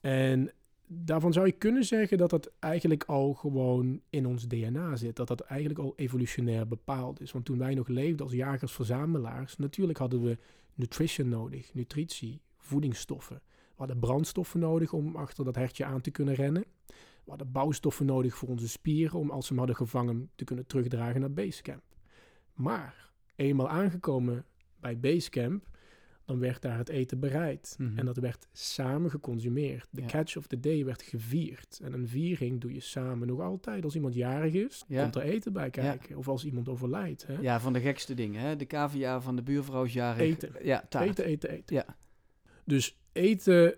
En 0.00 0.52
daarvan 0.86 1.32
zou 1.32 1.46
je 1.46 1.52
kunnen 1.52 1.84
zeggen 1.84 2.18
dat 2.18 2.30
dat 2.30 2.52
eigenlijk 2.58 3.04
al 3.04 3.34
gewoon 3.34 4.00
in 4.10 4.26
ons 4.26 4.48
DNA 4.48 4.96
zit. 4.96 5.16
Dat 5.16 5.28
dat 5.28 5.40
eigenlijk 5.40 5.80
al 5.80 5.92
evolutionair 5.96 6.68
bepaald 6.68 7.20
is. 7.20 7.32
Want 7.32 7.44
toen 7.44 7.58
wij 7.58 7.74
nog 7.74 7.88
leefden 7.88 8.26
als 8.26 8.34
jagers-verzamelaars, 8.34 9.56
natuurlijk 9.56 9.98
hadden 9.98 10.22
we 10.22 10.38
nutrition 10.74 11.28
nodig, 11.28 11.74
nutritie, 11.74 12.40
voedingsstoffen. 12.58 13.40
We 13.46 13.82
hadden 13.82 13.98
brandstoffen 13.98 14.60
nodig 14.60 14.92
om 14.92 15.16
achter 15.16 15.44
dat 15.44 15.54
hertje 15.54 15.84
aan 15.84 16.00
te 16.00 16.10
kunnen 16.10 16.34
rennen. 16.34 16.64
We 17.26 17.32
hadden 17.32 17.52
bouwstoffen 17.52 18.06
nodig 18.06 18.36
voor 18.36 18.48
onze 18.48 18.68
spieren 18.68 19.18
om 19.18 19.30
als 19.30 19.42
ze 19.46 19.48
hem 19.48 19.58
hadden 19.58 19.76
gevangen 19.76 20.30
te 20.34 20.44
kunnen 20.44 20.66
terugdragen 20.66 21.20
naar 21.20 21.32
basecamp. 21.32 21.82
Maar 22.54 23.10
eenmaal 23.36 23.68
aangekomen 23.68 24.44
bij 24.80 24.98
basecamp, 25.00 25.66
dan 26.24 26.38
werd 26.38 26.62
daar 26.62 26.78
het 26.78 26.88
eten 26.88 27.20
bereid. 27.20 27.76
Mhm. 27.78 27.98
En 27.98 28.04
dat 28.06 28.16
werd 28.16 28.48
samen 28.52 29.10
geconsumeerd. 29.10 29.88
De 29.90 30.00
Ja. 30.00 30.06
catch 30.06 30.36
of 30.36 30.46
the 30.46 30.60
day 30.60 30.84
werd 30.84 31.02
gevierd. 31.02 31.80
En 31.82 31.92
een 31.92 32.08
viering 32.08 32.60
doe 32.60 32.72
je 32.74 32.80
samen 32.80 33.26
nog 33.28 33.40
altijd. 33.40 33.84
Als 33.84 33.94
iemand 33.94 34.14
jarig 34.14 34.52
is, 34.52 34.84
Ja. 34.88 35.02
komt 35.02 35.16
er 35.16 35.22
eten 35.22 35.52
bij 35.52 35.70
kijken. 35.70 36.16
Of 36.16 36.28
als 36.28 36.44
iemand 36.44 36.68
overlijdt. 36.68 37.26
Hè? 37.26 37.38
Ja, 37.40 37.60
van 37.60 37.72
de 37.72 37.80
gekste 37.80 38.14
dingen. 38.14 38.40
Hè? 38.40 38.56
De 38.56 38.66
cavia 38.66 39.20
van 39.20 39.36
de 39.36 39.42
buurvrouw 39.42 39.84
is 39.84 39.92
jarig. 39.92 40.20
Eten. 40.22 40.52
Ja, 40.62 40.86
taart. 40.88 41.08
Eten, 41.08 41.24
eten, 41.24 41.50
eten. 41.50 41.76
Ja. 41.76 41.96
Dus 42.64 42.98
eten 43.12 43.74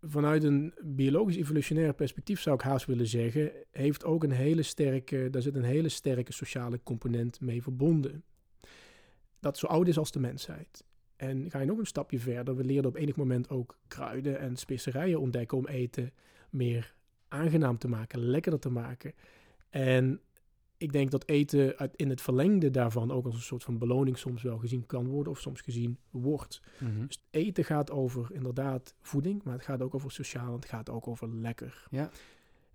vanuit 0.00 0.44
een 0.44 0.74
biologisch 0.84 1.36
evolutionair 1.36 1.94
perspectief 1.94 2.40
zou 2.40 2.56
ik 2.56 2.62
haast 2.62 2.86
willen 2.86 3.06
zeggen, 3.06 3.52
heeft 3.70 4.04
ook 4.04 4.24
een 4.24 4.30
hele 4.30 4.62
sterke, 4.62 5.30
daar 5.30 5.42
zit 5.42 5.54
een 5.54 5.62
hele 5.62 5.88
sterke 5.88 6.32
sociale 6.32 6.80
component 6.82 7.40
mee 7.40 7.62
verbonden. 7.62 8.24
Dat 9.40 9.58
zo 9.58 9.66
oud 9.66 9.88
is 9.88 9.98
als 9.98 10.10
de 10.10 10.20
mensheid. 10.20 10.84
En 11.16 11.50
ga 11.50 11.60
je 11.60 11.66
nog 11.66 11.78
een 11.78 11.86
stapje 11.86 12.18
verder, 12.18 12.56
we 12.56 12.64
leerden 12.64 12.90
op 12.90 12.96
enig 12.96 13.16
moment 13.16 13.48
ook 13.48 13.78
kruiden 13.88 14.38
en 14.38 14.56
specerijen 14.56 15.20
ontdekken 15.20 15.58
om 15.58 15.66
eten 15.66 16.12
meer 16.50 16.94
aangenaam 17.28 17.78
te 17.78 17.88
maken, 17.88 18.18
lekkerder 18.20 18.60
te 18.60 18.70
maken. 18.70 19.14
En 19.70 20.20
ik 20.80 20.92
denk 20.92 21.10
dat 21.10 21.28
eten 21.28 21.90
in 21.96 22.08
het 22.08 22.20
verlengde 22.20 22.70
daarvan 22.70 23.10
ook 23.10 23.24
als 23.24 23.34
een 23.34 23.40
soort 23.40 23.64
van 23.64 23.78
beloning 23.78 24.18
soms 24.18 24.42
wel 24.42 24.58
gezien 24.58 24.86
kan 24.86 25.06
worden 25.06 25.32
of 25.32 25.38
soms 25.40 25.60
gezien 25.60 25.98
wordt. 26.10 26.60
Mhm. 26.78 27.06
Dus 27.06 27.22
eten 27.30 27.64
gaat 27.64 27.90
over 27.90 28.28
inderdaad 28.32 28.94
voeding, 29.00 29.42
maar 29.42 29.52
het 29.52 29.62
gaat 29.64 29.82
ook 29.82 29.94
over 29.94 30.10
sociaal 30.10 30.46
en 30.46 30.52
het 30.54 30.64
gaat 30.64 30.90
ook 30.90 31.08
over 31.08 31.28
lekker. 31.34 31.86
Ja. 31.90 32.10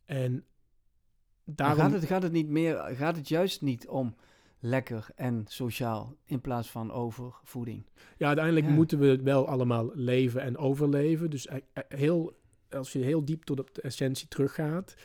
En 0.06 0.32
Maar 0.32 1.56
daarom... 1.56 1.80
Gaat, 1.80 1.92
het, 1.92 2.06
gaat 2.06 2.24
het 2.24 2.32
niet 2.32 2.50
meer, 2.50 2.76
gaat 2.78 3.16
het 3.16 3.28
juist 3.28 3.62
niet 3.62 3.88
om 3.88 4.16
lekker 4.60 5.08
en 5.16 5.44
sociaal 5.48 6.16
in 6.26 6.42
plaats 6.42 6.72
van 6.72 6.92
over 6.92 7.34
voeding? 7.44 7.86
Ja, 8.18 8.28
uiteindelijk 8.28 8.66
Ja. 8.66 8.72
moeten 8.72 9.00
we 9.00 9.22
wel 9.24 9.48
allemaal 9.48 9.92
leven 9.94 10.42
en 10.42 10.58
overleven. 10.58 11.30
Dus 11.30 11.48
eh, 11.48 11.58
eh, 11.74 11.84
heel, 11.88 12.38
als 12.70 12.92
je 12.94 13.00
heel 13.00 13.26
diep 13.26 13.44
tot 13.44 13.60
op 13.60 13.74
de 13.74 13.82
essentie 13.82 14.28
teruggaat, 14.28 14.96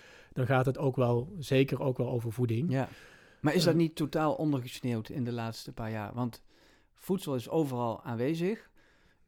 dan 0.40 0.56
gaat 0.56 0.66
het 0.66 0.78
ook 0.78 0.96
wel, 0.96 1.32
zeker 1.38 1.80
ook 1.82 1.98
wel 1.98 2.08
over 2.10 2.32
voeding. 2.32 2.70
Ja. 2.72 2.88
Maar 3.40 3.54
is 3.54 3.64
dat 3.64 3.72
Eh. 3.72 3.78
niet 3.80 3.94
totaal 3.96 4.34
ondergesneeuwd 4.34 5.08
in 5.08 5.24
de 5.24 5.32
laatste 5.32 5.72
paar 5.72 5.90
jaar? 5.90 6.14
Want 6.14 6.42
voedsel 6.94 7.34
is 7.34 7.48
overal 7.48 8.02
aanwezig. 8.02 8.70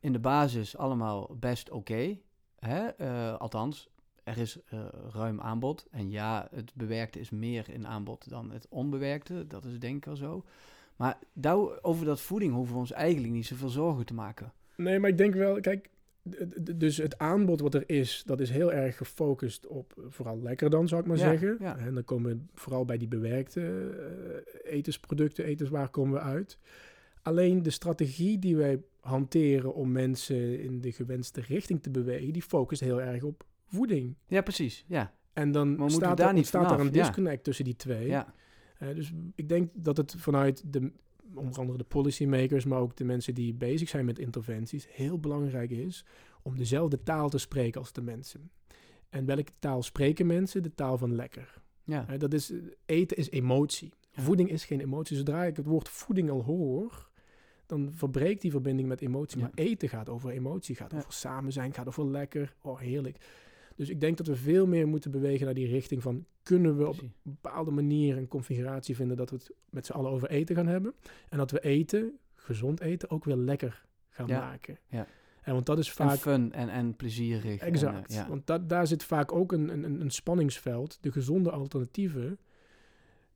In 0.01 0.13
de 0.13 0.19
basis 0.19 0.77
allemaal 0.77 1.37
best 1.41 1.71
oké. 1.71 2.19
hè? 2.59 2.87
Eh, 2.87 3.37
althans, 3.39 3.89
er 4.25 4.39
is 4.39 4.59
eh, 4.69 4.81
ruim 5.13 5.41
aanbod. 5.41 5.87
En 5.91 6.11
ja, 6.11 6.49
het 6.51 6.73
bewerkte 6.75 7.21
is 7.21 7.31
meer 7.31 7.69
in 7.69 7.87
aanbod 7.87 8.29
dan 8.29 8.51
het 8.51 8.67
onbewerkte. 8.69 9.47
Dat 9.47 9.65
is 9.65 9.79
denk 9.79 9.97
ik 9.97 10.05
wel 10.05 10.17
zo. 10.17 10.45
Maar 10.97 11.19
daar, 11.33 11.83
over 11.83 12.05
dat 12.05 12.21
voeding 12.21 12.53
hoeven 12.53 12.75
we 12.75 12.81
ons 12.81 12.93
eigenlijk 12.93 13.33
niet 13.33 13.47
zoveel 13.47 13.69
zorgen 13.69 14.07
te 14.07 14.15
maken. 14.15 14.53
Nee, 14.77 14.99
maar 14.99 15.11
ik 15.11 15.17
denk 15.19 15.35
wel, 15.35 15.61
kijk, 15.61 15.89
dus 16.77 16.97
het 16.97 17.19
aanbod 17.19 17.61
wat 17.61 17.75
er 17.75 17.85
is, 17.87 18.23
dat 18.27 18.41
is 18.41 18.51
heel 18.51 18.73
erg 18.73 18.97
gefocust 18.97 19.67
op 19.67 19.95
eh, 19.99 20.05
vooral 20.09 20.43
lekker 20.43 20.71
dan, 20.71 20.89
zou 20.89 21.01
ik 21.01 21.07
maar 21.07 21.17
Ja, 21.17 21.23
zeggen. 21.31 21.57
ja. 21.61 21.77
En 21.77 21.95
dan 21.95 22.05
komen 22.05 22.31
we 22.37 22.39
vooral 22.55 22.85
bij 22.85 22.97
die 22.97 23.09
bewerkte 23.09 23.61
eh, 24.65 24.73
etensproducten, 24.77 25.45
etenswaar 25.45 25.89
komen 25.89 26.13
we 26.13 26.21
uit. 26.21 26.59
Alleen 27.23 27.63
de 27.63 27.71
strategie 27.71 28.39
die 28.39 28.57
wij 28.57 28.83
hanteren 29.01 29.75
om 29.75 29.93
mensen 29.93 30.61
in 30.61 30.81
de 30.81 30.93
gewenste 30.93 31.41
richting 31.41 31.83
te 31.83 31.91
bewegen, 31.91 32.33
die 32.33 32.43
focust 32.43 32.81
heel 32.81 33.01
erg 33.03 33.23
op 33.23 33.45
voeding. 33.67 34.15
Ja, 34.27 34.41
precies. 34.41 34.85
Ja, 34.89 35.15
En 35.33 35.53
dan 35.53 35.91
staat, 35.91 36.17
daar 36.17 36.27
er, 36.27 36.33
niet 36.33 36.37
ontstaat 36.43 36.71
er 36.71 36.81
een 36.81 36.85
Ja. 36.93 37.03
disconnect 37.03 37.45
tussen 37.45 37.65
die 37.65 37.77
twee. 37.77 38.07
ja. 38.07 38.35
Eh, 38.79 38.95
dus 38.95 39.13
ik 39.35 39.49
denk 39.49 39.71
dat 39.75 39.97
het 39.97 40.15
vanuit 40.19 40.63
de, 40.73 40.93
onder 41.35 41.59
andere 41.59 41.79
de 41.79 41.85
policymakers, 41.85 42.65
maar 42.65 42.81
ook 42.81 42.97
de 42.97 43.05
mensen 43.05 43.35
die 43.35 43.55
bezig 43.55 43.89
zijn 43.89 44.05
met 44.05 44.19
interventies, 44.19 44.87
heel 44.91 45.19
belangrijk 45.19 45.71
is 45.71 46.05
om 46.43 46.57
dezelfde 46.57 47.03
taal 47.03 47.29
te 47.29 47.39
spreken 47.39 47.81
als 47.81 47.93
de 47.93 48.03
mensen. 48.03 48.51
En 49.09 49.25
welke 49.25 49.53
taal 49.59 49.83
spreken 49.83 50.27
mensen? 50.27 50.63
De 50.63 50.75
taal 50.75 50.99
van 50.99 51.15
lekker. 51.15 51.63
ja. 51.85 52.05
Dat 52.17 52.33
is, 52.35 52.53
eten 52.87 53.17
is 53.17 53.31
emotie. 53.31 53.93
Ja. 54.11 54.23
Voeding 54.23 54.51
is 54.51 54.65
geen 54.65 54.81
emotie. 54.81 55.17
Zodra 55.17 55.45
ik 55.45 55.57
het 55.57 55.67
woord 55.67 55.89
voeding 55.89 56.31
al 56.31 56.43
hoor, 56.43 57.11
dan 57.67 57.93
verbreekt 57.93 58.43
die 58.43 58.51
verbinding 58.51 58.89
met 58.89 59.01
emotie. 59.01 59.39
Ja. 59.39 59.43
Maar 59.45 59.53
eten 59.55 59.89
gaat 59.89 60.09
over 60.09 60.31
emotie, 60.31 60.75
gaat 60.75 60.95
over 60.95 61.13
samen 61.13 61.53
zijn, 61.53 61.75
gaat 61.75 61.89
over 61.89 62.07
lekker. 62.07 62.55
Oh, 62.63 62.79
heerlijk. 62.79 63.17
Dus 63.83 63.91
ik 63.91 64.01
denk 64.01 64.17
dat 64.17 64.27
we 64.27 64.37
veel 64.37 64.67
meer 64.67 64.89
moeten 64.89 65.11
bewegen 65.11 65.45
naar 65.45 65.55
die 65.55 65.67
richting 65.67 66.03
van... 66.03 66.25
kunnen 66.43 66.77
we 66.79 66.89
op 66.89 67.01
een 67.01 67.13
bepaalde 67.23 67.71
manier 67.71 68.17
een 68.17 68.29
configuratie 68.29 68.97
vinden... 68.97 69.17
dat 69.17 69.31
we 69.31 69.37
het 69.37 69.51
met 69.71 69.87
z'n 69.87 69.93
allen 69.93 70.11
over 70.11 70.31
eten 70.31 70.57
gaan 70.57 70.67
hebben. 70.67 70.95
En 71.29 71.39
dat 71.39 71.51
we 71.51 71.61
eten, 71.61 72.19
gezond 72.35 72.81
eten, 72.81 73.11
ook 73.11 73.25
weer 73.25 73.37
lekker 73.37 73.85
gaan 74.09 74.27
Ja. 74.27 74.39
maken. 74.41 74.79
Ja. 74.89 75.07
En 75.43 75.53
want 75.55 75.67
dat 75.67 75.79
is 75.79 75.89
En 75.89 75.95
vaak... 75.95 76.19
fun 76.19 76.53
en, 76.53 76.69
en 76.69 76.97
plezierig. 76.97 77.45
en, 77.45 77.61
eh, 77.61 77.67
Exact. 77.67 78.13
ja. 78.13 78.29
Want 78.29 78.47
dat, 78.47 78.69
daar 78.69 78.87
zit 78.87 79.05
vaak 79.05 79.33
ook 79.33 79.53
een, 79.53 79.69
een, 79.69 80.01
een 80.01 80.11
spanningsveld. 80.11 80.99
De 81.01 81.13
gezonde 81.13 81.51
alternatieven. 81.51 82.39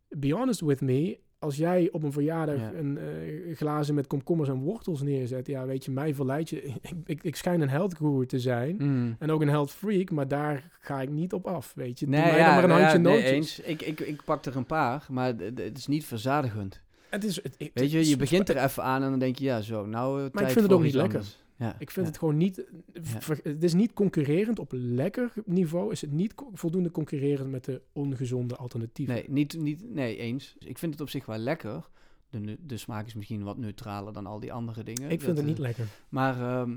Be 0.08 0.32
honest 0.32 0.60
with 0.60 0.80
me. 0.80 1.18
Als 1.46 1.56
jij 1.56 1.88
op 1.92 2.02
een 2.02 2.12
verjaardag 2.12 2.56
Ja. 2.56 2.72
een 2.78 2.98
eh, 2.98 3.56
glazen 3.56 3.94
met 3.94 4.06
komkommers 4.06 4.48
en 4.48 4.54
wortels 4.60 5.02
neerzet, 5.02 5.46
ja, 5.46 5.66
weet 5.66 5.84
je, 5.84 5.90
mij 5.90 6.14
verleid 6.14 6.48
je. 6.50 6.62
Ik, 6.66 6.72
ik, 7.06 7.22
ik 7.22 7.36
schijn 7.36 7.60
een 7.60 7.68
health 7.68 7.94
guru 7.96 8.26
te 8.26 8.38
zijn. 8.40 8.76
Mm. 8.78 9.16
En 9.18 9.30
ook 9.30 9.40
een 9.42 9.48
health 9.48 9.70
freak, 9.70 10.10
maar 10.10 10.28
daar 10.28 10.68
ga 10.80 11.00
ik 11.00 11.10
niet 11.10 11.32
op 11.32 11.46
af, 11.46 11.72
weet 11.76 11.98
je. 11.98 12.06
Doe 12.06 12.14
Nee, 12.14 12.24
mij 12.24 12.38
ja, 12.38 12.44
dan 12.46 12.54
maar 12.54 12.64
een 12.78 12.82
handje 12.84 12.98
nee, 12.98 13.12
nootjes. 13.12 13.30
eens. 13.30 13.60
Ik, 13.60 13.82
ik, 13.82 14.00
ik 14.00 14.22
pak 14.24 14.44
er 14.44 14.56
een 14.56 14.66
paar, 14.66 15.06
maar 15.10 15.32
het 15.54 15.78
is 15.78 15.86
niet 15.86 16.04
verzadigend. 16.04 16.82
Het 17.10 17.24
is, 17.24 17.36
het, 17.42 17.54
het- 17.58 17.70
Weet 17.74 17.90
je, 17.90 18.08
je 18.08 18.16
begint 18.16 18.48
er 18.48 18.56
even 18.56 18.82
aan 18.82 19.02
en 19.02 19.10
dan 19.10 19.18
denk 19.18 19.36
je, 19.38 19.44
ja, 19.44 19.60
zo, 19.60 19.86
nou, 19.86 20.22
eh, 20.24 20.26
tijd 20.30 20.52
vind 20.52 20.64
het 20.64 20.72
ook 20.74 20.82
niet 20.82 20.94
lekker. 20.94 21.24
Ja, 21.58 21.76
Ik 21.78 21.90
vind 21.90 22.06
ja. 22.06 22.12
het 22.12 22.18
gewoon 22.20 22.36
niet... 22.36 22.64
ver- 23.02 23.40
Het 23.42 23.62
is 23.64 23.74
niet 23.74 23.92
concurrerend 23.92 24.58
op 24.58 24.70
lekker 24.74 25.32
niveau. 25.44 25.92
Is 25.92 26.00
het 26.00 26.12
niet 26.12 26.34
co- 26.34 26.50
voldoende 26.54 26.90
concurrerend 26.90 27.50
met 27.50 27.64
de 27.64 27.82
ongezonde 27.92 28.56
alternatieven. 28.56 29.14
Nee, 29.14 29.24
niet, 29.28 29.56
niet, 29.60 29.90
nee, 29.94 30.16
eens. 30.16 30.56
Ik 30.58 30.78
vind 30.78 30.92
het 30.92 31.00
op 31.02 31.08
zich 31.08 31.26
wel 31.26 31.38
lekker. 31.38 31.88
De, 32.30 32.56
de 32.60 32.76
smaak 32.76 33.06
is 33.06 33.14
misschien 33.14 33.42
wat 33.42 33.56
neutraler 33.56 34.12
dan 34.12 34.26
al 34.26 34.40
die 34.40 34.52
andere 34.52 34.82
dingen. 34.82 35.02
ik 35.10 35.20
vind 35.20 35.36
Dat, 35.36 35.36
het 35.36 35.46
niet 35.46 35.56
eh, 35.56 35.62
lekker. 35.62 35.86
Maar, 36.08 36.40
ehm, 36.40 36.76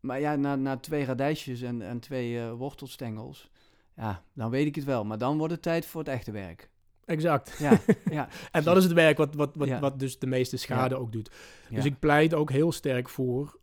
maar 0.00 0.20
ja, 0.20 0.36
na, 0.36 0.56
na 0.56 0.76
twee 0.76 1.04
radijsjes 1.04 1.60
en, 1.62 1.82
en 1.82 2.00
twee 2.00 2.38
eh, 2.40 2.52
wortelstengels, 2.52 3.50
ja, 3.96 4.22
dan 4.32 4.50
weet 4.50 4.66
ik 4.66 4.74
het 4.74 4.84
wel. 4.84 5.04
Maar 5.04 5.18
dan 5.18 5.38
wordt 5.38 5.52
het 5.52 5.62
tijd 5.62 5.86
voor 5.86 6.00
het 6.00 6.10
echte 6.10 6.30
werk. 6.30 6.70
Exact. 7.04 7.56
Ja, 7.58 7.80
ja. 8.10 8.28
En 8.52 8.64
dat 8.64 8.76
is 8.76 8.84
het 8.84 8.92
werk 8.92 9.16
wat, 9.16 9.34
wat, 9.34 9.54
wat, 9.56 9.68
Ja. 9.68 9.80
wat 9.80 9.98
dus 9.98 10.18
de 10.18 10.26
meeste 10.26 10.56
schade 10.56 10.96
ook 10.96 11.12
doet. 11.12 11.30
Dus 11.70 11.84
ik 11.84 11.98
pleit 11.98 12.34
ook 12.34 12.50
heel 12.50 12.72
sterk 12.72 13.08
voor. 13.08 13.58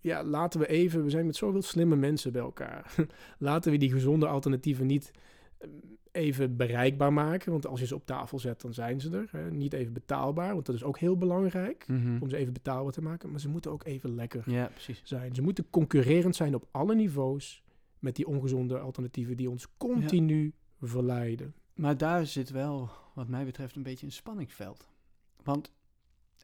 Ja, 0.00 0.24
laten 0.24 0.60
we 0.60 0.66
even. 0.66 1.04
We 1.04 1.10
zijn 1.10 1.26
met 1.26 1.36
zoveel 1.36 1.62
slimme 1.62 1.96
mensen 1.96 2.32
bij 2.32 2.42
elkaar. 2.42 2.94
laten 3.38 3.72
we 3.72 3.78
die 3.78 3.90
gezonde 3.90 4.26
alternatieven 4.26 4.86
niet 4.86 5.10
eh, 5.58 5.68
even 6.12 6.56
bereikbaar 6.56 7.12
maken. 7.12 7.52
Want 7.52 7.66
als 7.66 7.80
je 7.80 7.86
ze 7.86 7.94
op 7.94 8.06
tafel 8.06 8.38
zet, 8.38 8.60
dan 8.60 8.74
zijn 8.74 9.00
ze 9.00 9.10
er. 9.16 9.28
Hè. 9.30 9.50
Niet 9.50 9.72
even 9.72 9.92
betaalbaar, 9.92 10.52
want 10.54 10.66
dat 10.66 10.74
is 10.74 10.84
ook 10.84 10.98
heel 10.98 11.16
belangrijk. 11.16 11.84
Mhm. 11.88 12.18
Om 12.22 12.28
ze 12.28 12.36
even 12.36 12.52
betaalbaar 12.52 12.92
te 12.92 13.02
maken. 13.02 13.30
Maar 13.30 13.40
ze 13.40 13.48
moeten 13.48 13.70
ook 13.70 13.84
even 13.84 14.14
lekker 14.14 14.50
Ja, 14.50 14.66
precies. 14.66 15.00
zijn. 15.04 15.34
Ze 15.34 15.42
moeten 15.42 15.70
concurrerend 15.70 16.36
zijn 16.36 16.54
op 16.54 16.68
alle 16.70 16.94
niveaus. 16.94 17.62
Met 17.98 18.16
die 18.16 18.26
ongezonde 18.26 18.78
alternatieven 18.78 19.36
die 19.36 19.50
ons 19.50 19.68
continu 19.76 20.52
verleiden. 20.80 21.54
Maar 21.74 21.96
daar 21.96 22.26
zit 22.26 22.50
wel, 22.50 22.90
wat 23.14 23.28
mij 23.28 23.44
betreft, 23.44 23.76
een 23.76 23.82
beetje 23.82 24.06
een 24.06 24.12
spanningsveld. 24.12 24.88
Want 25.42 25.72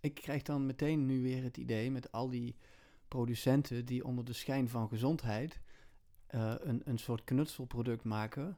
ik 0.00 0.14
krijg 0.14 0.42
dan 0.42 0.66
meteen 0.66 1.06
nu 1.06 1.22
weer 1.22 1.42
het 1.42 1.56
idee 1.56 1.90
met 1.90 2.12
al 2.12 2.30
die 2.30 2.54
producenten 3.10 3.84
die 3.84 4.04
onder 4.04 4.24
de 4.24 4.32
schijn 4.32 4.68
van 4.68 4.88
gezondheid 4.88 5.60
eh, 6.26 6.54
een, 6.58 6.82
een 6.84 6.98
soort 6.98 7.24
knutselproduct 7.24 8.04
maken. 8.04 8.56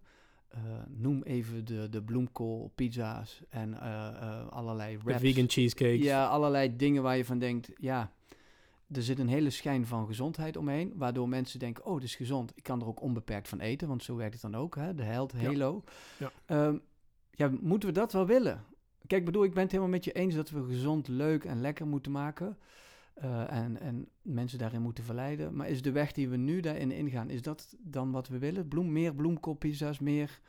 Eh, 0.49 0.61
noem 0.89 1.23
even 1.23 1.65
de, 1.65 1.89
de 1.89 2.03
bloemkool 2.03 2.73
pizza's 2.75 3.43
en 3.49 3.81
eh, 3.81 4.49
allerlei 4.49 4.97
De 4.97 5.03
wraps. 5.05 5.21
vegan 5.21 5.49
cheesecakes. 5.49 6.05
Ja, 6.05 6.27
allerlei 6.27 6.77
dingen 6.77 7.03
waar 7.03 7.17
je 7.17 7.25
van 7.25 7.39
denkt, 7.39 7.71
ja, 7.77 8.13
er 8.91 9.03
zit 9.03 9.19
een 9.19 9.29
hele 9.29 9.51
schijn 9.51 9.87
van 9.87 10.07
gezondheid 10.07 10.57
omheen, 10.57 10.93
waardoor 10.97 11.29
mensen 11.29 11.59
denken, 11.59 11.85
oh, 11.85 11.95
dit 11.95 12.05
is 12.05 12.15
gezond. 12.15 12.53
Ik 12.55 12.63
kan 12.63 12.81
er 12.81 12.87
ook 12.87 13.01
onbeperkt 13.03 13.49
van 13.49 13.61
eten, 13.61 13.89
want 13.89 14.03
zo 14.03 14.17
werkt 14.17 14.33
het 14.43 14.53
dan 14.53 14.61
ook, 14.61 14.75
hè? 14.77 14.95
de 14.95 15.03
Ja. 15.05 15.27
halo. 15.43 15.83
Ja. 16.19 16.31
Ehm, 16.47 16.77
ja, 17.31 17.51
moeten 17.61 17.89
we 17.89 17.95
dat 17.95 18.13
wel 18.13 18.27
willen? 18.27 18.65
Kijk, 19.07 19.25
bedoel, 19.25 19.45
ik 19.45 19.53
ben 19.55 19.63
het 19.63 19.71
helemaal 19.73 19.93
met 19.93 20.05
je 20.05 20.13
eens 20.13 20.35
dat 20.35 20.51
we 20.51 20.65
gezond, 20.65 21.09
leuk 21.09 21.45
en 21.45 21.61
lekker 21.61 21.87
moeten 21.87 22.13
maken. 22.13 22.59
Eh, 23.15 23.53
en, 23.53 23.81
en 23.81 24.09
mensen 24.23 24.59
daarin 24.59 24.83
moeten 24.83 25.05
verleiden. 25.05 25.57
Maar 25.57 25.69
is 25.69 25.83
de 25.83 25.93
weg 25.93 26.13
die 26.13 26.29
we 26.29 26.37
nu 26.37 26.61
daarin 26.61 26.91
ingaan, 26.91 27.31
is 27.31 27.43
dat 27.43 27.77
dan 27.79 28.11
wat 28.11 28.29
we 28.29 28.39
willen? 28.39 28.69
Bloem, 28.69 28.93
meer 28.93 29.15
bloemkoolpizza's, 29.15 29.99
meer 29.99 30.41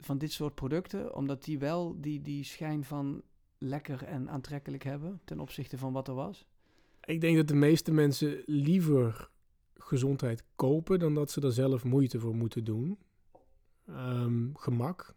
van 0.00 0.18
dit 0.18 0.32
soort 0.32 0.54
producten? 0.54 1.14
Omdat 1.14 1.44
die 1.44 1.58
wel 1.58 2.00
die, 2.00 2.22
die 2.22 2.44
schijn 2.44 2.84
van 2.84 3.22
lekker 3.58 4.02
en 4.04 4.30
aantrekkelijk 4.30 4.84
hebben 4.84 5.20
ten 5.24 5.40
opzichte 5.40 5.78
van 5.78 5.92
wat 5.92 6.08
er 6.08 6.14
was? 6.14 6.46
Ik 7.04 7.20
denk 7.20 7.36
dat 7.36 7.48
de 7.48 7.54
meeste 7.54 7.92
mensen 7.92 8.42
liever 8.46 9.30
gezondheid 9.74 10.44
kopen 10.56 10.98
dan 10.98 11.14
dat 11.14 11.30
ze 11.30 11.40
er 11.40 11.52
zelf 11.52 11.84
moeite 11.84 12.20
voor 12.20 12.34
moeten 12.34 12.64
doen. 12.64 12.98
Ehm, 13.86 14.54
gemak. 14.54 15.14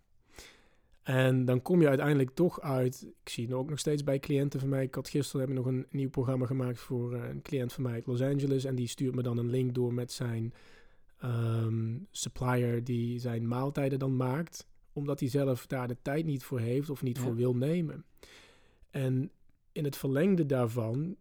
En 1.10 1.45
dan 1.45 1.62
kom 1.62 1.82
je 1.82 1.88
uiteindelijk 1.88 2.30
toch 2.34 2.62
uit. 2.62 3.07
Ik 3.24 3.30
zie 3.30 3.45
het 3.45 3.53
ook 3.53 3.70
nog 3.70 3.80
steeds 3.80 4.03
bij 4.03 4.20
cliënten 4.20 4.60
van 4.60 4.70
mij. 4.70 4.84
Ik 4.84 4.95
had 4.95 5.10
gisteren 5.10 5.41
heb 5.41 5.49
ik 5.49 5.55
nog 5.55 5.66
een 5.66 5.86
nieuw 5.89 6.10
programma 6.10 6.45
gemaakt 6.45 6.80
voor 6.80 7.14
eh, 7.14 7.30
een 7.30 7.41
cliënt 7.41 7.74
van 7.74 7.84
mij 7.84 7.93
uit 7.93 8.05
Los 8.05 8.22
Angeles. 8.22 8.64
En 8.66 8.76
die 8.76 8.88
stuurt 8.88 9.16
me 9.16 9.22
dan 9.22 9.38
een 9.38 9.49
link 9.49 9.74
door 9.74 9.93
met 9.93 10.12
zijn 10.12 10.53
ehm, 11.20 11.97
supplier 12.12 12.84
die 12.84 13.20
zijn 13.20 13.47
maaltijden 13.47 13.99
dan 13.99 14.16
maakt. 14.16 14.68
Omdat 14.93 15.20
hij 15.20 15.30
zelf 15.30 15.68
daar 15.68 15.88
de 15.88 15.97
tijd 16.01 16.26
niet 16.26 16.43
voor 16.43 16.60
heeft 16.60 16.89
of 16.89 17.01
niet 17.01 17.18
Ja. 17.18 17.24
voor 17.24 17.36
wil 17.36 17.55
nemen. 17.55 18.05
En 18.91 19.32
in 19.72 19.84
het 19.84 19.97
verlengde 19.97 20.45
daarvan 20.45 21.16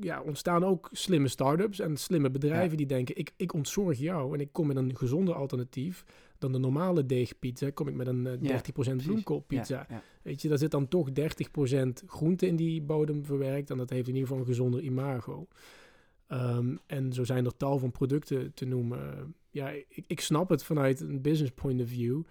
ja, 0.00 0.20
ontstaan 0.22 0.64
ook 0.64 0.88
slimme 0.92 1.28
start-ups 1.28 1.78
en 1.78 1.96
slimme 1.96 2.30
bedrijven 2.30 2.70
Ja. 2.70 2.76
die 2.76 2.86
denken: 2.86 3.16
ik, 3.16 3.32
ik 3.36 3.54
ontzorg 3.54 3.98
jou 3.98 4.34
en 4.34 4.40
ik 4.40 4.52
kom 4.52 4.66
met 4.66 4.76
een 4.76 4.96
gezonder 4.96 5.34
alternatief 5.34 6.04
dan 6.42 6.52
de 6.52 6.58
normale 6.58 7.06
deegpizza. 7.06 7.70
Kom 7.70 7.88
ik 7.88 7.94
met 7.94 8.06
een 8.06 8.26
eh, 8.26 8.32
30% 8.32 8.42
Ja, 8.42 8.60
precies. 8.72 9.04
bloemkoolpizza. 9.04 9.86
Ja. 9.88 10.02
Weet 10.22 10.42
je, 10.42 10.48
daar 10.48 10.58
zit 10.58 10.70
dan 10.70 10.88
toch 10.88 11.08
30% 11.10 12.04
groente 12.06 12.46
in 12.46 12.56
die 12.56 12.82
bodem 12.82 13.24
verwerkt. 13.24 13.70
En 13.70 13.76
dat 13.76 13.90
heeft 13.90 14.08
in 14.08 14.14
ieder 14.14 14.28
geval 14.28 14.42
een 14.42 14.48
gezonder 14.48 14.80
imago. 14.80 15.46
Ehm, 16.26 16.76
en 16.86 17.12
zo 17.12 17.24
zijn 17.24 17.44
er 17.44 17.56
tal 17.56 17.78
van 17.78 17.90
producten 17.90 18.54
te 18.54 18.64
noemen. 18.64 19.34
Ja, 19.50 19.70
ik, 19.70 20.04
ik 20.06 20.20
snap 20.20 20.48
het 20.48 20.64
vanuit 20.64 21.00
een 21.00 21.20
business 21.20 21.52
point 21.54 21.80
of 21.80 21.88
view. 21.88 22.22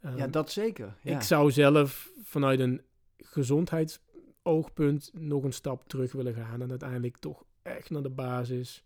Ehm, 0.00 0.16
ja, 0.16 0.26
dat 0.26 0.50
zeker. 0.50 0.96
Ik 1.02 1.20
zou 1.20 1.50
zelf 1.50 2.10
vanuit 2.22 2.60
een 2.60 2.80
gezondheidsoogpunt 3.18 5.10
nog 5.14 5.44
een 5.44 5.52
stap 5.52 5.88
terug 5.88 6.12
willen 6.12 6.34
gaan. 6.34 6.62
En 6.62 6.70
uiteindelijk 6.70 7.16
toch 7.16 7.44
echt 7.62 7.90
naar 7.90 8.02
de 8.02 8.10
basis. 8.10 8.84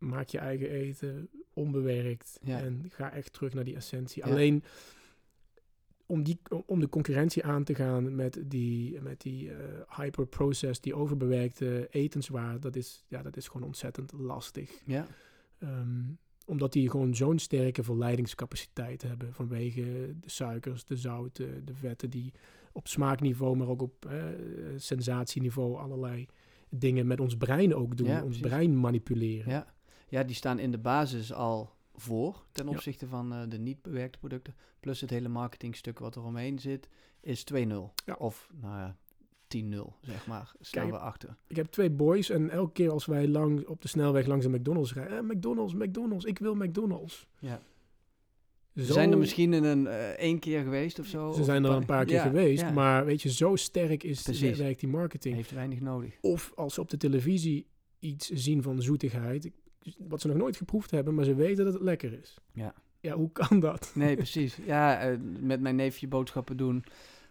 Maak 0.00 0.28
je 0.28 0.38
eigen 0.38 0.70
eten, 0.70 1.28
onbewerkt. 1.52 2.38
Ja. 2.42 2.58
En 2.60 2.84
ga 2.88 3.12
echt 3.12 3.32
terug 3.32 3.54
naar 3.54 3.64
die 3.64 3.76
essentie. 3.76 4.24
Ja. 4.24 4.30
Alleen 4.30 4.62
om, 6.06 6.22
die, 6.22 6.38
om 6.66 6.80
de 6.80 6.88
concurrentie 6.88 7.44
aan 7.44 7.64
te 7.64 7.74
gaan 7.74 8.14
met 8.14 8.40
die, 8.46 9.00
met 9.00 9.20
die 9.20 9.50
hyperprocessed, 9.96 10.82
die 10.82 10.94
overbewerkte 10.94 11.88
etenswaar, 11.90 12.60
dat 12.60 12.76
is, 12.76 13.04
ja, 13.08 13.22
dat 13.22 13.36
is 13.36 13.48
gewoon 13.48 13.66
ontzettend 13.66 14.12
lastig. 14.12 14.70
ja. 14.86 15.06
Ehm, 15.58 16.02
omdat 16.46 16.72
die 16.72 16.90
gewoon 16.90 17.14
zo'n 17.14 17.38
sterke 17.38 17.82
verleidingscapaciteit 17.82 19.02
hebben 19.02 19.32
vanwege 19.34 19.82
de 20.20 20.30
suikers, 20.30 20.84
de 20.84 20.96
zouten, 20.96 21.64
de 21.64 21.74
vetten 21.74 22.10
die 22.10 22.32
op 22.72 22.88
smaakniveau, 22.88 23.56
maar 23.56 23.68
ook 23.68 23.82
op 23.82 24.06
eh, 24.06 24.24
sensatieniveau 24.76 25.76
allerlei 25.78 26.26
dingen 26.68 27.06
met 27.06 27.20
ons 27.20 27.36
brein 27.36 27.74
ook 27.74 27.96
doen, 27.96 28.06
Ja, 28.06 28.14
ons 28.14 28.24
precies. 28.24 28.42
brein 28.46 28.80
manipuleren. 28.80 29.52
Ja. 29.52 29.74
Ja, 30.10 30.22
die 30.24 30.34
staan 30.36 30.58
in 30.58 30.70
de 30.70 30.78
basis 30.78 31.32
al 31.32 31.70
voor 31.94 32.44
ten 32.52 32.64
Ja. 32.64 32.70
opzichte 32.70 33.06
van 33.06 33.32
eh, 33.32 33.42
de 33.48 33.58
niet 33.58 33.82
bewerkte 33.82 34.18
producten. 34.18 34.54
Plus 34.80 35.00
het 35.00 35.10
hele 35.10 35.28
marketingstuk 35.28 35.98
wat 35.98 36.14
er 36.14 36.22
omheen 36.24 36.58
zit, 36.58 36.88
is 37.20 37.44
2-0. 37.44 37.56
Ja. 38.04 38.14
Of, 38.18 38.50
nou 38.60 38.74
ja, 38.78 38.96
10-0, 39.48 39.92
zeg 40.00 40.26
maar, 40.26 40.52
staan 40.60 40.82
Kijk, 40.88 40.94
we 40.94 41.00
achter. 41.00 41.36
Ik 41.46 41.56
heb 41.56 41.66
twee 41.66 41.90
boys 41.90 42.30
en 42.30 42.50
elke 42.50 42.72
keer 42.72 42.90
als 42.90 43.06
wij 43.06 43.28
lang 43.28 43.66
op 43.66 43.82
de 43.82 43.88
snelweg 43.88 44.26
langs 44.26 44.44
een 44.44 44.50
McDonald's 44.50 44.94
rijden, 44.94 45.18
eh, 45.18 45.24
McDonald's, 45.36 45.74
McDonald's, 45.74 46.24
ik 46.24 46.38
wil 46.38 46.54
McDonald's. 46.54 47.26
Ja. 47.38 47.60
Zo, 48.76 48.82
Ze 48.86 48.92
zijn 48.92 49.12
er 49.12 49.18
misschien 49.18 49.52
in 49.52 49.64
een 49.64 49.86
eh, 49.86 50.08
één 50.08 50.38
keer 50.38 50.62
geweest 50.62 50.98
of 50.98 51.06
zo. 51.06 51.32
ze 51.32 51.38
of 51.40 51.44
zijn 51.44 51.64
er 51.64 51.70
een 51.70 51.84
paar 51.84 52.04
keer 52.04 52.14
Ja, 52.14 52.22
geweest, 52.22 52.62
ja. 52.62 52.70
maar 52.70 53.04
weet 53.04 53.22
je, 53.22 53.30
zo 53.32 53.56
sterk 53.56 54.02
is 54.02 54.22
Precies. 54.22 54.58
werkt 54.58 54.80
die 54.80 54.88
marketing. 54.88 55.34
Heeft 55.34 55.50
weinig 55.50 55.80
nodig. 55.80 56.18
Of 56.20 56.52
als 56.54 56.74
ze 56.74 56.80
op 56.80 56.90
de 56.90 56.96
televisie 56.96 57.66
iets 57.98 58.28
zien 58.30 58.62
van 58.62 58.82
zoetigheid, 58.82 59.44
ik- 59.44 59.54
wat 59.98 60.20
ze 60.20 60.28
nog 60.28 60.36
nooit 60.36 60.56
geproefd 60.56 60.90
hebben, 60.90 61.14
maar 61.14 61.24
ze 61.24 61.34
weten 61.34 61.64
dat 61.64 61.74
het 61.74 61.82
lekker 61.82 62.12
is. 62.12 62.36
Ja. 62.52 62.74
Ja, 63.00 63.14
hoe 63.14 63.32
kan 63.32 63.60
dat? 63.60 63.90
Nee, 63.94 64.16
precies. 64.24 64.58
Ja, 64.64 65.00
eh, 65.00 65.16
met 65.40 65.60
mijn 65.60 65.76
neefje 65.76 66.08
boodschappen 66.08 66.56
doen. 66.56 66.84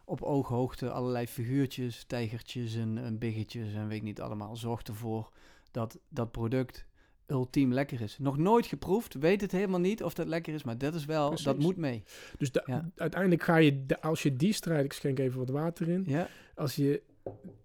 Op 0.06 0.22
ooghoogte 0.22 0.90
allerlei 0.92 1.28
figuurtjes, 1.28 2.04
tijgertjes 2.04 2.76
en, 2.76 2.98
en 2.98 3.18
biggetjes 3.18 3.74
en 3.74 3.88
weet 3.88 3.98
ik 3.98 4.04
niet 4.04 4.22
allemaal. 4.22 4.56
Zorgt 4.56 4.88
ervoor 4.88 5.32
dat 5.72 6.00
dat 6.10 6.32
product 6.32 6.86
ultiem 7.28 7.74
lekker 7.74 8.02
is. 8.02 8.18
Nog 8.20 8.38
nooit 8.38 8.66
geproefd, 8.66 9.14
weet 9.14 9.42
het 9.42 9.52
helemaal 9.52 9.80
niet 9.80 10.04
of 10.04 10.14
dat 10.14 10.28
lekker 10.28 10.54
is, 10.54 10.64
maar 10.64 10.78
dat 10.78 10.94
is 10.96 11.06
wel, 11.06 11.36
dat 11.44 11.58
moet 11.60 11.78
mee. 11.78 12.04
Dus 12.38 12.50
Ja. 12.66 12.90
uiteindelijk 12.96 13.44
ga 13.44 13.56
je, 13.56 13.86
de- 13.86 14.02
als 14.02 14.24
je 14.24 14.36
die 14.36 14.54
strijd, 14.54 14.86
ik 14.86 14.94
schenk 14.94 15.20
even 15.20 15.40
wat 15.40 15.50
water 15.50 15.88
in, 15.90 16.04
Ja, 16.08 16.28
als 16.56 16.76
je, 16.76 17.02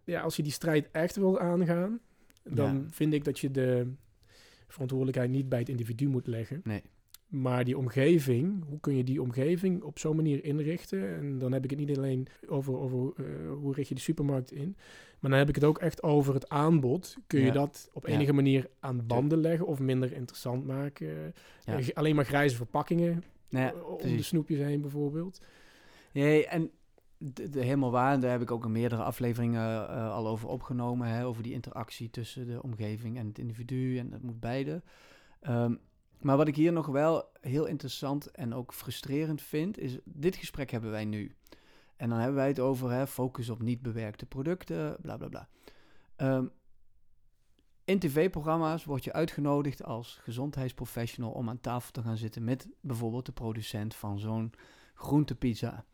ja, 0.05 0.21
als 0.21 0.37
je 0.37 0.43
die 0.43 0.53
strijd 0.53 0.89
echt 0.91 1.17
wil 1.17 1.41
aangaan, 1.41 2.01
dan 2.43 2.75
Ja. 2.75 2.83
vind 2.91 3.13
ik 3.15 3.25
dat 3.25 3.39
je 3.39 3.51
de 3.51 3.93
verantwoordelijkheid 4.67 5.31
niet 5.31 5.49
bij 5.49 5.59
het 5.59 5.69
individu 5.69 6.09
moet 6.09 6.27
leggen. 6.27 6.61
nee. 6.65 6.83
Maar 7.29 7.65
die 7.65 7.79
omgeving, 7.79 8.65
hoe 8.69 8.81
kun 8.81 8.97
je 8.97 9.05
die 9.05 9.23
omgeving 9.23 9.83
op 9.83 9.99
zo'n 9.99 10.17
manier 10.17 10.45
inrichten? 10.45 11.17
En 11.17 11.39
dan 11.39 11.53
heb 11.53 11.65
ik 11.65 11.71
het 11.71 11.79
niet 11.79 11.97
alleen 11.97 12.27
over, 12.49 12.79
over 12.79 13.13
eh, 13.17 13.25
hoe 13.53 13.75
richt 13.75 13.89
je 13.89 13.95
de 13.95 14.01
supermarkt 14.01 14.53
in. 14.53 14.77
Maar 15.21 15.31
dan 15.31 15.39
heb 15.39 15.49
ik 15.49 15.55
het 15.55 15.65
ook 15.65 15.79
echt 15.79 16.03
over 16.03 16.35
het 16.35 16.49
aanbod. 16.49 17.17
Kun 17.27 17.41
je 17.41 17.47
Ja. 17.47 17.53
dat 17.53 17.91
op 17.93 18.07
Ja. 18.07 18.13
enige 18.15 18.33
manier 18.33 18.69
aan 18.81 19.07
banden 19.07 19.39
leggen 19.39 19.67
of 19.67 19.79
minder 19.79 20.13
interessant 20.13 20.67
maken? 20.67 21.35
Ja. 21.65 21.79
Eh, 21.79 21.89
alleen 21.95 22.15
maar 22.15 22.25
grijze 22.25 22.57
verpakkingen 22.57 23.23
Nou 23.49 23.65
ja, 23.65 23.73
eh, 23.73 23.89
om 23.89 24.17
de 24.17 24.23
snoepjes 24.23 24.59
heen 24.59 24.81
bijvoorbeeld. 24.81 25.41
Nee, 26.13 26.47
en 26.47 26.71
de, 27.19 27.49
de 27.49 27.61
helemaal 27.61 27.91
waar. 27.91 28.21
Daar 28.21 28.31
heb 28.31 28.43
ik 28.43 28.51
ook 28.51 28.65
in 28.65 28.73
meerdere 28.73 29.03
afleveringen 29.03 29.89
eh, 29.89 30.13
al 30.13 30.29
over 30.29 30.49
opgenomen. 30.49 31.09
Hè, 31.09 31.27
over 31.27 31.43
die 31.43 31.53
interactie 31.53 32.11
tussen 32.11 32.47
de 32.47 32.63
omgeving 32.63 33.19
en 33.19 33.27
het 33.27 33.39
individu. 33.39 33.99
En 33.99 34.11
dat 34.11 34.23
moet 34.23 34.41
beide. 34.41 34.83
Ehm, 35.41 35.75
maar 36.21 36.37
wat 36.37 36.49
ik 36.49 36.57
hier 36.57 36.73
nog 36.73 36.87
wel 36.87 37.31
heel 37.41 37.67
interessant 37.67 38.31
en 38.31 38.55
ook 38.55 38.75
frustrerend 38.75 39.43
vind, 39.43 39.79
is 39.79 39.99
dit 40.05 40.37
gesprek 40.37 40.71
hebben 40.71 40.91
wij 40.91 41.05
nu. 41.05 41.37
En 41.97 42.09
dan 42.09 42.19
hebben 42.19 42.37
wij 42.37 42.49
het 42.49 42.61
over 42.61 42.91
hè, 42.91 43.07
focus 43.07 43.51
op 43.51 43.63
niet 43.63 43.83
bewerkte 43.83 44.27
producten, 44.27 44.97
bla 45.01 45.17
bla 45.17 45.29
bla. 45.29 45.49
Ehm, 46.17 46.47
in 47.85 47.99
tv-programma's 47.99 48.85
word 48.85 49.05
je 49.05 49.13
uitgenodigd 49.13 49.83
als 49.83 50.19
gezondheidsprofessional 50.23 51.31
om 51.31 51.49
aan 51.49 51.61
tafel 51.61 51.93
te 51.93 52.03
gaan 52.03 52.17
zitten 52.17 52.45
met 52.45 52.69
bijvoorbeeld 52.81 53.27
de 53.27 53.33
producent 53.33 53.95
van 53.95 54.19
zo'n 54.19 54.53
groentepizza. 54.95 55.85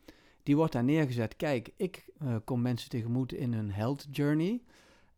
Die 0.43 0.55
wordt 0.55 0.73
daar 0.73 0.83
neergezet. 0.83 1.35
Kijk, 1.35 1.73
ik 1.75 2.09
uh, 2.23 2.35
kom 2.43 2.61
mensen 2.61 2.89
tegemoet 2.89 3.33
in 3.33 3.53
hun 3.53 3.71
health 3.71 4.07
journey. 4.11 4.61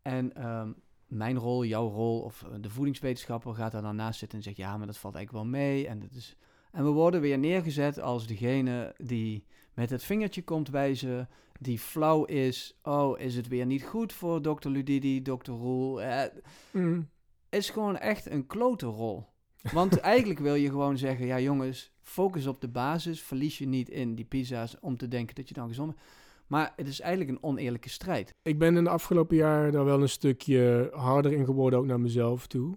En 0.02 0.34
ehm, 0.36 0.72
mijn 1.06 1.38
rol, 1.38 1.64
jouw 1.64 1.88
rol 1.88 2.20
of 2.20 2.42
eh, 2.42 2.48
de 2.60 2.70
voedingswetenschapper 2.70 3.54
gaat 3.54 3.72
daar 3.72 3.82
dan 3.82 3.96
naast 3.96 4.18
zitten 4.18 4.38
en 4.38 4.44
zegt 4.44 4.56
ja, 4.56 4.76
maar 4.76 4.86
dat 4.86 4.98
valt 4.98 5.14
eigenlijk 5.14 5.44
wel 5.44 5.60
mee. 5.60 5.88
En, 5.88 5.98
dat 5.98 6.12
is... 6.12 6.36
en 6.72 6.84
we 6.84 6.90
worden 6.90 7.20
weer 7.20 7.38
neergezet 7.38 8.00
als 8.00 8.26
degene 8.26 8.94
die 8.96 9.44
met 9.74 9.90
het 9.90 10.04
vingertje 10.04 10.44
komt 10.44 10.68
wijzen, 10.68 11.28
die 11.60 11.78
flauw 11.78 12.24
is. 12.24 12.78
Oh, 12.82 13.18
is 13.18 13.36
het 13.36 13.48
weer 13.48 13.66
niet 13.66 13.84
goed 13.84 14.12
voor 14.12 14.42
dokter 14.42 14.70
Ludidi, 14.70 15.22
dokter 15.22 15.54
Roel? 15.54 16.02
Eh, 16.02 16.22
mm. 16.70 17.08
is 17.48 17.70
gewoon 17.70 17.96
echt 17.96 18.30
een 18.30 18.46
klote 18.46 18.86
rol. 18.86 19.26
Want 19.72 19.98
eigenlijk 20.14 20.40
wil 20.40 20.54
je 20.54 20.68
gewoon 20.68 20.98
zeggen, 20.98 21.26
ja 21.26 21.40
jongens, 21.40 21.93
focus 22.04 22.46
op 22.46 22.60
de 22.60 22.68
basis, 22.68 23.22
verlies 23.22 23.58
je 23.58 23.66
niet 23.66 23.88
in 23.88 24.14
die 24.14 24.24
pizza's 24.24 24.76
om 24.80 24.96
te 24.96 25.08
denken 25.08 25.34
dat 25.34 25.48
je 25.48 25.54
dan 25.54 25.68
gezond 25.68 25.94
bent. 25.94 26.06
Maar 26.46 26.72
het 26.76 26.86
is 26.86 27.00
eigenlijk 27.00 27.30
een 27.30 27.42
oneerlijke 27.42 27.88
strijd. 27.88 28.34
Ik 28.42 28.58
ben 28.58 28.76
in 28.76 28.84
de 28.84 28.90
afgelopen 28.90 29.36
jaar 29.36 29.70
daar 29.70 29.84
wel 29.84 30.02
een 30.02 30.08
stukje 30.08 30.90
harder 30.92 31.32
in 31.32 31.44
geworden, 31.44 31.78
ook 31.78 31.86
naar 31.86 32.00
mezelf 32.00 32.46
toe. 32.46 32.76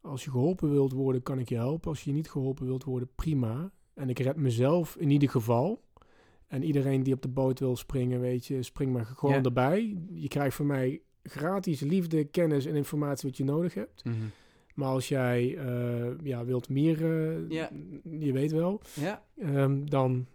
Als 0.00 0.24
je 0.24 0.30
geholpen 0.30 0.70
wilt 0.70 0.92
worden, 0.92 1.22
kan 1.22 1.38
ik 1.38 1.48
je 1.48 1.54
helpen. 1.54 1.90
Als 1.90 2.04
je 2.04 2.12
niet 2.12 2.30
geholpen 2.30 2.66
wilt 2.66 2.84
worden, 2.84 3.08
prima. 3.14 3.70
En 3.94 4.08
ik 4.08 4.18
red 4.18 4.36
mezelf 4.36 4.96
in 4.96 5.10
ieder 5.10 5.28
geval. 5.28 5.82
En 6.46 6.62
iedereen 6.62 7.02
die 7.02 7.14
op 7.14 7.22
de 7.22 7.28
boot 7.28 7.58
wil 7.58 7.76
springen, 7.76 8.20
weet 8.20 8.46
je, 8.46 8.62
spring 8.62 8.92
maar 8.92 9.06
gewoon 9.06 9.44
erbij. 9.44 9.96
Je 10.12 10.28
krijgt 10.28 10.56
van 10.56 10.66
mij 10.66 11.02
gratis 11.22 11.80
liefde, 11.80 12.24
kennis 12.24 12.66
en 12.66 12.74
informatie 12.74 13.28
wat 13.28 13.38
je 13.38 13.44
nodig 13.44 13.74
hebt. 13.74 14.04
Mhm. 14.04 14.14
Maar 14.78 14.88
als 14.88 15.08
jij 15.08 15.58
uh, 15.66 16.06
ja, 16.22 16.44
wilt 16.44 16.68
meer, 16.68 17.00
uh, 17.00 17.68
je 18.20 18.32
weet 18.32 18.52
wel, 18.52 18.80
ja. 18.94 19.22
Um, 19.36 19.90
dan, 19.90 20.26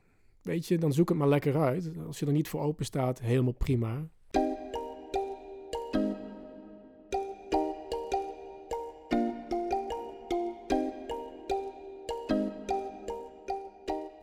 weet 0.42 0.68
je, 0.68 0.78
dan 0.78 0.94
zoek 0.94 1.10
het 1.10 1.18
maar 1.18 1.28
lekker 1.28 1.58
uit. 1.58 1.92
Als 2.08 2.20
je 2.20 2.26
er 2.26 2.32
niet 2.32 2.48
voor 2.48 2.62
open 2.62 2.86
staat, 2.86 3.20
helemaal 3.20 3.54
prima. 3.54 4.08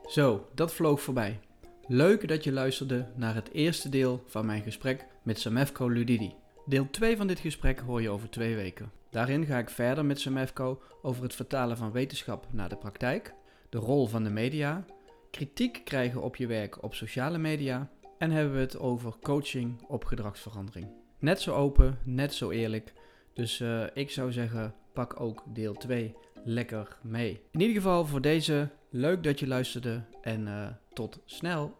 Zo, 0.06 0.46
dat 0.54 0.72
vloog 0.72 1.00
voorbij. 1.02 1.38
Leuk 1.86 2.28
dat 2.28 2.44
je 2.44 2.52
luisterde 2.52 3.06
naar 3.16 3.34
het 3.34 3.50
eerste 3.52 3.88
deel 3.88 4.22
van 4.26 4.46
mijn 4.46 4.62
gesprek 4.62 5.06
met 5.22 5.38
Samefko 5.38 5.88
Ludidi. 5.88 6.39
Deel 6.66 6.90
2 6.90 7.16
van 7.16 7.26
dit 7.26 7.38
gesprek 7.38 7.78
hoor 7.78 8.02
je 8.02 8.10
over 8.10 8.30
twee 8.30 8.56
weken. 8.56 8.92
Daarin 9.10 9.46
ga 9.46 9.58
ik 9.58 9.70
verder 9.70 10.04
met 10.04 10.20
Samefko 10.20 10.82
over 11.02 11.22
het 11.22 11.34
vertalen 11.34 11.76
van 11.76 11.92
wetenschap 11.92 12.46
naar 12.50 12.68
de 12.68 12.76
praktijk, 12.76 13.34
de 13.68 13.78
rol 13.78 14.06
van 14.06 14.24
de 14.24 14.30
media, 14.30 14.84
kritiek 15.30 15.80
krijgen 15.84 16.22
op 16.22 16.36
je 16.36 16.46
werk 16.46 16.82
op 16.82 16.94
sociale 16.94 17.38
media 17.38 17.90
en 18.18 18.30
hebben 18.30 18.54
we 18.54 18.60
het 18.60 18.78
over 18.78 19.14
coaching 19.22 19.82
op 19.88 20.04
gedragsverandering. 20.04 20.86
Net 21.18 21.40
zo 21.40 21.54
open, 21.54 21.98
net 22.04 22.34
zo 22.34 22.50
eerlijk. 22.50 22.92
Dus 23.32 23.60
uh, 23.60 23.84
ik 23.94 24.10
zou 24.10 24.32
zeggen, 24.32 24.74
pak 24.92 25.20
ook 25.20 25.42
deel 25.46 25.74
2 25.74 26.14
lekker 26.44 26.96
mee. 27.02 27.40
In 27.50 27.60
ieder 27.60 27.76
geval 27.76 28.06
voor 28.06 28.20
deze, 28.20 28.68
leuk 28.90 29.22
dat 29.22 29.38
je 29.38 29.46
luisterde 29.46 30.02
en 30.22 30.46
uh, 30.46 30.66
tot 30.92 31.20
snel. 31.24 31.76